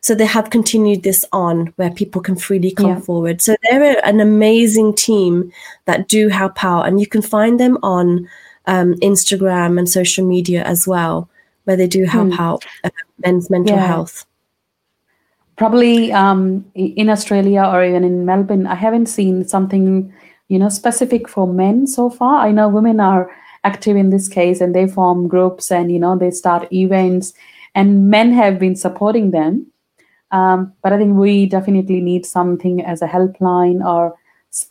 So 0.00 0.14
they 0.14 0.26
have 0.26 0.50
continued 0.50 1.02
this 1.02 1.24
on 1.32 1.72
where 1.76 1.90
people 1.90 2.20
can 2.22 2.36
freely 2.36 2.70
come 2.70 2.90
Yeah. 2.90 3.00
forward. 3.00 3.42
So 3.42 3.56
they're 3.62 4.04
an 4.06 4.20
amazing 4.20 4.94
team 4.94 5.50
that 5.86 6.08
do 6.08 6.28
help 6.28 6.64
out, 6.64 6.86
and 6.86 7.00
you 7.00 7.06
can 7.06 7.22
find 7.22 7.58
them 7.58 7.78
on 7.82 8.28
um, 8.66 8.94
Instagram 9.02 9.78
and 9.78 9.88
social 9.88 10.24
media 10.26 10.62
as 10.64 10.86
well, 10.86 11.28
where 11.64 11.76
they 11.76 11.86
do 11.88 12.04
help 12.04 12.38
out 12.38 12.64
uh, 12.84 12.90
men's 13.24 13.48
mental 13.50 13.76
Yeah. 13.76 13.86
health. 13.86 14.24
probably 15.56 16.12
um, 16.12 16.64
in 16.74 17.10
Australia 17.10 17.62
or 17.64 17.82
even 17.84 18.04
in 18.04 18.24
Melbourne, 18.24 18.66
I 18.66 18.76
haven't 18.76 19.06
seen 19.06 19.46
something, 19.48 20.12
you 20.48 20.58
know, 20.58 20.68
specific 20.68 21.28
for 21.28 21.46
men 21.48 21.86
so 21.86 22.08
far. 22.10 22.46
I 22.46 22.52
know 22.52 22.68
women 22.68 23.00
are 23.00 23.28
active 23.64 23.96
in 23.96 24.10
this 24.10 24.28
case 24.28 24.60
and 24.60 24.72
they 24.74 24.86
form 24.86 25.26
groups 25.26 25.72
and 25.72 25.90
you 25.90 25.98
know 25.98 26.16
they 26.16 26.30
start 26.30 26.72
events, 26.72 27.32
and 27.74 28.08
men 28.08 28.32
have 28.32 28.58
been 28.60 28.76
supporting 28.76 29.32
them. 29.32 29.66
Um, 30.30 30.72
but 30.82 30.92
I 30.92 30.98
think 30.98 31.16
we 31.16 31.46
definitely 31.46 32.00
need 32.00 32.26
something 32.26 32.84
as 32.84 33.02
a 33.02 33.06
helpline 33.06 33.84
or 33.84 34.14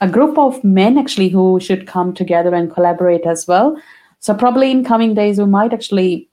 a 0.01 0.09
group 0.09 0.37
of 0.37 0.63
men 0.63 0.97
actually 0.97 1.29
who 1.29 1.59
should 1.59 1.87
come 1.87 2.13
together 2.13 2.53
and 2.53 2.71
collaborate 2.71 3.25
as 3.25 3.47
well. 3.47 3.79
So 4.19 4.33
probably 4.33 4.71
in 4.71 4.83
coming 4.83 5.13
days 5.13 5.37
we 5.37 5.45
might 5.45 5.73
actually 5.73 6.29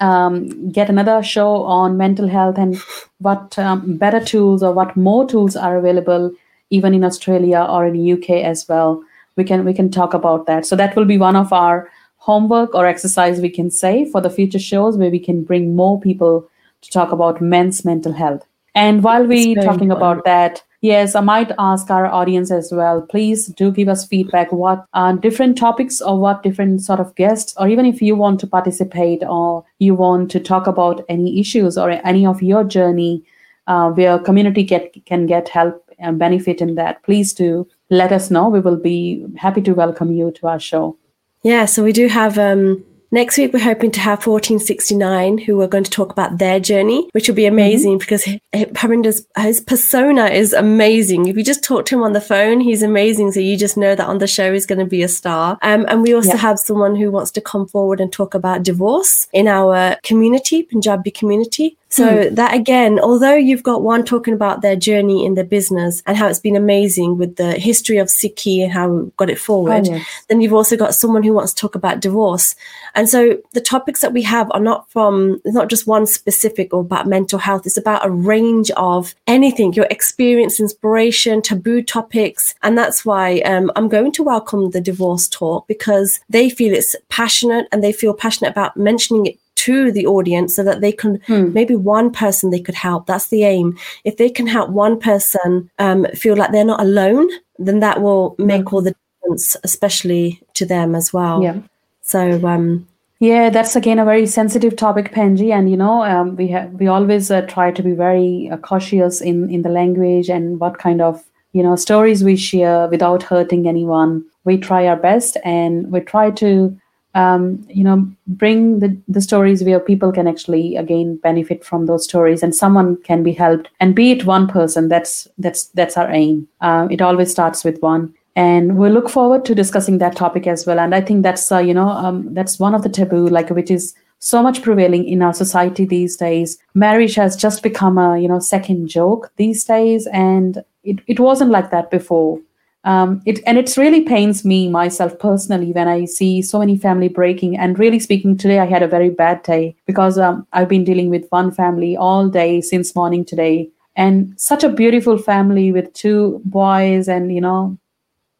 um, 0.00 0.70
get 0.70 0.90
another 0.90 1.22
show 1.22 1.62
on 1.62 1.96
mental 1.96 2.28
health 2.28 2.58
and 2.58 2.76
what 3.18 3.58
um, 3.58 3.96
better 3.96 4.20
tools 4.20 4.62
or 4.62 4.72
what 4.72 4.96
more 4.96 5.26
tools 5.26 5.56
are 5.56 5.76
available 5.76 6.32
even 6.70 6.94
in 6.94 7.04
Australia 7.04 7.66
or 7.68 7.86
in 7.86 8.12
UK 8.12 8.30
as 8.30 8.66
well. 8.68 9.02
We 9.36 9.44
can 9.44 9.64
we 9.64 9.74
can 9.74 9.90
talk 9.90 10.14
about 10.14 10.46
that. 10.46 10.66
So 10.66 10.76
that 10.76 10.96
will 10.96 11.04
be 11.04 11.18
one 11.18 11.36
of 11.36 11.52
our 11.52 11.90
homework 12.16 12.74
or 12.74 12.86
exercise 12.86 13.40
we 13.40 13.50
can 13.50 13.70
say 13.70 14.10
for 14.10 14.20
the 14.20 14.30
future 14.30 14.58
shows 14.58 14.96
where 14.96 15.10
we 15.10 15.18
can 15.18 15.44
bring 15.44 15.76
more 15.76 16.00
people 16.00 16.48
to 16.82 16.90
talk 16.90 17.12
about 17.12 17.40
men's 17.40 17.84
mental 17.84 18.12
health. 18.12 18.46
And 18.74 19.02
while 19.02 19.26
we 19.26 19.36
It's 19.36 19.54
very 19.54 19.66
talking 19.66 19.90
important. 19.90 20.20
about 20.20 20.24
that, 20.24 20.62
yes, 20.82 21.14
I 21.14 21.20
might 21.20 21.50
ask 21.58 21.90
our 21.90 22.06
audience 22.06 22.50
as 22.50 22.70
well. 22.72 23.00
Please 23.00 23.46
do 23.46 23.70
give 23.70 23.88
us 23.88 24.06
feedback. 24.06 24.52
What 24.52 24.84
are 24.92 25.14
different 25.16 25.56
topics 25.56 26.02
or 26.02 26.18
what 26.18 26.42
different 26.42 26.82
sort 26.82 27.00
of 27.00 27.14
guests, 27.14 27.54
or 27.58 27.68
even 27.68 27.86
if 27.86 28.02
you 28.02 28.14
want 28.16 28.38
to 28.40 28.46
participate 28.46 29.22
or 29.26 29.64
you 29.78 29.94
want 29.94 30.30
to 30.32 30.40
talk 30.40 30.66
about 30.66 31.04
any 31.08 31.40
issues 31.40 31.78
or 31.78 31.90
any 31.90 32.26
of 32.26 32.42
your 32.42 32.64
journey 32.64 33.24
uh, 33.66 33.90
where 33.90 34.18
community 34.18 34.62
get 34.62 34.94
can 35.06 35.26
get 35.26 35.48
help 35.48 35.82
and 35.98 36.18
benefit 36.18 36.60
in 36.60 36.74
that, 36.74 37.02
please 37.02 37.32
do 37.32 37.66
let 37.88 38.12
us 38.12 38.30
know. 38.30 38.50
We 38.50 38.60
will 38.60 38.76
be 38.76 39.24
happy 39.36 39.62
to 39.62 39.72
welcome 39.72 40.12
you 40.12 40.30
to 40.32 40.48
our 40.48 40.60
show. 40.60 40.98
Yeah, 41.42 41.64
so 41.64 41.82
we 41.82 41.92
do 41.92 42.08
have 42.08 42.38
um 42.38 42.84
next 43.16 43.38
week 43.38 43.52
we're 43.54 43.58
hoping 43.72 43.90
to 43.92 44.00
have 44.00 44.18
1469 44.26 45.38
who 45.38 45.60
are 45.62 45.66
going 45.74 45.82
to 45.84 45.90
talk 45.90 46.10
about 46.12 46.36
their 46.38 46.60
journey, 46.60 47.08
which 47.12 47.28
will 47.28 47.34
be 47.34 47.46
amazing 47.46 47.96
because 47.98 48.22
he- 48.24 48.40
he- 48.52 48.66
Parinder's 48.66 49.26
his 49.38 49.60
persona 49.60 50.26
is 50.26 50.52
amazing. 50.52 51.26
If 51.26 51.36
you 51.38 51.42
just 51.52 51.64
talk 51.64 51.86
to 51.86 51.94
him 51.96 52.02
on 52.02 52.12
the 52.12 52.20
phone, 52.20 52.60
he's 52.60 52.82
amazing. 52.82 53.32
So 53.32 53.40
you 53.40 53.56
just 53.56 53.76
know 53.76 53.94
that 53.94 54.06
on 54.06 54.18
the 54.18 54.26
show 54.26 54.52
he's 54.52 54.66
going 54.66 54.84
to 54.86 54.90
be 54.98 55.02
a 55.02 55.08
star. 55.08 55.58
Um, 55.62 55.86
and 55.88 56.02
we 56.02 56.14
also 56.14 56.30
Yeah. 56.34 56.36
have 56.48 56.58
someone 56.58 56.94
who 56.96 57.10
wants 57.10 57.30
to 57.32 57.40
come 57.40 57.66
forward 57.66 58.00
and 58.00 58.12
talk 58.12 58.34
about 58.34 58.62
divorce 58.62 59.28
in 59.32 59.48
our 59.48 59.96
community, 60.02 60.62
Punjabi 60.62 61.10
community. 61.10 61.76
So 61.88 62.28
that 62.30 62.52
again, 62.52 62.98
although 62.98 63.34
you've 63.34 63.62
got 63.62 63.82
one 63.82 64.04
talking 64.04 64.34
about 64.34 64.60
their 64.60 64.74
journey 64.74 65.24
in 65.24 65.34
their 65.34 65.44
business 65.44 66.02
and 66.04 66.16
how 66.16 66.26
it's 66.26 66.40
been 66.40 66.56
amazing 66.56 67.16
with 67.16 67.36
the 67.36 67.52
history 67.52 67.98
of 67.98 68.08
Sikhi 68.08 68.62
and 68.62 68.72
how 68.72 68.88
we 68.88 69.10
got 69.16 69.30
it 69.30 69.38
forward, 69.38 69.86
yes. 69.86 70.06
then 70.28 70.40
you've 70.40 70.52
also 70.52 70.76
got 70.76 70.94
someone 70.94 71.22
who 71.22 71.32
wants 71.32 71.54
to 71.54 71.60
talk 71.60 71.74
about 71.74 72.00
divorce. 72.00 72.56
And 72.94 73.08
so 73.08 73.38
the 73.52 73.60
topics 73.60 74.00
that 74.00 74.12
we 74.12 74.22
have 74.22 74.50
are 74.50 74.60
not 74.60 74.90
from, 74.90 75.40
it's 75.44 75.54
not 75.54 75.70
just 75.70 75.86
one 75.86 76.06
specific 76.06 76.74
or 76.74 76.80
about 76.80 77.06
mental 77.06 77.38
health. 77.38 77.66
It's 77.66 77.76
about 77.76 78.04
a 78.04 78.10
range 78.10 78.70
of 78.72 79.14
anything, 79.26 79.72
your 79.72 79.86
experience, 79.88 80.58
inspiration, 80.58 81.40
taboo 81.40 81.82
topics. 81.82 82.54
And 82.62 82.76
that's 82.76 83.04
why 83.04 83.38
um, 83.40 83.70
I'm 83.76 83.88
going 83.88 84.12
to 84.12 84.24
welcome 84.24 84.70
the 84.70 84.80
divorce 84.80 85.28
talk 85.28 85.68
because 85.68 86.20
they 86.28 86.50
feel 86.50 86.74
it's 86.74 86.96
passionate 87.08 87.68
and 87.70 87.82
they 87.82 87.92
feel 87.92 88.12
passionate 88.12 88.50
about 88.50 88.76
mentioning 88.76 89.26
it 89.26 89.38
to 89.56 89.90
the 89.92 90.06
audience 90.06 90.54
so 90.56 90.62
that 90.62 90.80
they 90.80 90.92
can 90.92 91.20
Hmm. 91.26 91.52
maybe 91.52 91.74
one 91.74 92.10
person 92.10 92.50
they 92.50 92.60
could 92.60 92.74
help 92.74 93.06
that's 93.06 93.28
the 93.28 93.44
aim 93.44 93.76
if 94.04 94.16
they 94.16 94.30
can 94.30 94.46
help 94.46 94.70
one 94.70 94.98
person 95.00 95.68
um, 95.78 96.06
feel 96.14 96.36
like 96.36 96.52
they're 96.52 96.64
not 96.74 96.80
alone 96.80 97.28
then 97.58 97.80
that 97.80 98.00
will 98.02 98.34
make 98.38 98.72
all 98.72 98.82
the 98.82 98.94
difference 99.22 99.56
especially 99.64 100.40
to 100.54 100.64
them 100.66 100.94
as 100.94 101.12
well 101.12 101.42
Yeah. 101.42 101.56
so 102.02 102.20
um 102.46 102.86
Yeah, 103.18 103.48
that's 103.50 103.76
again 103.76 103.98
a 103.98 104.04
very 104.04 104.26
sensitive 104.26 104.74
topic, 104.76 105.06
Penji, 105.14 105.50
and 105.50 105.70
you 105.70 105.76
know 105.82 106.04
um, 106.04 106.36
we 106.36 106.48
have 106.48 106.68
we 106.80 106.86
always 106.86 107.30
uh, 107.30 107.40
try 107.54 107.72
to 107.72 107.82
be 107.82 107.92
very 107.92 108.50
uh, 108.52 108.58
cautious 108.58 109.22
in 109.22 109.48
in 109.50 109.62
the 109.62 109.70
language 109.80 110.28
and 110.36 110.60
what 110.60 110.76
kind 110.82 111.00
of 111.00 111.22
you 111.56 111.62
know 111.62 111.76
stories 111.76 112.22
we 112.22 112.36
share 112.36 112.88
without 112.90 113.22
hurting 113.30 113.66
anyone. 113.66 114.20
We 114.44 114.58
try 114.58 114.86
our 114.86 115.00
best, 115.00 115.38
and 115.44 115.90
we 115.92 116.00
try 116.00 116.30
to 116.42 116.76
um, 117.16 117.66
you 117.68 117.82
know 117.82 118.08
bring 118.26 118.80
the 118.80 118.96
the 119.08 119.20
stories 119.20 119.64
where 119.64 119.80
people 119.80 120.12
can 120.12 120.28
actually 120.28 120.76
again 120.76 121.16
benefit 121.16 121.64
from 121.64 121.86
those 121.86 122.04
stories, 122.04 122.42
and 122.42 122.54
someone 122.54 122.96
can 123.02 123.22
be 123.22 123.32
helped, 123.32 123.68
and 123.80 123.94
be 123.94 124.12
it 124.12 124.26
one 124.26 124.46
person. 124.46 124.88
That's 124.88 125.26
that's 125.38 125.64
that's 125.80 125.96
our 125.96 126.10
aim. 126.10 126.46
Uh, 126.60 126.86
it 126.90 127.02
always 127.02 127.30
starts 127.30 127.64
with 127.64 127.82
one 127.82 128.14
and 128.36 128.76
we 128.76 128.90
look 128.90 129.08
forward 129.08 129.46
to 129.46 129.54
discussing 129.54 129.96
that 129.98 130.14
topic 130.14 130.46
as 130.46 130.66
well 130.66 130.78
and 130.78 130.94
i 130.94 131.00
think 131.00 131.22
that's 131.22 131.50
uh, 131.50 131.58
you 131.58 131.74
know 131.74 131.88
um, 131.88 132.34
that's 132.34 132.58
one 132.58 132.74
of 132.74 132.82
the 132.82 132.88
taboo 132.88 133.26
like 133.28 133.48
which 133.50 133.70
is 133.70 133.94
so 134.18 134.42
much 134.42 134.62
prevailing 134.62 135.06
in 135.06 135.22
our 135.22 135.32
society 135.32 135.84
these 135.84 136.16
days 136.16 136.58
marriage 136.74 137.14
has 137.14 137.34
just 137.34 137.62
become 137.62 137.98
a 137.98 138.18
you 138.18 138.28
know 138.28 138.38
second 138.38 138.88
joke 138.88 139.32
these 139.36 139.64
days 139.64 140.06
and 140.08 140.62
it, 140.84 140.98
it 141.06 141.18
wasn't 141.18 141.50
like 141.50 141.70
that 141.70 141.90
before 141.90 142.38
um, 142.86 143.20
it 143.26 143.40
and 143.46 143.58
it's 143.58 143.76
really 143.76 144.02
pains 144.02 144.44
me 144.44 144.68
myself 144.68 145.18
personally 145.18 145.72
when 145.72 145.88
I 145.88 146.04
see 146.04 146.40
so 146.40 146.60
many 146.60 146.78
family 146.78 147.08
breaking. 147.08 147.58
And 147.58 147.76
really 147.80 147.98
speaking, 147.98 148.36
today 148.36 148.60
I 148.60 148.64
had 148.64 148.84
a 148.84 148.88
very 148.88 149.10
bad 149.10 149.42
day 149.42 149.74
because 149.86 150.18
um, 150.18 150.46
I've 150.52 150.68
been 150.68 150.84
dealing 150.84 151.10
with 151.10 151.26
one 151.30 151.50
family 151.50 151.96
all 151.96 152.28
day 152.28 152.60
since 152.60 152.94
morning 152.94 153.24
today, 153.24 153.68
and 153.96 154.32
such 154.40 154.62
a 154.62 154.68
beautiful 154.68 155.18
family 155.18 155.72
with 155.72 155.92
two 155.94 156.40
boys, 156.44 157.08
and 157.08 157.34
you 157.34 157.40
know, 157.40 157.76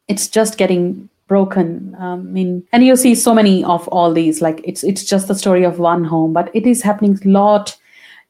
it's 0.07 0.29
just 0.29 0.59
getting 0.59 1.09
broken. 1.27 1.97
Um, 1.99 2.21
i 2.21 2.31
mean 2.31 2.63
and 2.73 2.87
you 2.87 2.95
see 2.95 3.17
so 3.17 3.35
many 3.35 3.65
of 3.65 3.89
all 3.89 4.13
these 4.15 4.41
like 4.41 4.61
it's 4.63 4.85
it's 4.85 5.03
just 5.05 5.27
the 5.27 5.35
story 5.35 5.65
of 5.65 5.81
one 5.81 6.05
home 6.05 6.33
but 6.33 6.53
it 6.55 6.69
is 6.69 6.83
happening 6.83 7.19
a 7.25 7.29
lot 7.29 7.77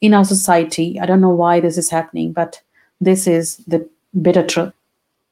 in 0.01 0.15
our 0.15 0.25
society. 0.25 0.99
I 0.99 1.05
don't 1.05 1.21
know 1.21 1.37
why 1.43 1.61
this 1.61 1.77
is 1.77 1.91
happening 1.91 2.33
but 2.33 2.63
this 3.03 3.27
is 3.27 3.59
the 3.67 3.87
bitter 4.23 4.47
truth 4.47 4.73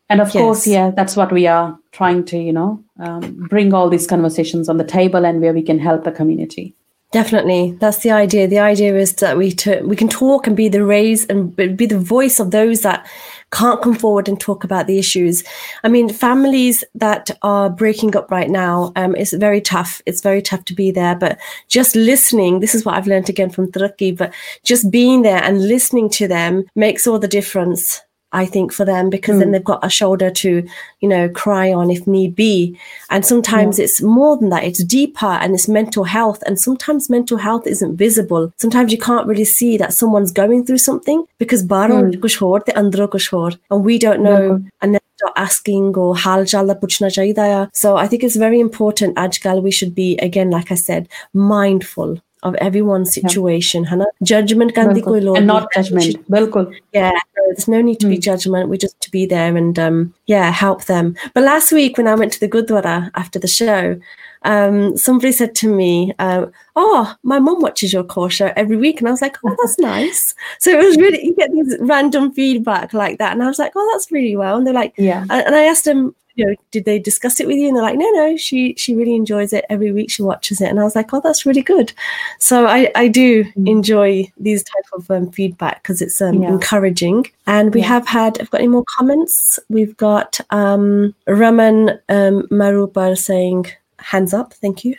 and 0.08 0.20
of 0.20 0.30
course 0.30 0.66
yeah 0.66 0.90
that's 0.90 1.16
what 1.16 1.32
we 1.32 1.46
are 1.46 1.78
trying 1.92 2.24
to 2.24 2.38
you 2.38 2.52
know 2.52 2.82
um, 3.00 3.46
bring 3.48 3.72
all 3.72 3.88
these 3.88 4.06
conversations 4.06 4.68
on 4.68 4.76
the 4.76 4.84
table 4.84 5.24
and 5.24 5.40
where 5.40 5.52
we 5.52 5.62
can 5.62 5.78
help 5.78 6.04
the 6.04 6.12
community 6.12 6.74
Definitely, 7.14 7.76
that's 7.78 7.98
the 7.98 8.10
idea. 8.10 8.48
The 8.48 8.58
idea 8.58 8.96
is 8.96 9.14
that 9.14 9.36
we 9.36 9.52
to, 9.52 9.82
we 9.82 9.94
can 9.94 10.08
talk 10.08 10.48
and 10.48 10.56
be 10.56 10.68
the 10.68 10.84
raise 10.84 11.24
and 11.26 11.54
be 11.54 11.86
the 11.86 11.96
voice 11.96 12.40
of 12.40 12.50
those 12.50 12.80
that 12.80 13.06
can't 13.52 13.80
come 13.80 13.94
forward 13.94 14.28
and 14.28 14.40
talk 14.40 14.64
about 14.64 14.88
the 14.88 14.98
issues. 14.98 15.44
I 15.84 15.88
mean, 15.88 16.08
families 16.08 16.82
that 16.96 17.30
are 17.42 17.70
breaking 17.70 18.16
up 18.16 18.32
right 18.32 18.50
now, 18.50 18.92
um, 18.96 19.14
it's 19.14 19.32
very 19.32 19.60
tough. 19.60 20.02
It's 20.06 20.22
very 20.22 20.42
tough 20.42 20.64
to 20.64 20.74
be 20.74 20.90
there. 20.90 21.14
But 21.14 21.38
just 21.68 21.94
listening, 21.94 22.58
this 22.58 22.74
is 22.74 22.84
what 22.84 22.96
I've 22.96 23.06
learned 23.06 23.28
again 23.28 23.50
from 23.50 23.70
Taraki. 23.70 24.16
But 24.18 24.34
just 24.64 24.90
being 24.90 25.22
there 25.22 25.40
and 25.40 25.68
listening 25.68 26.10
to 26.10 26.26
them 26.26 26.64
makes 26.74 27.06
all 27.06 27.20
the 27.20 27.28
difference. 27.28 28.02
I 28.34 28.46
think 28.46 28.72
for 28.72 28.84
them 28.84 29.10
because 29.10 29.38
then 29.38 29.48
hmm. 29.48 29.52
they've 29.52 29.64
got 29.72 29.84
a 29.84 29.90
shoulder 29.90 30.30
to, 30.30 30.66
you 31.00 31.08
know, 31.08 31.28
cry 31.28 31.72
on 31.72 31.90
if 31.90 32.06
need 32.06 32.34
be. 32.34 32.78
And 33.10 33.24
sometimes 33.24 33.78
it's 33.78 34.02
more 34.02 34.36
than 34.36 34.50
that. 34.50 34.64
It's 34.64 34.82
deeper 34.82 35.26
and 35.26 35.54
it's 35.54 35.68
mental 35.68 36.04
health. 36.04 36.42
And 36.46 36.60
sometimes 36.60 37.08
mental 37.08 37.38
health 37.38 37.66
isn't 37.66 37.96
visible. 37.96 38.52
Sometimes 38.56 38.92
you 38.92 38.98
can't 38.98 39.26
really 39.26 39.44
see 39.44 39.76
that 39.78 39.94
someone's 39.94 40.32
going 40.32 40.66
through 40.66 40.78
something 40.78 41.24
because 41.38 41.62
baro 41.62 42.02
hmm. 42.02 42.20
kuch 42.20 42.36
hor 42.38 42.60
andro 42.60 43.08
hor. 43.30 43.52
And 43.70 43.84
we 43.84 43.98
don't 43.98 44.22
know 44.22 44.62
and 44.82 44.94
then 44.94 45.00
start 45.16 45.34
asking 45.36 45.96
or 45.96 46.16
hal 46.16 46.44
jala 46.44 46.74
puchna. 46.74 47.70
So 47.72 47.96
I 47.96 48.06
think 48.08 48.24
it's 48.24 48.36
very 48.36 48.60
important, 48.60 49.16
Ajkal, 49.16 49.62
we 49.62 49.70
should 49.70 49.94
be, 49.94 50.16
again, 50.18 50.50
like 50.50 50.72
I 50.72 50.74
said, 50.74 51.08
mindful 51.32 52.20
of 52.44 52.54
everyone's 52.56 53.12
situation 53.12 53.84
yeah. 53.90 54.04
judgment 54.22 54.74
kan 54.74 54.94
be 54.94 55.02
and 55.02 55.46
not 55.46 55.72
judgment. 55.74 56.30
bilkul. 56.30 56.72
Yeah 56.92 57.12
there's 57.46 57.68
no 57.68 57.80
need 57.80 58.00
to 58.00 58.08
be 58.08 58.16
hmm. 58.16 58.20
judgment. 58.20 58.68
We 58.68 58.78
just 58.78 59.00
to 59.00 59.10
be 59.10 59.26
there 59.26 59.56
and 59.56 59.78
um, 59.78 60.14
yeah 60.26 60.50
help 60.50 60.84
them. 60.84 61.16
But 61.34 61.44
last 61.44 61.72
week 61.72 61.96
when 61.98 62.08
i 62.08 62.14
went 62.14 62.32
to 62.32 62.40
the 62.40 62.48
gurdwara 62.48 63.10
after 63.14 63.38
the 63.38 63.48
show 63.48 64.00
um, 64.44 64.96
somebody 64.96 65.32
said 65.32 65.54
to 65.56 65.68
me, 65.68 66.12
uh, 66.18 66.46
"Oh, 66.76 67.14
my 67.22 67.38
mom 67.38 67.62
watches 67.62 67.94
your 67.94 68.04
Kaur 68.04 68.30
show 68.30 68.52
every 68.56 68.76
week," 68.76 69.00
and 69.00 69.08
I 69.08 69.10
was 69.10 69.22
like, 69.22 69.38
"Oh, 69.42 69.56
that's 69.62 69.78
nice." 69.94 70.34
So 70.58 70.70
it 70.70 70.84
was 70.84 70.98
really 70.98 71.24
you 71.24 71.34
get 71.34 71.50
these 71.50 71.76
random 71.80 72.30
feedback 72.30 72.92
like 72.92 73.18
that, 73.18 73.32
and 73.32 73.42
I 73.42 73.46
was 73.46 73.58
like, 73.58 73.72
"Oh, 73.74 73.88
that's 73.92 74.12
really 74.12 74.36
well." 74.36 74.58
And 74.58 74.66
they're 74.66 74.74
like, 74.74 74.92
"Yeah," 74.98 75.24
and 75.30 75.54
I 75.54 75.64
asked 75.64 75.86
them, 75.86 76.14
you 76.36 76.46
know, 76.46 76.54
did 76.72 76.84
they 76.84 76.98
discuss 76.98 77.38
it 77.40 77.46
with 77.46 77.56
you? 77.56 77.68
And 77.68 77.76
they're 77.76 77.82
like, 77.82 77.96
no, 77.98 78.10
no, 78.10 78.36
she 78.36 78.74
she 78.76 78.94
really 78.96 79.14
enjoys 79.14 79.52
it. 79.52 79.64
Every 79.70 79.92
week 79.92 80.10
she 80.10 80.22
watches 80.22 80.60
it, 80.60 80.68
and 80.68 80.80
I 80.80 80.84
was 80.84 80.96
like, 80.96 81.12
oh, 81.14 81.20
that's 81.20 81.46
really 81.46 81.62
good. 81.62 81.92
So 82.40 82.66
I 82.66 82.90
I 82.96 83.08
do 83.08 83.44
enjoy 83.66 84.30
these 84.36 84.62
type 84.64 84.84
of 84.94 85.10
um, 85.10 85.30
feedback 85.30 85.82
because 85.82 86.02
it's 86.02 86.20
um, 86.20 86.42
Yeah. 86.42 86.48
encouraging. 86.48 87.26
And 87.46 87.72
we 87.74 87.80
Yeah. 87.80 87.86
have 87.88 88.06
had. 88.08 88.40
I've 88.40 88.50
got 88.50 88.60
any 88.60 88.68
more 88.68 88.84
comments? 88.98 89.58
We've 89.68 89.96
got 89.96 90.40
um, 90.50 91.14
Raman 91.28 91.90
um, 92.08 92.48
Marupar 92.50 93.16
saying 93.16 93.66
hands 93.98 94.34
up. 94.34 94.54
Thank 94.54 94.84
you. 94.84 94.96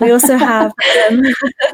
We 0.00 0.10
also 0.10 0.36
have 0.36 0.72
um, 1.10 1.22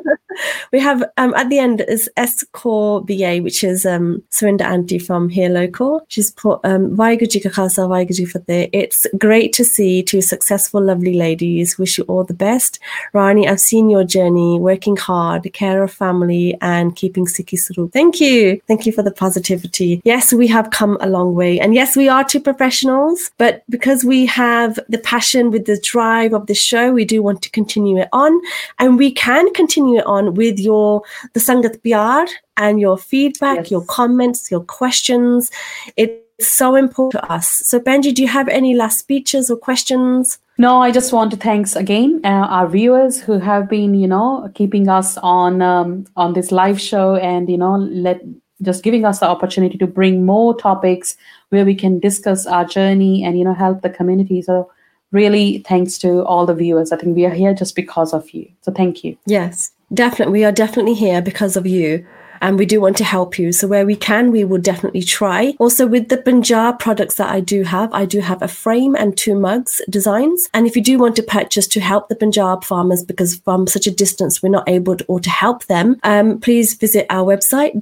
we 0.72 0.80
have 0.80 1.04
um, 1.16 1.34
at 1.34 1.48
the 1.48 1.58
end 1.58 1.82
is 1.88 2.10
S 2.16 2.44
Core 2.52 3.04
BA, 3.04 3.38
which 3.38 3.64
is 3.64 3.86
um, 3.86 4.22
Surinder 4.30 5.04
from 5.06 5.28
here 5.28 5.48
local. 5.48 6.04
She's 6.08 6.30
put 6.30 6.60
um, 6.64 6.96
Vaigu 6.96 7.30
Ji 7.30 7.40
ka 7.40 7.48
Khalsa, 7.48 7.88
Vaigu 7.88 8.14
Ji 8.14 8.70
It's 8.72 9.06
great 9.18 9.52
to 9.54 9.64
see 9.64 10.02
two 10.02 10.20
successful, 10.20 10.82
lovely 10.82 11.14
ladies. 11.14 11.78
Wish 11.78 11.98
you 11.98 12.04
all 12.04 12.24
the 12.24 12.34
best. 12.34 12.78
Rani, 13.12 13.48
I've 13.48 13.60
seen 13.60 13.90
your 13.90 14.04
journey, 14.04 14.58
working 14.58 14.96
hard, 14.96 15.50
care 15.52 15.82
of 15.82 15.92
family, 15.92 16.56
and 16.60 16.96
keeping 16.96 17.26
Sikhi 17.26 17.58
Sarup. 17.58 17.92
Thank 17.92 18.20
you. 18.20 18.60
Thank 18.66 18.86
you 18.86 18.92
for 18.92 19.02
the 19.02 19.12
positivity. 19.12 20.00
Yes, 20.04 20.32
we 20.32 20.46
have 20.48 20.70
come 20.70 20.96
a 21.00 21.08
long 21.08 21.34
way. 21.34 21.60
And 21.60 21.74
yes, 21.74 21.96
we 21.96 22.08
are 22.08 22.24
two 22.24 22.40
professionals, 22.40 23.30
but 23.38 23.62
because 23.68 24.04
we 24.04 24.26
have 24.26 24.78
the 24.88 24.98
passion 24.98 25.50
with 25.50 25.66
the 25.66 25.78
drive 25.82 26.32
of 26.32 26.46
the 26.46 26.54
show, 26.54 26.92
we 26.92 27.04
do 27.04 27.22
want 27.22 27.42
to 27.42 27.50
continue 27.50 27.73
it 27.76 28.08
on. 28.12 28.40
And 28.78 28.98
we 28.98 29.10
can 29.12 29.52
continue 29.52 29.98
it 29.98 30.06
on 30.06 30.34
with 30.34 30.58
your 30.58 31.02
the 31.32 31.40
Sangat 31.40 31.82
Pyar 31.82 32.26
and 32.56 32.80
your 32.80 32.96
feedback, 32.96 33.56
Yes. 33.56 33.70
your 33.70 33.84
comments, 33.86 34.50
your 34.50 34.60
questions. 34.60 35.50
It's 35.96 36.14
so 36.40 36.74
important 36.74 37.22
to 37.22 37.32
us. 37.32 37.48
So 37.64 37.80
Penji, 37.80 38.14
do 38.14 38.22
you 38.22 38.28
have 38.28 38.48
any 38.48 38.74
last 38.74 38.98
speeches 38.98 39.50
or 39.50 39.56
questions? 39.56 40.38
No, 40.58 40.80
I 40.82 40.90
just 40.92 41.12
want 41.12 41.30
to 41.32 41.36
thanks 41.36 41.74
again 41.74 42.20
uh, 42.24 42.46
our 42.56 42.68
viewers 42.68 43.20
who 43.20 43.38
have 43.38 43.68
been, 43.68 43.94
you 43.94 44.06
know, 44.06 44.48
keeping 44.54 44.88
us 44.88 45.16
on 45.18 45.62
um, 45.62 46.04
on 46.16 46.32
this 46.34 46.52
live 46.52 46.80
show 46.80 47.16
and 47.16 47.48
you 47.48 47.58
know 47.58 47.74
let 47.76 48.20
just 48.62 48.84
giving 48.84 49.04
us 49.04 49.18
the 49.18 49.26
opportunity 49.26 49.76
to 49.76 49.86
bring 49.86 50.24
more 50.24 50.56
topics 50.56 51.16
where 51.50 51.64
we 51.64 51.74
can 51.74 51.98
discuss 51.98 52.46
our 52.46 52.64
journey 52.64 53.24
and 53.24 53.36
you 53.36 53.44
know 53.44 53.52
help 53.54 53.82
the 53.82 53.90
community. 53.90 54.42
So 54.42 54.70
really, 55.14 55.58
thanks 55.58 55.96
to 55.98 56.24
all 56.24 56.44
the 56.44 56.54
viewers. 56.54 56.92
I 56.92 56.96
think 56.96 57.16
we 57.16 57.24
are 57.24 57.30
here 57.30 57.54
just 57.54 57.74
because 57.74 58.12
of 58.12 58.30
you. 58.32 58.50
So 58.62 58.72
thank 58.72 59.04
you. 59.04 59.16
Yes, 59.24 59.72
definitely. 59.92 60.40
We 60.40 60.44
are 60.44 60.52
definitely 60.52 60.94
here 60.94 61.22
because 61.22 61.56
of 61.56 61.66
you. 61.66 62.06
And 62.40 62.58
we 62.58 62.66
do 62.66 62.78
want 62.78 62.98
to 62.98 63.04
help 63.04 63.38
you. 63.38 63.52
So, 63.52 63.66
where 63.66 63.86
we 63.86 63.96
can, 63.96 64.30
we 64.30 64.44
will 64.44 64.60
definitely 64.60 65.02
try. 65.02 65.54
Also, 65.58 65.86
with 65.86 66.10
the 66.10 66.18
Punjab 66.18 66.78
products 66.78 67.14
that 67.14 67.30
I 67.30 67.40
do 67.40 67.62
have, 67.62 67.90
I 67.94 68.04
do 68.04 68.20
have 68.20 68.42
a 68.42 68.48
frame 68.48 68.94
and 68.94 69.16
two 69.16 69.34
mugs 69.38 69.80
designs. 69.88 70.50
And 70.52 70.66
if 70.66 70.76
you 70.76 70.82
do 70.82 70.98
want 70.98 71.16
to 71.16 71.22
purchase 71.22 71.66
to 71.68 71.80
help 71.80 72.08
the 72.08 72.16
Punjab 72.16 72.62
farmers, 72.62 73.02
because 73.02 73.36
from 73.36 73.66
such 73.66 73.86
a 73.86 73.90
distance 73.90 74.42
we're 74.42 74.50
not 74.50 74.68
able 74.68 74.96
to, 74.96 75.04
or 75.06 75.20
to 75.20 75.30
help 75.30 75.66
them, 75.66 75.98
um, 76.02 76.38
please 76.38 76.74
visit 76.74 77.06
our 77.08 77.24
website 77.24 77.80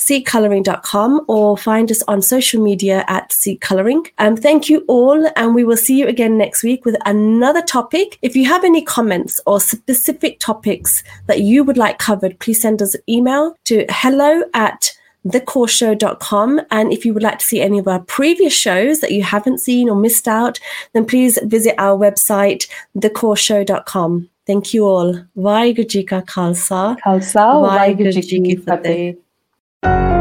www.sikhcoloring.com 0.00 1.24
or 1.28 1.56
find 1.56 1.90
us 1.90 2.02
on 2.08 2.22
social 2.22 2.62
media 2.62 3.04
at 3.08 3.32
Sikh 3.32 3.60
Coloring. 3.60 4.06
Um, 4.18 4.36
thank 4.36 4.68
you 4.68 4.84
all, 4.88 5.30
and 5.36 5.54
we 5.54 5.64
will 5.64 5.76
see 5.76 5.98
you 5.98 6.06
again 6.06 6.38
next 6.38 6.62
week 6.62 6.84
with 6.84 6.96
another 7.06 7.62
topic. 7.62 8.18
If 8.22 8.36
you 8.36 8.46
have 8.46 8.64
any 8.64 8.82
comments 8.82 9.40
or 9.46 9.60
specific 9.60 10.38
topics 10.40 11.02
that 11.26 11.40
you 11.40 11.64
would 11.64 11.76
like 11.76 11.98
covered, 11.98 12.38
please 12.38 12.60
send 12.60 12.82
us 12.82 12.94
an 12.94 13.02
email 13.08 13.54
to 13.64 13.84
hello 13.88 14.42
at 14.54 14.92
thekaurshow.com 15.26 16.62
and 16.70 16.94
if 16.94 17.04
you 17.04 17.12
would 17.12 17.22
like 17.22 17.38
to 17.38 17.44
see 17.44 17.60
any 17.60 17.78
of 17.78 17.86
our 17.86 18.00
previous 18.00 18.54
shows 18.54 19.00
that 19.00 19.12
you 19.12 19.22
haven't 19.22 19.58
seen 19.58 19.86
or 19.86 19.94
missed 19.94 20.26
out 20.26 20.58
then 20.94 21.04
please 21.04 21.38
visit 21.42 21.74
our 21.76 21.94
website 21.98 22.66
thekaurshow.com 22.96 24.30
thank 24.46 24.72
you 24.72 24.86
all 24.86 25.12
Vaheguru 25.36 25.86
Ji 25.86 26.04
Ka 26.04 26.22
Khalsa 26.22 26.96
Khalsa, 27.00 27.34
Vaheguru 27.36 28.10
Ji 28.14 28.22
Ji 28.22 28.40
Ki 28.40 28.56
Ki 28.56 28.56
Fateh. 28.62 29.14
Fateh. 29.82 30.19